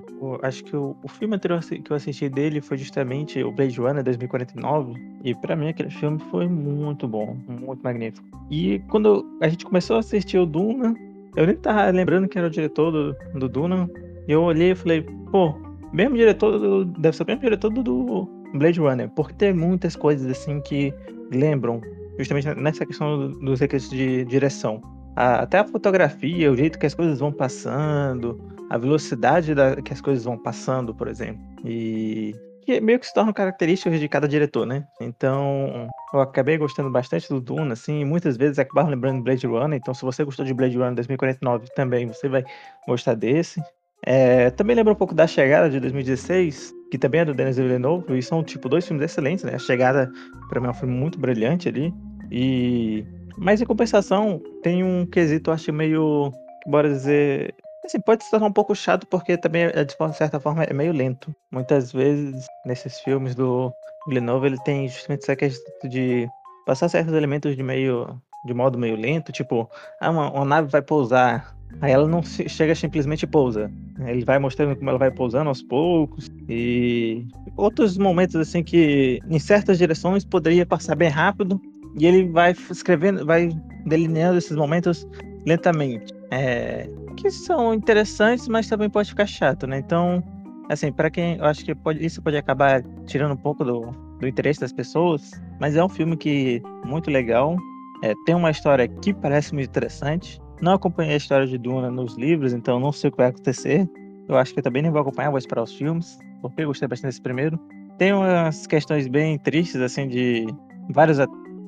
acho 0.42 0.64
que 0.64 0.76
o, 0.76 0.96
o, 1.04 1.08
filme 1.08 1.36
anterior 1.36 1.60
que 1.62 1.92
eu 1.92 1.96
assisti 1.96 2.30
dele 2.30 2.62
foi 2.62 2.78
justamente 2.78 3.42
o 3.44 3.52
Blade 3.52 3.80
Runner 3.80 4.04
2049 4.04 4.94
e 5.24 5.36
para 5.36 5.56
mim 5.56 5.70
aquele 5.70 5.90
filme 5.90 6.20
foi 6.32 6.48
muito 6.48 7.08
bom, 7.08 7.38
muito 7.48 7.82
magnífico. 7.82 8.26
E 8.50 8.80
quando 8.90 9.26
a 9.42 9.48
gente 9.48 9.66
começou 9.66 9.98
a 9.98 10.00
assistir 10.00 10.38
o 10.38 10.46
Duna, 10.46 10.96
eu 11.36 11.46
nem 11.46 11.56
tava 11.56 11.90
lembrando 11.92 12.28
que 12.28 12.38
era 12.38 12.48
o 12.48 12.52
diretor 12.52 12.92
do, 12.92 13.40
do 13.40 13.48
Duna. 13.48 13.90
E 14.28 14.32
eu 14.32 14.44
olhei 14.44 14.72
e 14.72 14.76
falei, 14.76 15.02
pô, 15.32 15.56
mesmo 15.94 16.16
diretor 16.16 16.60
do, 16.60 16.86
deve 16.86 17.16
ser 17.16 17.24
o 17.24 17.26
mesmo 17.26 17.42
diretor 17.42 17.70
do 17.70 18.28
Blade 18.54 18.80
Runner, 18.80 19.10
porque 19.10 19.34
tem 19.34 19.54
muitas 19.54 19.96
coisas 19.96 20.30
assim 20.30 20.60
que 20.62 20.94
lembram 21.32 21.82
justamente 22.18 22.54
nessa 22.56 22.86
questão 22.86 23.32
dos 23.32 23.60
requisitos 23.60 23.98
de 23.98 24.26
direção. 24.26 24.82
A, 25.20 25.42
até 25.42 25.60
a 25.60 25.66
fotografia, 25.66 26.50
o 26.50 26.56
jeito 26.56 26.80
que 26.80 26.86
as 26.86 26.94
coisas 26.94 27.20
vão 27.20 27.30
passando, 27.30 28.40
a 28.70 28.78
velocidade 28.78 29.54
da, 29.54 29.76
que 29.76 29.92
as 29.92 30.00
coisas 30.00 30.24
vão 30.24 30.38
passando, 30.38 30.96
por 30.96 31.10
exemplo. 31.10 31.42
E 31.66 32.34
que 32.62 32.80
meio 32.80 32.98
que 32.98 33.06
se 33.06 33.14
tornam 33.14 33.34
características 33.34 34.00
de 34.00 34.08
cada 34.08 34.30
diretor, 34.30 34.66
né? 34.66 34.88
Então, 35.02 35.90
eu 36.14 36.22
acabei 36.22 36.58
gostando 36.58 36.90
bastante 36.90 37.28
do 37.28 37.42
Duna, 37.42 37.74
assim, 37.74 38.00
e 38.00 38.06
muitas 38.06 38.38
vezes 38.38 38.60
acabaram 38.60 38.88
lembrando 38.88 39.18
de 39.18 39.24
Blade 39.24 39.46
Runner, 39.46 39.78
então 39.78 39.94
se 39.94 40.04
você 40.04 40.24
gostou 40.24 40.46
de 40.46 40.54
Blade 40.54 40.78
Runner 40.78 40.96
2049 40.96 41.68
também, 41.76 42.08
você 42.08 42.30
vai 42.30 42.46
gostar 42.88 43.16
desse. 43.16 43.62
É, 44.06 44.50
também 44.52 44.74
lembra 44.74 44.94
um 44.94 44.96
pouco 44.96 45.14
da 45.14 45.28
Chegada 45.28 45.70
de 45.70 45.82
2016, 45.82 46.74
que 46.90 46.98
também 46.98 47.20
é 47.20 47.26
do 47.26 47.34
Denis 47.34 47.58
Villeneuve, 47.58 48.18
e 48.18 48.24
são, 48.24 48.42
tipo, 48.42 48.70
dois 48.70 48.88
filmes 48.88 49.04
excelentes, 49.04 49.44
né? 49.44 49.56
A 49.56 49.60
Chegada, 49.60 50.10
pra 50.48 50.62
mim, 50.62 50.68
é 50.68 50.70
um 50.70 50.74
filme 50.74 50.94
muito 50.96 51.20
brilhante 51.20 51.68
ali, 51.68 51.94
e... 52.32 53.06
Mas, 53.40 53.62
em 53.62 53.66
compensação, 53.66 54.42
tem 54.62 54.84
um 54.84 55.06
quesito, 55.06 55.50
eu 55.50 55.54
acho, 55.54 55.72
meio, 55.74 56.32
bora 56.68 56.90
dizer, 56.90 57.56
Assim, 57.86 58.00
pode 58.00 58.24
se 58.24 58.30
tornar 58.30 58.46
um 58.46 58.54
pouco 58.54 58.76
chato 58.76 59.08
porque 59.08 59.36
também, 59.38 59.64
é, 59.64 59.84
de 59.84 59.96
certa 60.14 60.40
forma, 60.40 60.64
é 60.64 60.74
meio 60.74 60.94
lento. 60.94 61.34
Muitas 61.52 61.92
vezes, 61.92 62.46
nesses 62.64 63.00
filmes 63.00 63.34
do 63.34 63.72
Villeneuve, 64.08 64.48
ele 64.48 64.58
tem 64.64 64.88
justamente 64.88 65.24
essa 65.24 65.36
questão 65.36 65.90
de 65.90 66.28
passar 66.66 66.88
certos 66.90 67.14
elementos 67.16 67.56
de 67.56 67.64
meio 67.64 68.22
de 68.46 68.54
modo 68.54 68.78
meio 68.78 68.96
lento, 68.96 69.32
tipo, 69.32 69.70
ah, 70.00 70.10
uma, 70.10 70.32
uma 70.32 70.46
nave 70.46 70.70
vai 70.70 70.82
pousar, 70.82 71.54
aí 71.82 71.92
ela 71.92 72.08
não 72.08 72.24
chega 72.24 72.74
simplesmente 72.74 73.28
pousa. 73.28 73.72
Ele 74.00 74.24
vai 74.24 74.40
mostrando 74.40 74.76
como 74.78 74.90
ela 74.90 75.00
vai 75.00 75.12
pousando 75.12 75.50
aos 75.50 75.62
poucos 75.62 76.30
e 76.48 77.26
outros 77.58 77.98
momentos 77.98 78.36
assim 78.36 78.64
que 78.64 79.20
em 79.30 79.40
certas 79.40 79.78
direções 79.78 80.24
poderia 80.24 80.66
passar 80.66 80.96
bem 80.96 81.10
rápido 81.10 81.60
e 81.98 82.06
ele 82.06 82.30
vai 82.30 82.52
escrevendo, 82.70 83.26
vai 83.26 83.50
delineando 83.86 84.38
esses 84.38 84.56
momentos 84.56 85.08
lentamente. 85.46 86.14
É, 86.32 86.90
que 87.18 87.30
são 87.30 87.74
interessantes, 87.74 88.48
mas 88.48 88.68
também 88.68 88.90
pode 88.90 89.10
ficar 89.10 89.26
chato, 89.26 89.66
né? 89.68 89.80
Então, 89.80 90.24
assim, 90.70 90.92
para 90.92 91.10
quem 91.10 91.38
eu 91.38 91.46
acho 91.46 91.66
que 91.66 91.74
pode, 91.76 92.04
isso 92.06 92.22
pode 92.22 92.38
acabar 92.38 92.84
tirando 93.06 93.34
um 93.34 93.38
pouco 93.38 93.64
do, 93.64 93.92
do 94.20 94.28
interesse 94.28 94.60
das 94.60 94.72
pessoas, 94.72 95.32
mas 95.60 95.76
é 95.76 95.84
um 95.84 95.90
filme 95.90 96.16
que 96.16 96.62
muito 96.86 97.10
legal. 97.10 97.58
É, 98.04 98.14
tem 98.26 98.36
uma 98.36 98.52
história 98.52 98.88
que 98.88 99.14
parece 99.14 99.54
muito 99.54 99.70
interessante. 99.70 100.40
Não 100.62 100.74
acompanhei 100.74 101.14
a 101.14 101.18
história 101.18 101.48
de 101.48 101.58
Duna 101.58 101.90
nos 101.90 102.16
livros, 102.16 102.54
então 102.54 102.80
não 102.80 102.92
sei 102.92 103.10
o 103.10 103.12
que 103.12 103.18
vai 103.18 103.28
acontecer. 103.28 103.90
Eu 104.28 104.38
acho 104.38 104.54
que 104.54 104.60
eu 104.60 104.64
também 104.64 104.82
nem 104.82 104.92
vou 104.92 105.02
acompanhar, 105.02 105.30
vou 105.32 105.40
esperar 105.40 105.64
os 105.64 105.74
filmes, 105.74 106.18
porque 106.42 106.62
eu 106.62 106.68
gostei 106.68 106.88
bastante 106.88 107.10
desse 107.10 107.22
primeiro. 107.22 107.60
Tem 107.98 108.14
umas 108.14 108.68
questões 108.68 109.08
bem 109.08 109.38
tristes, 109.40 109.82
assim, 109.82 110.08
de 110.08 110.46
vários 110.92 111.20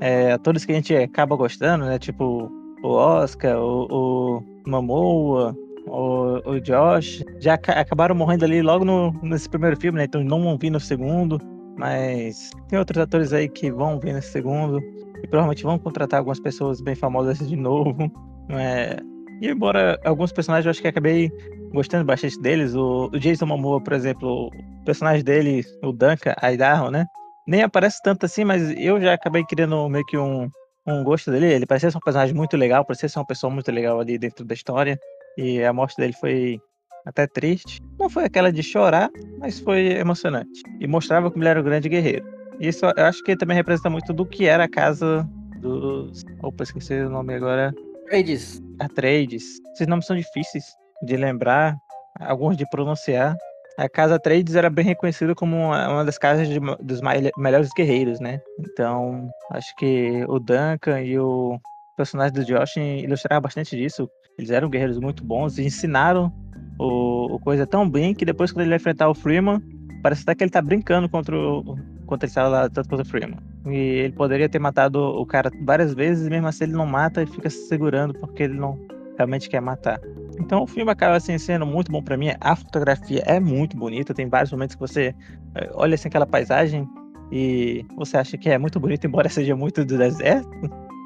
é, 0.01 0.31
atores 0.31 0.65
que 0.65 0.71
a 0.71 0.75
gente 0.75 0.95
acaba 0.95 1.35
gostando, 1.35 1.85
né? 1.85 1.99
Tipo 1.99 2.51
o 2.83 2.89
Oscar, 2.89 3.57
o, 3.59 3.87
o 3.89 4.43
Momoa, 4.67 5.55
o, 5.85 6.49
o 6.49 6.59
Josh, 6.59 7.23
já 7.39 7.53
acabaram 7.53 8.15
morrendo 8.15 8.43
ali 8.43 8.61
logo 8.61 8.83
no, 8.83 9.13
nesse 9.21 9.47
primeiro 9.47 9.79
filme, 9.79 9.99
né? 9.99 10.05
Então 10.05 10.23
não 10.23 10.41
vão 10.41 10.57
vir 10.57 10.71
no 10.71 10.79
segundo. 10.79 11.39
Mas 11.77 12.49
tem 12.67 12.77
outros 12.77 12.97
atores 12.97 13.31
aí 13.31 13.47
que 13.47 13.71
vão 13.71 13.99
vir 13.99 14.13
nesse 14.13 14.31
segundo. 14.31 14.79
E 15.23 15.27
provavelmente 15.27 15.63
vão 15.63 15.77
contratar 15.77 16.17
algumas 16.19 16.39
pessoas 16.39 16.81
bem 16.81 16.95
famosas 16.95 17.37
de 17.47 17.55
novo. 17.55 17.95
É... 18.53 18.97
E 19.39 19.47
embora 19.47 19.97
alguns 20.03 20.33
personagens 20.33 20.65
eu 20.65 20.71
acho 20.71 20.81
que 20.81 20.87
acabei 20.87 21.31
gostando 21.71 22.03
bastante 22.03 22.37
deles, 22.41 22.75
o, 22.75 23.09
o 23.13 23.17
Jason 23.17 23.45
Momoa, 23.45 23.81
por 23.81 23.93
exemplo, 23.93 24.47
o 24.47 24.83
personagem 24.83 25.23
dele, 25.23 25.63
o 25.81 25.93
Duncan 25.93 26.35
Idaho, 26.43 26.91
né? 26.91 27.05
Nem 27.47 27.63
aparece 27.63 27.99
tanto 28.03 28.25
assim, 28.25 28.43
mas 28.43 28.71
eu 28.77 28.99
já 29.01 29.13
acabei 29.13 29.43
criando 29.43 29.89
meio 29.89 30.05
que 30.05 30.17
um, 30.17 30.49
um 30.87 31.03
gosto 31.03 31.31
dele. 31.31 31.53
Ele 31.53 31.65
parecia 31.65 31.91
ser 31.91 31.97
um 31.97 32.01
personagem 32.01 32.35
muito 32.35 32.55
legal, 32.57 32.85
parecia 32.85 33.09
ser 33.09 33.19
uma 33.19 33.25
pessoa 33.25 33.51
muito 33.51 33.71
legal 33.71 33.99
ali 33.99 34.17
dentro 34.17 34.45
da 34.45 34.53
história. 34.53 34.99
E 35.37 35.63
a 35.63 35.73
morte 35.73 35.97
dele 35.97 36.13
foi 36.13 36.59
até 37.05 37.25
triste. 37.27 37.79
Não 37.99 38.09
foi 38.09 38.25
aquela 38.25 38.51
de 38.51 38.61
chorar, 38.61 39.09
mas 39.39 39.59
foi 39.59 39.93
emocionante. 39.93 40.61
E 40.79 40.87
mostrava 40.87 41.31
como 41.31 41.43
ele 41.43 41.49
era 41.49 41.61
um 41.61 41.63
grande 41.63 41.89
guerreiro. 41.89 42.25
Isso 42.59 42.85
eu 42.85 43.05
acho 43.05 43.23
que 43.23 43.35
também 43.35 43.55
representa 43.55 43.89
muito 43.89 44.13
do 44.13 44.25
que 44.25 44.45
era 44.45 44.65
a 44.65 44.69
casa 44.69 45.27
dos. 45.59 46.23
Opa, 46.43 46.63
esqueci 46.63 46.93
o 46.93 47.09
nome 47.09 47.33
agora. 47.33 47.73
Trades. 48.07 48.61
Atreides. 48.79 49.43
Esses 49.73 49.87
nomes 49.87 50.05
são 50.05 50.15
difíceis 50.15 50.65
de 51.03 51.15
lembrar, 51.15 51.75
alguns 52.19 52.57
de 52.57 52.69
pronunciar. 52.69 53.35
A 53.81 53.89
Casa 53.89 54.19
Trades 54.19 54.55
era 54.55 54.69
bem 54.69 54.85
reconhecida 54.85 55.33
como 55.33 55.57
uma, 55.57 56.05
das 56.05 56.19
casas 56.19 56.47
de, 56.47 56.59
dos 56.59 57.01
melhores 57.35 57.69
guerreiros, 57.75 58.19
né? 58.19 58.39
Então, 58.59 59.27
acho 59.49 59.75
que 59.75 60.23
o 60.27 60.37
Duncan 60.37 61.01
e 61.01 61.17
o 61.17 61.59
personagem 61.97 62.33
do 62.33 62.45
Josh 62.45 62.77
ilustraram 62.77 63.41
bastante 63.41 63.75
disso. 63.75 64.07
Eles 64.37 64.51
eram 64.51 64.69
guerreiros 64.69 64.99
muito 64.99 65.23
bons 65.23 65.57
e 65.57 65.65
ensinaram 65.65 66.31
o, 66.77 67.35
o 67.35 67.39
coisa 67.39 67.65
tão 67.65 67.89
bem 67.89 68.13
que 68.13 68.23
depois, 68.23 68.51
quando 68.51 68.61
ele 68.61 68.69
vai 68.69 68.77
enfrentar 68.77 69.09
o 69.09 69.15
Freeman, 69.15 69.59
parece 70.03 70.21
até 70.21 70.35
que 70.35 70.43
ele 70.43 70.51
tá 70.51 70.61
brincando 70.61 71.09
contra 71.09 71.35
o, 71.35 71.75
contra 72.05 72.27
ele 72.27 72.29
estava 72.29 72.49
lá 72.49 72.69
tanto 72.69 72.87
contra 72.87 73.03
o 73.03 73.09
Freeman. 73.09 73.39
E 73.65 73.75
ele 73.75 74.13
poderia 74.13 74.47
ter 74.47 74.59
matado 74.59 74.99
o 74.99 75.25
cara 75.25 75.49
várias 75.65 75.95
vezes, 75.95 76.27
e 76.27 76.29
mesmo 76.29 76.47
assim 76.47 76.65
ele 76.65 76.73
não 76.73 76.85
mata 76.85 77.23
e 77.23 77.25
fica 77.25 77.49
se 77.49 77.67
segurando 77.67 78.13
porque 78.13 78.43
ele 78.43 78.53
não 78.53 78.77
realmente 79.21 79.49
quer 79.49 79.61
matar. 79.61 79.99
Então 80.39 80.63
o 80.63 80.67
filme 80.67 80.91
acaba 80.91 81.15
assim, 81.15 81.37
sendo 81.37 81.65
muito 81.65 81.91
bom 81.91 82.01
para 82.01 82.17
mim. 82.17 82.31
A 82.39 82.55
fotografia 82.55 83.23
é 83.25 83.39
muito 83.39 83.77
bonita, 83.77 84.13
tem 84.13 84.27
vários 84.27 84.51
momentos 84.51 84.75
que 84.75 84.81
você 84.81 85.15
eh, 85.55 85.69
olha 85.73 85.95
assim 85.95 86.07
aquela 86.07 86.25
paisagem 86.25 86.87
e 87.31 87.85
você 87.95 88.17
acha 88.17 88.37
que 88.37 88.49
é 88.49 88.57
muito 88.57 88.79
bonito, 88.79 89.05
embora 89.07 89.29
seja 89.29 89.55
muito 89.55 89.85
do 89.85 89.97
deserto. 89.97 90.49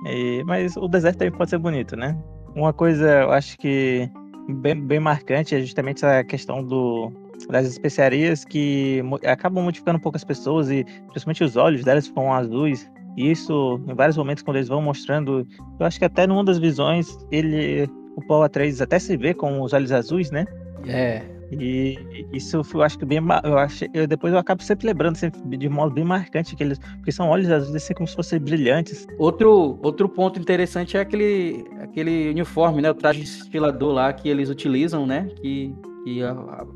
E, 0.08 0.44
mas 0.46 0.76
o 0.78 0.88
deserto 0.88 1.18
também 1.20 1.38
pode 1.38 1.50
ser 1.50 1.58
bonito, 1.58 1.96
né? 1.96 2.18
Uma 2.56 2.72
coisa 2.72 3.22
eu 3.24 3.32
acho 3.32 3.58
que 3.58 4.10
bem, 4.50 4.80
bem 4.80 5.00
marcante 5.00 5.56
é 5.56 5.60
justamente 5.60 5.98
essa 5.98 6.24
questão 6.24 6.64
do, 6.64 7.12
das 7.50 7.68
especiarias 7.68 8.46
que 8.46 9.04
acabam 9.26 9.64
modificando 9.64 9.98
um 9.98 10.02
pouco 10.02 10.18
as 10.18 10.24
pessoas 10.24 10.70
e 10.70 10.86
principalmente 11.10 11.44
os 11.44 11.56
olhos 11.58 11.84
delas 11.84 12.08
ficam 12.08 12.34
azuis. 12.34 12.90
E 13.18 13.32
isso, 13.32 13.82
em 13.88 13.94
vários 13.94 14.18
momentos, 14.18 14.44
quando 14.44 14.58
eles 14.58 14.68
vão 14.68 14.82
mostrando, 14.82 15.48
eu 15.80 15.86
acho 15.86 15.98
que 15.98 16.06
até 16.06 16.28
numa 16.28 16.44
das 16.44 16.58
visões, 16.58 17.18
ele 17.32 17.90
o 18.16 18.26
Paul 18.26 18.44
Atreides 18.44 18.82
até 18.82 19.00
se 19.00 19.16
vê 19.18 19.34
com 19.34 19.62
os 19.62 19.74
olhos 19.74 19.92
azuis, 19.92 20.32
né? 20.32 20.46
É. 20.88 21.22
E 21.52 22.26
isso 22.34 22.62
eu 22.74 22.82
acho 22.82 22.98
que 22.98 23.06
bem. 23.06 23.20
Eu 23.44 23.58
acho, 23.58 23.86
eu, 23.94 24.08
depois 24.08 24.34
eu 24.34 24.40
acabo 24.40 24.64
sempre 24.64 24.88
lembrando 24.88 25.16
sempre 25.16 25.58
de 25.58 25.70
modo 25.70 25.94
bem 25.94 26.04
marcante 26.04 26.56
que 26.56 26.64
eles. 26.64 26.80
Porque 26.80 27.12
são 27.12 27.30
olhos 27.30 27.50
azuis 27.52 27.76
assim 27.76 27.94
como 27.94 28.08
se 28.08 28.16
fossem 28.16 28.40
brilhantes. 28.40 29.06
Outro, 29.20 29.80
outro 29.84 30.10
ponto 30.10 30.40
interessante 30.40 30.98
é 30.98 31.02
aquele, 31.02 31.66
aquele 31.82 32.30
uniforme, 32.30 32.82
né? 32.82 32.90
O 32.90 32.96
traje 32.96 33.22
estilador 33.22 33.94
lá 33.94 34.12
que 34.12 34.28
eles 34.28 34.50
utilizam, 34.50 35.06
né? 35.06 35.28
Que, 35.42 35.74
que 36.04 36.22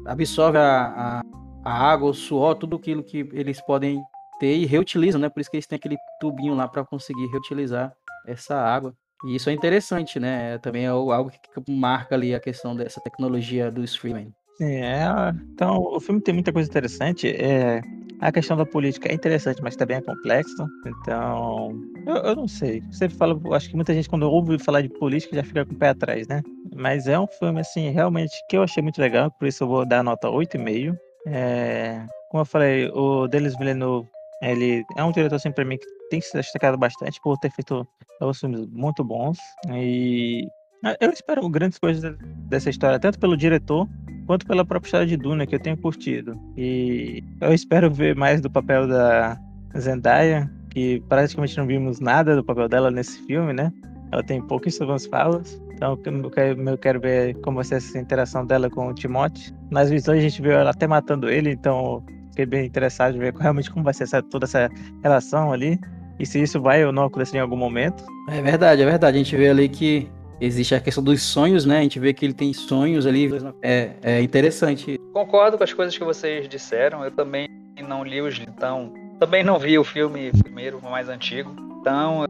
absorve 0.06 0.58
a, 0.58 0.86
a, 0.86 1.22
a 1.66 1.92
água, 1.92 2.10
o 2.10 2.14
suor, 2.14 2.56
tudo 2.56 2.76
aquilo 2.76 3.04
que 3.04 3.28
eles 3.34 3.60
podem 3.66 4.00
ter 4.40 4.56
e 4.56 4.66
reutilizam, 4.66 5.20
né? 5.20 5.30
Por 5.30 5.42
isso 5.42 5.50
que 5.50 5.58
eles 5.58 5.68
têm 5.68 5.78
aquele 5.78 5.98
tubinho 6.22 6.54
lá 6.54 6.68
para 6.68 6.86
conseguir 6.86 7.26
reutilizar 7.28 7.92
essa 8.26 8.56
água. 8.56 8.94
E 9.26 9.36
isso 9.36 9.50
é 9.50 9.54
interessante, 9.54 10.20
né? 10.20 10.58
Também 10.60 10.86
é 10.86 10.90
algo 10.90 11.30
que 11.30 11.72
marca 11.72 12.16
ali 12.16 12.34
a 12.34 12.40
questão 12.40 12.76
dessa 12.76 13.02
tecnologia 13.02 13.70
do 13.70 13.84
streaming. 13.84 14.34
É, 14.62 15.06
então 15.54 15.78
o 15.78 16.00
filme 16.00 16.22
tem 16.22 16.34
muita 16.34 16.52
coisa 16.52 16.70
interessante. 16.70 17.30
É, 17.30 17.82
a 18.20 18.32
questão 18.32 18.58
da 18.58 18.66
política 18.66 19.10
é 19.10 19.14
interessante, 19.14 19.62
mas 19.62 19.76
também 19.76 19.98
é 19.98 20.02
complexo. 20.02 20.68
Então, 20.86 21.72
eu, 22.06 22.16
eu 22.16 22.36
não 22.36 22.48
sei. 22.48 22.82
Você 22.92 23.08
fala, 23.08 23.40
acho 23.56 23.70
que 23.70 23.76
muita 23.76 23.94
gente 23.94 24.10
quando 24.10 24.30
ouve 24.30 24.60
falar 24.60 24.82
de 24.82 24.90
política 24.90 25.36
já 25.36 25.44
fica 25.44 25.66
com 25.66 25.74
o 25.74 25.78
pé 25.78 25.90
atrás, 25.90 26.28
né? 26.28 26.42
Mas 26.76 27.08
é 27.08 27.18
um 27.18 27.28
filme, 27.28 27.62
assim, 27.62 27.90
realmente 27.90 28.34
que 28.50 28.58
eu 28.58 28.64
achei 28.64 28.84
muito 28.84 29.00
legal, 29.00 29.32
por 29.32 29.48
isso 29.48 29.64
eu 29.64 29.68
vou 29.68 29.86
dar 29.86 30.04
nota 30.04 30.28
8,5. 30.30 30.98
É, 31.26 32.06
como 32.30 32.42
eu 32.42 32.46
falei, 32.46 32.90
o 32.94 33.28
Denis 33.28 33.58
Villeneuve, 33.58 34.08
ele 34.42 34.84
é 34.98 35.04
um 35.04 35.12
diretor, 35.12 35.36
assim, 35.36 35.52
pra 35.52 35.64
mim, 35.64 35.78
que 35.78 35.86
tem 36.10 36.20
se 36.20 36.34
destacado 36.34 36.78
bastante 36.78 37.20
por 37.22 37.38
ter 37.38 37.52
feito 37.52 37.88
alguns 38.20 38.40
filmes 38.40 38.66
muito 38.68 39.04
bons. 39.04 39.38
E 39.72 40.48
ah, 40.84 40.96
eu 41.00 41.12
espero 41.12 41.48
grandes 41.50 41.78
coisas 41.78 42.16
dessa 42.50 42.70
história, 42.70 43.00
tanto 43.00 43.20
pelo 43.20 43.36
diretor 43.36 43.88
quanto 44.26 44.46
pela 44.46 44.64
própria 44.64 44.88
história 44.88 45.08
de 45.08 45.18
Duna, 45.18 45.46
que 45.46 45.56
eu 45.56 45.60
tenho 45.60 45.76
curtido. 45.78 46.40
E 46.56 47.24
eu 47.42 47.54
espero 47.54 47.92
ver 47.92 48.16
mais 48.16 48.42
do 48.42 48.50
papel 48.50 48.88
da 48.88 49.38
Zendaya, 49.78 50.50
que 50.70 51.02
praticamente 51.10 51.58
não 51.58 51.66
vimos 51.66 52.00
nada 52.00 52.36
do 52.36 52.44
papel 52.44 52.70
dela 52.70 52.92
nesse 52.92 53.20
filme, 53.26 53.54
né? 53.54 53.72
Ela 54.12 54.24
tem 54.24 54.42
pouquíssimas 54.42 55.06
falas. 55.06 55.62
Então 55.74 56.00
eu 56.04 56.30
quero, 56.30 56.70
eu 56.70 56.78
quero 56.78 57.00
ver 57.00 57.36
como 57.42 57.56
vai 57.56 57.66
ser 57.66 57.76
essa 57.76 57.98
interação 57.98 58.46
dela 58.46 58.70
com 58.70 58.88
o 58.88 58.94
Timote. 58.94 59.54
Nas 59.72 59.90
visões 59.90 60.20
a 60.20 60.22
gente 60.22 60.42
viu 60.42 60.52
ela 60.52 60.72
até 60.72 60.86
matando 60.86 61.30
ele, 61.30 61.52
então 61.52 62.04
fiquei 62.30 62.46
bem 62.46 62.66
interessado 62.66 63.16
em 63.16 63.20
ver 63.20 63.34
realmente 63.40 63.72
como 63.72 63.84
vai 63.84 63.94
ser 63.94 64.04
essa, 64.04 64.22
toda 64.22 64.46
essa 64.46 64.70
relação 65.04 65.52
ali. 65.52 65.80
E 66.20 66.26
se 66.26 66.42
isso 66.42 66.62
vai 66.62 66.86
ou 66.86 66.92
não 66.92 67.06
acontecer 67.06 67.38
em 67.38 67.40
algum 67.40 67.56
momento. 67.56 68.04
É 68.30 68.42
verdade, 68.42 68.82
é 68.82 68.86
verdade. 68.86 69.16
A 69.16 69.20
gente 69.20 69.36
vê 69.36 69.50
ali 69.50 69.70
que 69.70 70.08
existe 70.42 70.76
a 70.76 70.80
questão 70.80 71.04
dos 71.04 71.22
sonhos, 71.22 71.66
né? 71.66 71.80
A 71.80 71.82
gente 71.82 72.00
vê 72.00 72.14
que 72.14 72.26
ele 72.26 72.34
tem 72.34 72.54
sonhos 72.54 73.06
ali. 73.06 73.30
É, 73.62 73.92
é 74.02 74.22
interessante. 74.22 75.00
Concordo 75.14 75.58
com 75.58 75.64
as 75.64 75.74
coisas 75.74 75.98
que 75.98 76.04
vocês 76.04 76.48
disseram. 76.48 77.04
Eu 77.04 77.12
também 77.12 77.48
não 77.88 78.04
li 78.04 78.22
os. 78.22 78.40
Então, 78.40 78.94
também 79.20 79.44
não 79.44 79.58
vi 79.58 79.78
o 79.78 79.84
filme 79.84 80.32
primeiro, 80.44 80.80
o 80.80 80.90
mais 80.90 81.10
antigo. 81.10 81.56
Então, 81.80 82.26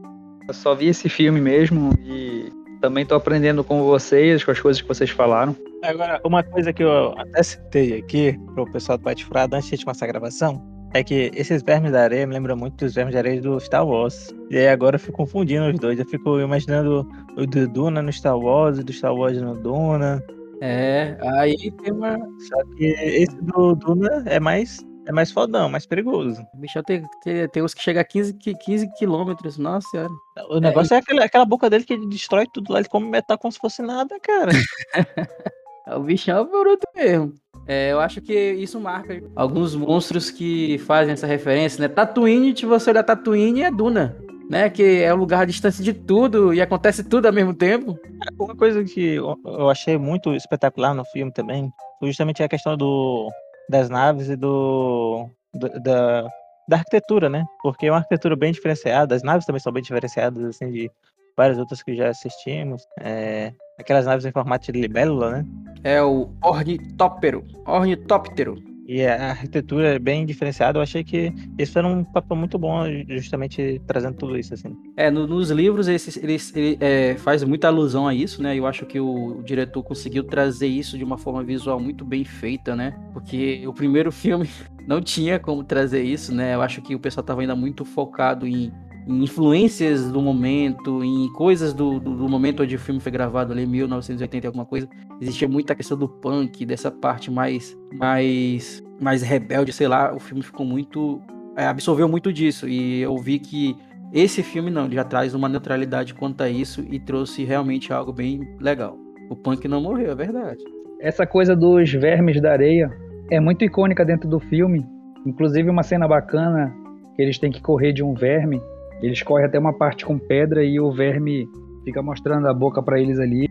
eu 0.46 0.54
só 0.54 0.74
vi 0.74 0.88
esse 0.88 1.08
filme 1.08 1.40
mesmo 1.40 1.92
e 2.02 2.50
também 2.80 3.04
tô 3.04 3.14
aprendendo 3.14 3.62
com 3.62 3.82
vocês, 3.82 4.42
com 4.42 4.50
as 4.50 4.60
coisas 4.60 4.80
que 4.80 4.88
vocês 4.88 5.10
falaram. 5.10 5.54
Agora, 5.82 6.20
uma 6.24 6.42
coisa 6.42 6.72
que 6.72 6.82
eu 6.82 7.14
até 7.18 7.42
citei 7.42 7.98
aqui 7.98 8.38
pro 8.54 8.70
pessoal 8.70 8.98
do 8.98 9.04
Bate 9.04 9.24
Furado 9.24 9.56
antes 9.56 9.78
de 9.78 9.84
começar 9.84 10.06
a 10.06 10.08
gravação, 10.08 10.62
é 10.92 11.04
que 11.04 11.30
esses 11.34 11.62
vermes 11.62 11.92
da 11.92 12.02
areia 12.02 12.26
me 12.26 12.34
lembram 12.34 12.56
muito 12.56 12.84
dos 12.84 12.94
vermes 12.94 13.14
da 13.14 13.20
areia 13.20 13.40
do 13.40 13.58
Star 13.60 13.86
Wars. 13.86 14.34
E 14.50 14.58
aí 14.58 14.68
agora 14.68 14.96
eu 14.96 15.00
fico 15.00 15.18
confundindo 15.18 15.66
os 15.66 15.78
dois. 15.78 15.98
Eu 15.98 16.06
fico 16.06 16.40
imaginando 16.40 17.08
o 17.36 17.46
do 17.46 17.68
Duna 17.68 18.02
no 18.02 18.12
Star 18.12 18.38
Wars 18.38 18.78
e 18.78 18.82
do 18.82 18.92
Star 18.92 19.14
Wars 19.14 19.40
no 19.40 19.54
Duna. 19.54 20.22
É, 20.60 21.16
aí 21.22 21.70
tem 21.82 21.92
uma. 21.92 22.18
Só 22.48 22.64
que 22.76 22.84
esse 22.84 23.36
do 23.42 23.74
Duna 23.74 24.24
é 24.26 24.40
mais 24.40 24.84
é 25.06 25.12
mais 25.12 25.32
fodão, 25.32 25.68
mais 25.68 25.86
perigoso. 25.86 26.42
O 26.54 26.56
bichão 26.58 26.82
tem, 26.82 27.02
tem, 27.22 27.48
tem 27.48 27.62
uns 27.62 27.74
que 27.74 27.82
chega 27.82 28.00
a 28.00 28.04
15, 28.04 28.34
15 28.34 28.92
quilômetros, 28.94 29.58
nossa 29.58 29.88
senhora. 29.88 30.10
O 30.48 30.60
negócio 30.60 30.94
é, 30.94 30.98
é 30.98 31.00
aquela, 31.00 31.24
aquela 31.24 31.44
boca 31.44 31.68
dele 31.68 31.84
que 31.84 31.94
ele 31.94 32.06
destrói 32.06 32.46
tudo 32.52 32.72
lá, 32.72 32.78
ele 32.78 32.88
come 32.88 33.08
metal 33.08 33.38
como 33.38 33.50
se 33.50 33.58
fosse 33.58 33.82
nada, 33.82 34.18
cara. 34.20 34.52
o 35.96 36.00
bichão 36.00 36.38
é 36.38 36.44
bruto 36.44 36.86
mesmo. 36.94 37.34
É, 37.70 37.92
eu 37.92 38.00
acho 38.00 38.20
que 38.20 38.34
isso 38.34 38.80
marca 38.80 39.22
alguns 39.36 39.76
monstros 39.76 40.28
que 40.28 40.76
fazem 40.78 41.12
essa 41.12 41.24
referência, 41.24 41.80
né? 41.80 41.86
Tatooine, 41.86 42.56
se 42.56 42.66
você 42.66 42.90
olhar 42.90 43.04
Tatooine, 43.04 43.62
é 43.62 43.70
Duna. 43.70 44.16
Né, 44.50 44.68
que 44.68 44.82
é 44.82 45.14
um 45.14 45.16
lugar 45.16 45.46
distância 45.46 45.84
de 45.84 45.92
tudo 45.92 46.52
e 46.52 46.60
acontece 46.60 47.04
tudo 47.04 47.26
ao 47.26 47.32
mesmo 47.32 47.54
tempo. 47.54 47.96
Uma 48.36 48.56
coisa 48.56 48.82
que 48.82 49.14
eu 49.14 49.70
achei 49.70 49.96
muito 49.96 50.34
espetacular 50.34 50.92
no 50.92 51.04
filme 51.04 51.32
também 51.32 51.70
foi 52.00 52.08
justamente 52.08 52.42
a 52.42 52.48
questão 52.48 52.76
do, 52.76 53.30
das 53.68 53.88
naves 53.88 54.28
e 54.28 54.34
do, 54.34 55.30
do 55.54 55.68
da, 55.80 56.26
da 56.68 56.76
arquitetura, 56.78 57.28
né? 57.28 57.44
Porque 57.62 57.86
é 57.86 57.92
uma 57.92 57.98
arquitetura 57.98 58.34
bem 58.34 58.50
diferenciada, 58.50 59.14
as 59.14 59.22
naves 59.22 59.46
também 59.46 59.60
são 59.60 59.72
bem 59.72 59.84
diferenciadas, 59.84 60.44
assim, 60.44 60.68
de 60.72 60.90
várias 61.36 61.58
outras 61.58 61.82
que 61.82 61.94
já 61.94 62.08
assistimos. 62.08 62.86
É, 63.00 63.52
aquelas 63.78 64.06
naves 64.06 64.24
em 64.24 64.32
formato 64.32 64.70
de 64.70 64.80
libélula, 64.80 65.30
né? 65.38 65.46
É 65.82 66.02
o 66.02 66.30
ornitóptero, 66.42 67.44
ornitóptero. 67.66 68.70
E 68.92 69.06
a 69.06 69.30
arquitetura 69.30 69.94
é 69.94 69.98
bem 70.00 70.26
diferenciada. 70.26 70.76
Eu 70.76 70.82
achei 70.82 71.04
que 71.04 71.32
isso 71.56 71.78
era 71.78 71.86
um 71.86 72.02
papel 72.02 72.36
muito 72.36 72.58
bom, 72.58 72.82
justamente 73.08 73.80
trazendo 73.86 74.16
tudo 74.16 74.36
isso, 74.36 74.52
assim. 74.52 74.76
É, 74.96 75.08
no, 75.08 75.28
nos 75.28 75.48
livros 75.52 75.86
esse, 75.86 76.18
ele, 76.18 76.36
ele 76.56 76.76
é, 76.80 77.14
faz 77.14 77.44
muita 77.44 77.68
alusão 77.68 78.08
a 78.08 78.12
isso, 78.12 78.42
né? 78.42 78.58
Eu 78.58 78.66
acho 78.66 78.84
que 78.84 78.98
o, 78.98 79.38
o, 79.38 79.42
diretor 79.44 79.84
conseguiu 79.84 80.24
trazer 80.24 80.66
isso 80.66 80.98
de 80.98 81.04
uma 81.04 81.16
forma 81.16 81.44
visual 81.44 81.78
muito 81.78 82.04
bem 82.04 82.24
feita, 82.24 82.74
né? 82.74 82.98
Porque 83.12 83.64
o 83.64 83.72
primeiro 83.72 84.10
filme 84.10 84.50
não 84.88 85.00
tinha 85.00 85.38
como 85.38 85.62
trazer 85.62 86.02
isso, 86.02 86.34
né? 86.34 86.56
Eu 86.56 86.60
acho 86.60 86.82
que 86.82 86.92
o 86.92 86.98
pessoal 86.98 87.22
estava 87.22 87.42
ainda 87.42 87.54
muito 87.54 87.84
focado 87.84 88.44
em 88.44 88.72
influências 89.10 90.10
do 90.10 90.20
momento, 90.20 91.02
em 91.02 91.32
coisas 91.32 91.72
do, 91.72 91.98
do, 91.98 92.16
do, 92.16 92.28
momento 92.28 92.62
onde 92.62 92.76
o 92.76 92.78
filme 92.78 93.00
foi 93.00 93.10
gravado 93.10 93.52
ali, 93.52 93.66
1980 93.66 94.46
alguma 94.46 94.64
coisa, 94.64 94.88
existia 95.20 95.48
muita 95.48 95.74
questão 95.74 95.98
do 95.98 96.08
punk, 96.08 96.64
dessa 96.64 96.90
parte 96.90 97.30
mais, 97.30 97.76
mais, 97.94 98.82
mais 99.00 99.22
rebelde, 99.22 99.72
sei 99.72 99.88
lá, 99.88 100.14
o 100.14 100.20
filme 100.20 100.42
ficou 100.42 100.64
muito, 100.64 101.20
é, 101.56 101.66
absorveu 101.66 102.08
muito 102.08 102.32
disso, 102.32 102.68
e 102.68 103.00
eu 103.00 103.16
vi 103.18 103.38
que 103.38 103.76
esse 104.12 104.42
filme 104.42 104.70
não, 104.70 104.86
ele 104.86 104.96
já 104.96 105.04
traz 105.04 105.34
uma 105.34 105.48
neutralidade 105.48 106.14
quanto 106.14 106.42
a 106.42 106.48
isso 106.48 106.84
e 106.88 106.98
trouxe 106.98 107.44
realmente 107.44 107.92
algo 107.92 108.12
bem 108.12 108.40
legal. 108.60 108.98
O 109.30 109.36
punk 109.36 109.68
não 109.68 109.80
morreu, 109.80 110.10
é 110.10 110.14
verdade. 110.14 110.58
Essa 111.00 111.24
coisa 111.24 111.54
dos 111.54 111.92
vermes 111.92 112.40
da 112.40 112.52
areia 112.52 112.90
é 113.30 113.38
muito 113.38 113.64
icônica 113.64 114.04
dentro 114.04 114.28
do 114.28 114.40
filme, 114.40 114.84
inclusive 115.24 115.70
uma 115.70 115.84
cena 115.84 116.08
bacana 116.08 116.74
que 117.14 117.22
eles 117.22 117.38
têm 117.38 117.52
que 117.52 117.62
correr 117.62 117.92
de 117.92 118.02
um 118.02 118.12
verme 118.12 118.60
eles 119.02 119.22
correm 119.22 119.46
até 119.46 119.58
uma 119.58 119.72
parte 119.72 120.04
com 120.04 120.18
pedra 120.18 120.64
e 120.64 120.78
o 120.78 120.90
verme 120.92 121.48
fica 121.84 122.02
mostrando 122.02 122.46
a 122.48 122.54
boca 122.54 122.82
para 122.82 123.00
eles 123.00 123.18
ali, 123.18 123.48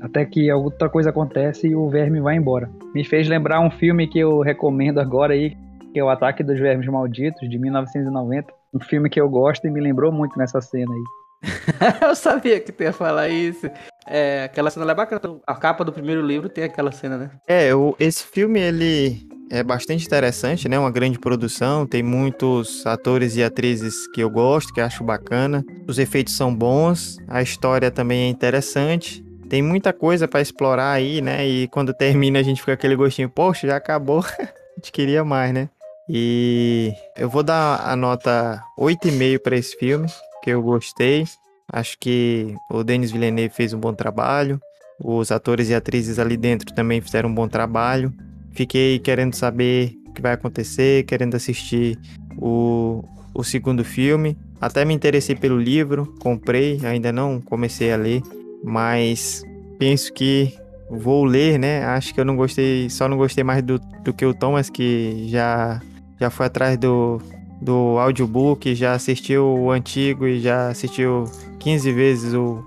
até 0.00 0.24
que 0.24 0.50
outra 0.52 0.88
coisa 0.88 1.10
acontece 1.10 1.68
e 1.68 1.74
o 1.74 1.88
verme 1.88 2.20
vai 2.20 2.36
embora. 2.36 2.70
Me 2.94 3.04
fez 3.04 3.28
lembrar 3.28 3.60
um 3.60 3.70
filme 3.70 4.06
que 4.06 4.18
eu 4.18 4.40
recomendo 4.40 4.98
agora 4.98 5.34
aí, 5.34 5.56
que 5.92 5.98
é 5.98 6.04
o 6.04 6.08
Ataque 6.08 6.42
dos 6.42 6.58
Vermes 6.58 6.86
Malditos, 6.86 7.48
de 7.48 7.58
1990. 7.58 8.52
Um 8.74 8.80
filme 8.80 9.10
que 9.10 9.20
eu 9.20 9.28
gosto 9.28 9.66
e 9.66 9.70
me 9.70 9.80
lembrou 9.80 10.10
muito 10.10 10.38
nessa 10.38 10.60
cena 10.60 10.92
aí. 10.92 11.02
eu 12.02 12.14
sabia 12.14 12.60
que 12.60 12.72
tu 12.72 12.82
ia 12.82 12.92
falar 12.92 13.28
isso. 13.28 13.68
É, 14.06 14.44
aquela 14.44 14.70
cena 14.70 14.90
é 14.90 14.94
bacana. 14.94 15.20
A 15.46 15.54
capa 15.54 15.84
do 15.84 15.92
primeiro 15.92 16.24
livro 16.24 16.48
tem 16.48 16.64
aquela 16.64 16.92
cena, 16.92 17.18
né? 17.18 17.30
É, 17.46 17.74
o, 17.74 17.94
esse 17.98 18.24
filme, 18.24 18.60
ele 18.60 19.28
é 19.52 19.62
bastante 19.62 20.06
interessante, 20.06 20.66
né? 20.66 20.78
Uma 20.78 20.90
grande 20.90 21.18
produção, 21.18 21.86
tem 21.86 22.02
muitos 22.02 22.86
atores 22.86 23.36
e 23.36 23.44
atrizes 23.44 24.06
que 24.14 24.22
eu 24.22 24.30
gosto, 24.30 24.72
que 24.72 24.80
acho 24.80 25.04
bacana. 25.04 25.62
Os 25.86 25.98
efeitos 25.98 26.34
são 26.34 26.54
bons, 26.54 27.18
a 27.28 27.42
história 27.42 27.90
também 27.90 28.22
é 28.22 28.28
interessante. 28.30 29.22
Tem 29.50 29.60
muita 29.60 29.92
coisa 29.92 30.26
para 30.26 30.40
explorar 30.40 30.90
aí, 30.92 31.20
né? 31.20 31.46
E 31.46 31.68
quando 31.68 31.92
termina 31.94 32.38
a 32.38 32.42
gente 32.42 32.60
fica 32.60 32.72
aquele 32.72 32.96
gostinho, 32.96 33.28
poxa, 33.28 33.66
já 33.66 33.76
acabou. 33.76 34.24
a 34.40 34.74
gente 34.76 34.90
queria 34.90 35.22
mais, 35.22 35.52
né? 35.52 35.68
E 36.08 36.90
eu 37.14 37.28
vou 37.28 37.42
dar 37.42 37.86
a 37.86 37.94
nota 37.94 38.58
8,5 38.78 39.38
para 39.38 39.56
esse 39.56 39.76
filme, 39.76 40.08
que 40.42 40.48
eu 40.48 40.62
gostei. 40.62 41.26
Acho 41.70 41.98
que 41.98 42.56
o 42.70 42.82
Denis 42.82 43.12
Villeneuve 43.12 43.54
fez 43.54 43.74
um 43.74 43.78
bom 43.78 43.92
trabalho. 43.92 44.58
Os 44.98 45.30
atores 45.30 45.68
e 45.68 45.74
atrizes 45.74 46.18
ali 46.18 46.38
dentro 46.38 46.74
também 46.74 47.02
fizeram 47.02 47.28
um 47.28 47.34
bom 47.34 47.46
trabalho. 47.46 48.10
Fiquei 48.52 48.98
querendo 48.98 49.34
saber 49.34 49.94
o 50.08 50.12
que 50.12 50.22
vai 50.22 50.32
acontecer, 50.32 51.04
querendo 51.04 51.34
assistir 51.34 51.98
o, 52.38 53.04
o 53.34 53.42
segundo 53.42 53.84
filme. 53.84 54.36
Até 54.60 54.84
me 54.84 54.94
interessei 54.94 55.34
pelo 55.34 55.58
livro, 55.58 56.14
comprei, 56.20 56.80
ainda 56.84 57.10
não 57.12 57.40
comecei 57.40 57.92
a 57.92 57.96
ler, 57.96 58.22
mas 58.62 59.42
penso 59.78 60.12
que 60.12 60.54
vou 60.88 61.24
ler, 61.24 61.58
né? 61.58 61.84
Acho 61.84 62.14
que 62.14 62.20
eu 62.20 62.24
não 62.24 62.36
gostei, 62.36 62.88
só 62.90 63.08
não 63.08 63.16
gostei 63.16 63.42
mais 63.42 63.62
do, 63.62 63.78
do 64.04 64.12
que 64.12 64.24
o 64.24 64.34
Thomas, 64.34 64.68
que 64.68 65.26
já, 65.28 65.80
já 66.20 66.30
foi 66.30 66.46
atrás 66.46 66.76
do, 66.76 67.20
do 67.60 67.98
audiobook, 67.98 68.74
já 68.74 68.92
assistiu 68.92 69.46
o 69.46 69.70
antigo 69.70 70.26
e 70.26 70.40
já 70.40 70.68
assistiu 70.68 71.24
15 71.58 71.92
vezes 71.92 72.34
o 72.34 72.62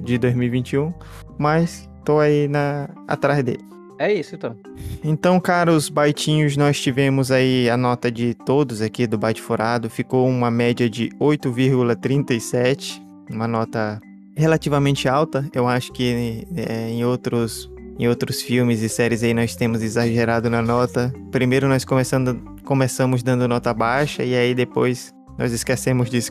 de 0.00 0.18
2021, 0.18 0.92
mas 1.38 1.88
tô 2.04 2.18
aí 2.18 2.48
na, 2.48 2.88
atrás 3.06 3.44
dele. 3.44 3.75
É 3.98 4.12
isso, 4.12 4.34
então. 4.34 4.56
Então, 5.02 5.40
caros 5.40 5.88
baitinhos, 5.88 6.56
nós 6.56 6.80
tivemos 6.80 7.30
aí 7.30 7.68
a 7.70 7.76
nota 7.76 8.10
de 8.10 8.34
todos 8.34 8.82
aqui 8.82 9.06
do 9.06 9.16
Byte 9.16 9.40
Furado. 9.40 9.88
Ficou 9.88 10.28
uma 10.28 10.50
média 10.50 10.88
de 10.88 11.08
8,37. 11.20 13.02
Uma 13.30 13.48
nota 13.48 14.00
relativamente 14.36 15.08
alta. 15.08 15.48
Eu 15.54 15.66
acho 15.66 15.92
que 15.92 16.46
é, 16.56 16.90
em 16.90 17.04
outros 17.04 17.70
em 17.98 18.06
outros 18.08 18.42
filmes 18.42 18.82
e 18.82 18.90
séries 18.90 19.22
aí 19.22 19.32
nós 19.32 19.56
temos 19.56 19.82
exagerado 19.82 20.50
na 20.50 20.60
nota. 20.60 21.12
Primeiro 21.32 21.66
nós 21.66 21.82
começando, 21.82 22.38
começamos 22.62 23.22
dando 23.22 23.48
nota 23.48 23.72
baixa 23.72 24.22
e 24.22 24.34
aí 24.36 24.54
depois 24.54 25.14
nós 25.38 25.52
esquecemos 25.52 26.10
disso, 26.10 26.30